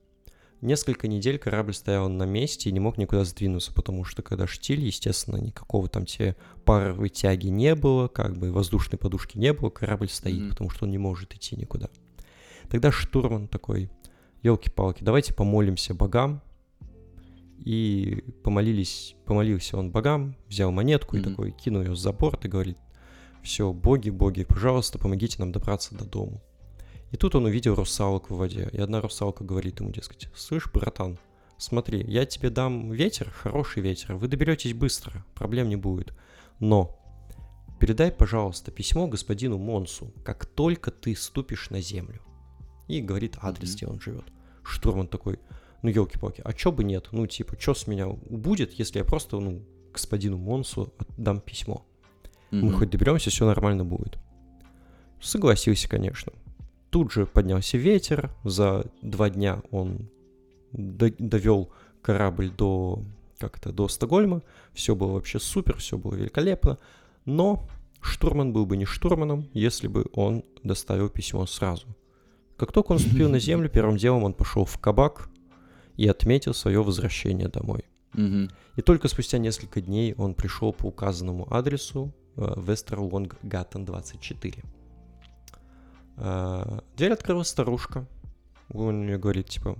Несколько 0.61 1.07
недель 1.07 1.37
корабль 1.37 1.73
стоял 1.73 2.09
на 2.09 2.23
месте 2.23 2.69
и 2.69 2.73
не 2.73 2.79
мог 2.79 2.97
никуда 2.97 3.23
сдвинуться, 3.23 3.73
потому 3.73 4.03
что 4.03 4.21
когда 4.23 4.47
штиль, 4.47 4.79
естественно, 4.79 5.37
никакого 5.37 5.87
там 5.89 6.05
тебе 6.05 6.35
паровой 6.63 7.09
тяги 7.09 7.47
не 7.47 7.75
было, 7.75 8.07
как 8.07 8.37
бы 8.37 8.51
воздушной 8.51 8.97
подушки 8.97 9.37
не 9.37 9.53
было, 9.53 9.69
корабль 9.69 10.09
стоит, 10.09 10.39
Мгм. 10.41 10.49
потому 10.49 10.69
что 10.69 10.85
он 10.85 10.91
не 10.91 10.97
может 10.97 11.33
идти 11.35 11.55
никуда. 11.55 11.89
Тогда 12.69 12.91
штурман 12.91 13.47
такой, 13.47 13.91
елки-палки, 14.41 15.03
давайте 15.03 15.33
помолимся 15.33 15.93
богам. 15.93 16.41
И 17.63 18.23
помолились, 18.43 19.15
помолился 19.25 19.77
он 19.77 19.89
богам, 19.91 20.35
взял 20.47 20.71
монетку 20.71 21.15
и 21.15 21.19
Мгм. 21.19 21.29
такой 21.29 21.51
кинул 21.51 21.81
ее 21.83 21.95
за 21.95 22.11
борт 22.11 22.45
и 22.45 22.49
говорит, 22.49 22.77
все, 23.43 23.71
боги, 23.71 24.09
боги, 24.09 24.43
пожалуйста, 24.43 24.99
помогите 24.99 25.37
нам 25.39 25.51
добраться 25.51 25.95
до 25.95 26.05
дому. 26.05 26.41
И 27.11 27.17
тут 27.17 27.35
он 27.35 27.45
увидел 27.45 27.75
русалок 27.75 28.29
в 28.29 28.35
воде, 28.35 28.69
и 28.71 28.79
одна 28.79 29.01
русалка 29.01 29.43
говорит 29.43 29.79
ему, 29.79 29.91
дескать, 29.91 30.27
слышь, 30.35 30.69
братан, 30.71 31.17
смотри, 31.57 32.03
я 32.07 32.25
тебе 32.25 32.49
дам 32.49 32.91
ветер, 32.91 33.29
хороший 33.29 33.81
ветер, 33.81 34.15
вы 34.15 34.27
доберетесь 34.27 34.73
быстро, 34.73 35.25
проблем 35.33 35.69
не 35.69 35.75
будет. 35.75 36.13
Но 36.59 36.97
передай, 37.79 38.11
пожалуйста, 38.11 38.71
письмо 38.71 39.07
господину 39.07 39.57
Монсу, 39.57 40.11
как 40.25 40.45
только 40.45 40.91
ты 40.91 41.15
ступишь 41.15 41.69
на 41.69 41.79
землю. 41.81 42.21
И 42.87 43.01
говорит 43.01 43.37
адрес, 43.41 43.69
Мгм. 43.69 43.75
где 43.77 43.87
он 43.87 43.99
живет. 44.01 44.25
Штурман 44.63 45.07
такой, 45.07 45.39
ну 45.83 45.89
елки-палки, 45.89 46.41
а 46.43 46.53
чё 46.53 46.71
бы 46.71 46.83
нет? 46.83 47.09
Ну 47.11 47.27
типа, 47.27 47.55
чё 47.55 47.73
с 47.73 47.87
меня 47.87 48.07
убудет, 48.07 48.73
если 48.73 48.99
я 48.99 49.05
просто, 49.05 49.39
ну, 49.39 49.61
господину 49.93 50.37
Монсу 50.37 50.93
отдам 50.97 51.39
письмо? 51.39 51.85
Мы 52.51 52.69
Мгм. 52.69 52.77
хоть 52.79 52.89
доберемся, 52.89 53.29
все 53.29 53.45
нормально 53.45 53.85
будет. 53.85 54.17
согласился, 55.21 55.87
конечно. 55.89 56.33
Тут 56.95 57.11
же 57.11 57.25
поднялся 57.25 57.77
ветер, 57.77 58.31
за 58.45 58.85
два 59.01 59.29
дня 59.29 59.61
он 59.69 60.07
до- 60.71 61.11
довел 61.19 61.69
корабль 62.01 62.49
до, 62.49 63.03
как 63.37 63.57
это, 63.57 63.73
до 63.73 63.89
Стокгольма, 63.89 64.43
все 64.71 64.95
было 64.95 65.11
вообще 65.11 65.37
супер, 65.41 65.75
все 65.75 65.97
было 65.97 66.15
великолепно, 66.15 66.77
но 67.25 67.67
штурман 67.99 68.53
был 68.53 68.65
бы 68.65 68.77
не 68.77 68.85
штурманом, 68.85 69.49
если 69.51 69.89
бы 69.89 70.05
он 70.13 70.45
доставил 70.63 71.09
письмо 71.09 71.45
сразу. 71.45 71.85
Как 72.55 72.71
только 72.71 72.93
он 72.93 72.99
ступил 72.99 73.29
на 73.29 73.39
землю, 73.49 73.67
первым 73.69 73.97
делом 73.97 74.23
он 74.23 74.33
пошел 74.33 74.63
в 74.63 74.77
кабак 74.77 75.27
и 75.97 76.07
отметил 76.07 76.53
свое 76.53 76.81
возвращение 76.81 77.49
домой. 77.49 77.83
И 78.77 78.81
только 78.81 79.09
спустя 79.09 79.37
несколько 79.37 79.81
дней 79.81 80.13
он 80.13 80.33
пришел 80.33 80.71
по 80.71 80.85
указанному 80.85 81.45
адресу 81.53 82.13
э, 82.37 82.53
Вестерлонг 82.55 83.35
Гаттен 83.43 83.83
24. 83.83 84.63
Э, 86.17 86.79
Дверь 86.95 87.13
открыла 87.13 87.43
старушка. 87.43 88.07
Он 88.73 89.03
мне 89.03 89.17
говорит, 89.17 89.49
типа, 89.49 89.77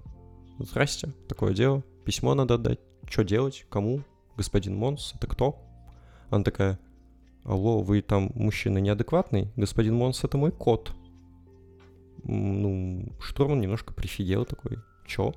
здрасте, 0.59 1.11
такое 1.27 1.53
дело, 1.53 1.83
письмо 2.05 2.33
надо 2.35 2.55
отдать. 2.55 2.79
Что 3.09 3.23
делать? 3.23 3.65
Кому? 3.69 4.01
Господин 4.37 4.75
Монс, 4.75 5.13
это 5.15 5.27
кто? 5.27 5.59
Она 6.29 6.43
такая, 6.43 6.79
алло, 7.43 7.81
вы 7.81 8.01
там 8.01 8.31
мужчина 8.35 8.79
неадекватный? 8.79 9.51
Господин 9.55 9.95
Монс, 9.95 10.23
это 10.23 10.37
мой 10.37 10.51
кот. 10.51 10.91
Ну, 12.23 13.07
штурман 13.19 13.61
немножко 13.61 13.93
прифигел 13.93 14.45
такой, 14.45 14.79
чё? 15.05 15.33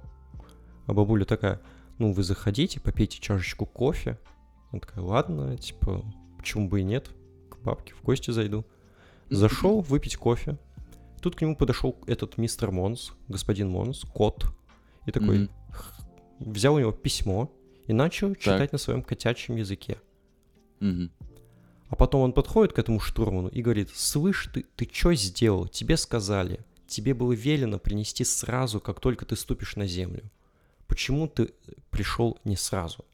А 0.86 0.94
бабуля 0.94 1.24
такая, 1.24 1.60
ну, 1.98 2.12
вы 2.12 2.22
заходите, 2.22 2.80
попейте 2.80 3.20
чашечку 3.20 3.66
кофе. 3.66 4.18
Она 4.72 4.80
такая, 4.80 5.04
ладно, 5.04 5.56
типа, 5.56 6.02
почему 6.38 6.68
бы 6.68 6.80
и 6.80 6.84
нет, 6.84 7.10
к 7.50 7.58
бабке 7.58 7.94
в 7.94 8.02
гости 8.02 8.30
зайду. 8.30 8.64
Зашел 9.30 9.80
выпить 9.80 10.16
кофе. 10.16 10.58
Тут 11.28 11.36
к 11.36 11.42
нему 11.42 11.56
подошел 11.56 11.94
этот 12.06 12.38
мистер 12.38 12.70
Монс, 12.70 13.12
господин 13.28 13.68
Монс, 13.68 14.00
кот, 14.14 14.46
и 15.04 15.10
такой 15.10 15.50
х- 15.70 16.02
взял 16.38 16.76
у 16.76 16.78
него 16.78 16.90
письмо 16.90 17.52
и 17.86 17.92
начал 17.92 18.34
читать 18.34 18.72
на 18.72 18.78
своем 18.78 19.02
котячьем 19.02 19.56
языке. 19.56 19.98
Мгм. 20.80 21.10
А 21.90 21.96
потом 21.96 22.22
он 22.22 22.32
подходит 22.32 22.72
к 22.72 22.78
этому 22.78 22.98
штурману 22.98 23.48
и 23.48 23.60
говорит, 23.60 23.90
слышь, 23.90 24.48
ты, 24.54 24.64
ты 24.74 24.88
что 24.90 25.12
сделал? 25.12 25.68
Тебе 25.68 25.98
сказали, 25.98 26.64
тебе 26.86 27.12
было 27.12 27.32
велено 27.32 27.78
принести 27.78 28.24
сразу, 28.24 28.80
как 28.80 28.98
только 28.98 29.26
ты 29.26 29.36
ступишь 29.36 29.76
на 29.76 29.86
землю. 29.86 30.30
Почему 30.86 31.28
ты 31.28 31.52
пришел 31.90 32.38
не 32.44 32.56
сразу? 32.56 33.04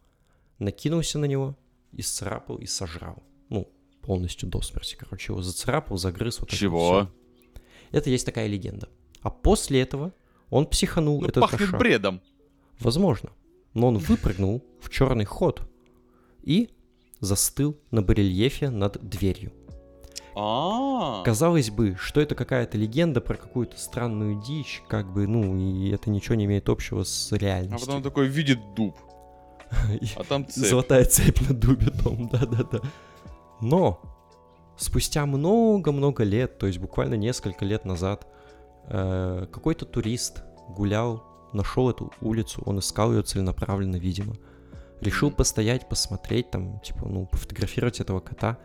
Накинулся 0.60 1.18
на 1.18 1.24
него 1.24 1.58
и 1.90 2.00
сцарапал, 2.00 2.58
и 2.58 2.66
сожрал. 2.66 3.24
Ну, 3.48 3.68
полностью 4.02 4.48
до 4.48 4.62
смерти, 4.62 4.94
короче, 4.94 5.32
его 5.32 5.42
зацарапал, 5.42 5.96
загрыз. 5.96 6.38
Вот 6.38 6.50
это 6.50 6.56
Чего? 6.56 7.10
Это 7.94 8.10
есть 8.10 8.26
такая 8.26 8.46
легенда. 8.46 8.88
А 9.22 9.30
после 9.30 9.80
этого 9.80 10.12
он 10.50 10.66
психанул, 10.66 11.20
Ну, 11.20 11.28
этот 11.28 11.40
пахнет 11.42 11.60
кошак. 11.60 11.78
бредом. 11.78 12.20
Возможно. 12.80 13.30
Но 13.72 13.88
он 13.88 13.98
выпрыгнул 13.98 14.64
в 14.80 14.90
черный 14.90 15.24
ход 15.24 15.62
и 16.42 16.70
застыл 17.20 17.76
на 17.90 18.02
барельефе 18.02 18.70
над 18.70 19.08
дверью. 19.08 19.52
А, 20.36 21.22
Казалось 21.22 21.70
бы, 21.70 21.96
что 21.98 22.20
это 22.20 22.34
какая-то 22.34 22.76
легенда 22.76 23.20
про 23.20 23.36
какую-то 23.36 23.78
странную 23.78 24.42
дичь, 24.42 24.82
как 24.88 25.12
бы, 25.12 25.26
ну, 25.28 25.56
и 25.56 25.90
это 25.90 26.10
ничего 26.10 26.34
не 26.34 26.44
имеет 26.46 26.68
общего 26.68 27.04
с 27.04 27.32
а 27.32 27.36
реальностью. 27.36 27.86
потом 27.86 28.02
такой 28.02 28.26
видит 28.26 28.58
дуб, 28.74 28.96
а 30.16 30.24
там 30.24 30.46
цепь. 30.46 30.66
Золотая 30.66 31.04
цепь 31.04 31.40
на 31.48 31.54
дубе 31.54 31.90
том, 31.90 32.28
да-да-да. 32.28 32.80
Но 33.60 34.00
спустя 34.76 35.26
много-много 35.26 36.24
лет, 36.24 36.58
то 36.58 36.66
есть 36.66 36.78
буквально 36.78 37.14
несколько 37.14 37.64
лет 37.64 37.84
назад, 37.84 38.26
э, 38.88 39.46
какой-то 39.52 39.84
турист 39.84 40.42
гулял, 40.68 41.24
нашел 41.52 41.90
эту 41.90 42.12
улицу, 42.20 42.62
он 42.66 42.78
искал 42.80 43.12
ее 43.12 43.22
целенаправленно, 43.22 43.96
видимо. 43.96 44.34
Решил 45.00 45.30
постоять, 45.30 45.88
посмотреть, 45.88 46.50
там, 46.50 46.80
типа, 46.80 47.06
ну, 47.06 47.26
пофотографировать 47.26 48.00
этого 48.00 48.20
кота. 48.20 48.58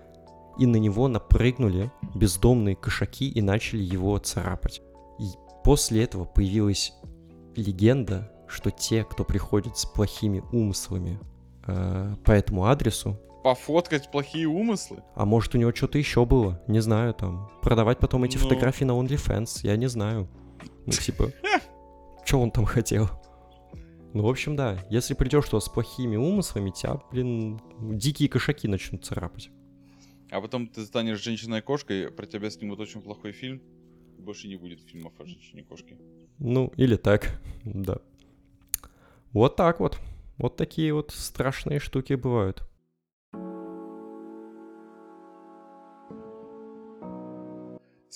И 0.58 0.66
на 0.66 0.78
него 0.78 1.08
напрыгнули 1.08 1.92
бездомные 2.16 2.76
кошаки 2.76 3.30
и 3.30 3.42
начали 3.42 3.82
его 3.82 4.18
царапать. 4.18 4.82
И 5.20 5.30
после 5.64 6.04
этого 6.04 6.26
появилась 6.26 6.94
легенда, 7.56 8.32
что 8.48 8.72
те, 8.72 9.04
кто 9.04 9.24
приходит 9.24 9.78
с 9.78 9.86
плохими 9.86 10.44
умыслами 10.52 11.20
э, 11.68 12.16
по 12.26 12.32
этому 12.32 12.66
адресу, 12.66 13.20
Пофоткать 13.50 14.12
плохие 14.12 14.48
умыслы? 14.48 15.02
а 15.16 15.26
может 15.26 15.56
у 15.56 15.58
него 15.58 15.74
что-то 15.74 15.98
еще 15.98 16.24
было, 16.24 16.62
не 16.68 16.82
знаю, 16.82 17.16
там, 17.16 17.50
продавать 17.64 17.98
потом 17.98 18.24
эти 18.24 18.38
Ну. 18.38 18.44
фотографии 18.44 18.84
на 18.84 18.92
OnlyFans, 18.92 19.62
я 19.64 19.76
не 19.76 19.88
знаю. 19.90 20.30
Ну, 20.86 20.92
типа, 20.92 21.32
что 22.26 22.42
он 22.42 22.52
там 22.52 22.66
хотел? 22.66 23.10
Ну, 24.14 24.22
в 24.22 24.30
общем, 24.30 24.56
да, 24.56 24.78
если 24.92 25.16
придешь 25.16 25.46
туда 25.50 25.62
с 25.62 25.68
плохими 25.68 26.16
умыслами, 26.16 26.70
тебя, 26.70 27.02
блин, 27.12 27.60
дикие 27.80 28.30
кошаки 28.30 28.68
начнут 28.68 29.04
царапать. 29.04 29.50
А 30.30 30.42
потом 30.42 30.68
ты 30.68 30.86
станешь 30.86 31.20
женщиной-кошкой, 31.20 32.12
про 32.12 32.28
тебя 32.28 32.52
снимут 32.52 32.80
очень 32.80 33.02
плохой 33.02 33.32
фильм, 33.32 33.64
больше 34.20 34.48
не 34.48 34.58
будет 34.58 34.82
фильмов 34.82 35.14
о 35.18 35.26
женщине-кошке. 35.26 35.98
Ну, 36.38 36.72
или 36.78 36.98
так, 36.98 37.42
да. 37.64 37.98
Вот 39.34 39.56
так 39.56 39.80
вот. 39.80 39.98
Вот 40.38 40.56
такие 40.56 40.94
вот 40.94 41.10
страшные 41.10 41.80
штуки 41.80 42.14
бывают. 42.14 42.62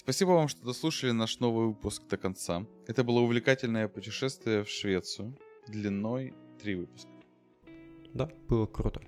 Спасибо 0.04 0.32
вам, 0.32 0.50
что 0.50 0.66
дослушали 0.66 1.12
наш 1.12 1.40
новый 1.40 1.68
выпуск 1.68 2.04
до 2.10 2.18
конца. 2.18 2.66
Это 2.88 3.06
было 3.06 3.22
увлекательное 3.22 3.88
путешествие 3.88 4.66
в 4.66 4.70
Швецию 4.70 5.38
длиной 5.66 6.34
три 6.62 6.76
выпуска. 6.76 7.10
Да, 8.14 8.30
было 8.50 8.66
круто. 8.66 9.02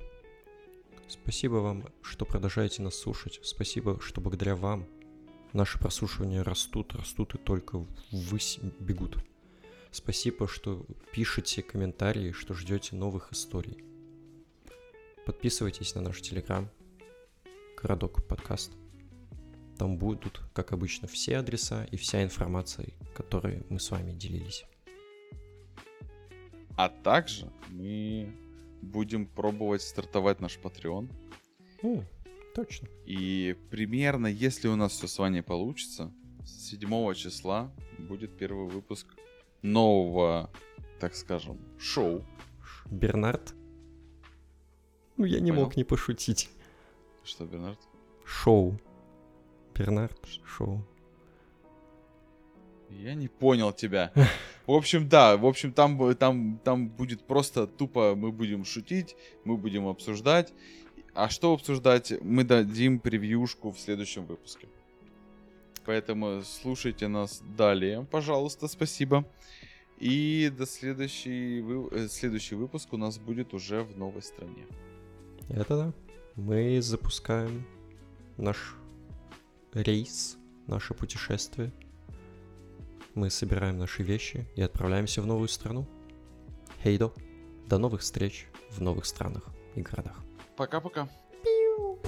Спасибо 1.09 1.55
вам, 1.55 1.83
что 2.01 2.23
продолжаете 2.23 2.81
нас 2.81 2.95
слушать. 2.95 3.41
Спасибо, 3.43 3.99
что 3.99 4.21
благодаря 4.21 4.55
вам 4.55 4.85
наши 5.51 5.77
прослушивания 5.79 6.45
растут, 6.45 6.95
растут 6.95 7.35
и 7.35 7.39
только 7.39 7.85
ввысь 8.11 8.59
бегут. 8.79 9.17
Спасибо, 9.91 10.47
что 10.47 10.85
пишете 11.11 11.61
комментарии, 11.61 12.31
что 12.31 12.53
ждете 12.53 12.95
новых 12.95 13.33
историй. 13.33 13.83
Подписывайтесь 15.25 15.93
на 15.93 15.99
наш 15.99 16.21
телеграм, 16.21 16.69
Городок 17.75 18.25
подкаст. 18.25 18.71
Там 19.77 19.97
будут, 19.97 20.41
как 20.53 20.71
обычно, 20.71 21.07
все 21.07 21.37
адреса 21.37 21.85
и 21.91 21.97
вся 21.97 22.23
информация, 22.23 22.87
которой 23.13 23.63
мы 23.69 23.79
с 23.79 23.91
вами 23.91 24.13
делились. 24.13 24.65
А 26.77 26.89
также 26.89 27.51
мы 27.69 28.33
будем 28.81 29.25
пробовать 29.25 29.81
стартовать 29.81 30.39
наш 30.39 30.57
Patreon. 30.57 31.09
М, 31.83 32.05
точно. 32.53 32.87
И 33.05 33.55
примерно, 33.69 34.27
если 34.27 34.67
у 34.67 34.75
нас 34.75 34.93
все 34.93 35.07
с 35.07 35.17
вами 35.19 35.41
получится, 35.41 36.11
с 36.45 36.69
7 36.69 37.13
числа 37.13 37.71
будет 37.97 38.37
первый 38.37 38.67
выпуск 38.67 39.07
нового, 39.61 40.49
так 40.99 41.15
скажем, 41.15 41.59
шоу. 41.77 42.23
Бернард? 42.85 43.53
Ну, 45.17 45.25
я 45.25 45.39
не 45.39 45.51
Понял. 45.51 45.63
мог 45.63 45.77
не 45.77 45.83
пошутить. 45.83 46.49
Что, 47.23 47.45
Бернард? 47.45 47.79
Шоу. 48.25 48.79
Бернард, 49.77 50.17
шоу. 50.45 50.83
Я 52.89 53.13
не 53.13 53.27
понял 53.27 53.73
тебя. 53.73 54.11
В 54.65 54.71
общем, 54.71 55.07
да, 55.07 55.37
в 55.37 55.45
общем, 55.45 55.73
там, 55.73 56.15
там, 56.15 56.59
там 56.63 56.87
будет 56.87 57.21
просто 57.27 57.67
тупо 57.67 58.15
мы 58.15 58.31
будем 58.31 58.65
шутить, 58.65 59.15
мы 59.43 59.57
будем 59.57 59.87
обсуждать. 59.87 60.53
А 61.13 61.29
что 61.29 61.53
обсуждать, 61.53 62.13
мы 62.21 62.43
дадим 62.43 62.99
превьюшку 62.99 63.71
в 63.71 63.79
следующем 63.79 64.25
выпуске. 64.25 64.67
Поэтому 65.85 66.41
слушайте 66.43 67.07
нас 67.07 67.43
далее, 67.55 68.07
пожалуйста, 68.09 68.67
спасибо. 68.67 69.23
И 69.99 70.51
до 70.57 70.65
следующий, 70.65 71.61
вы- 71.61 71.89
э, 71.91 72.07
следующий 72.07 72.55
выпуск 72.55 72.91
у 72.93 72.97
нас 72.97 73.19
будет 73.19 73.53
уже 73.53 73.83
в 73.83 73.95
новой 73.97 74.23
стране. 74.23 74.65
Это 75.49 75.77
да. 75.77 75.93
Мы 76.35 76.81
запускаем 76.81 77.65
наш 78.37 78.75
рейс, 79.75 80.37
наше 80.67 80.93
путешествие. 80.93 81.71
Мы 83.13 83.29
собираем 83.29 83.77
наши 83.77 84.03
вещи 84.03 84.47
и 84.55 84.61
отправляемся 84.61 85.21
в 85.21 85.25
новую 85.25 85.47
страну. 85.47 85.87
Хейдо. 86.83 87.13
До 87.67 87.77
новых 87.77 88.01
встреч 88.01 88.47
в 88.69 88.81
новых 88.81 89.05
странах 89.05 89.43
и 89.75 89.81
городах. 89.81 90.19
Пока-пока. 90.55 91.09
Пиу. 91.43 91.99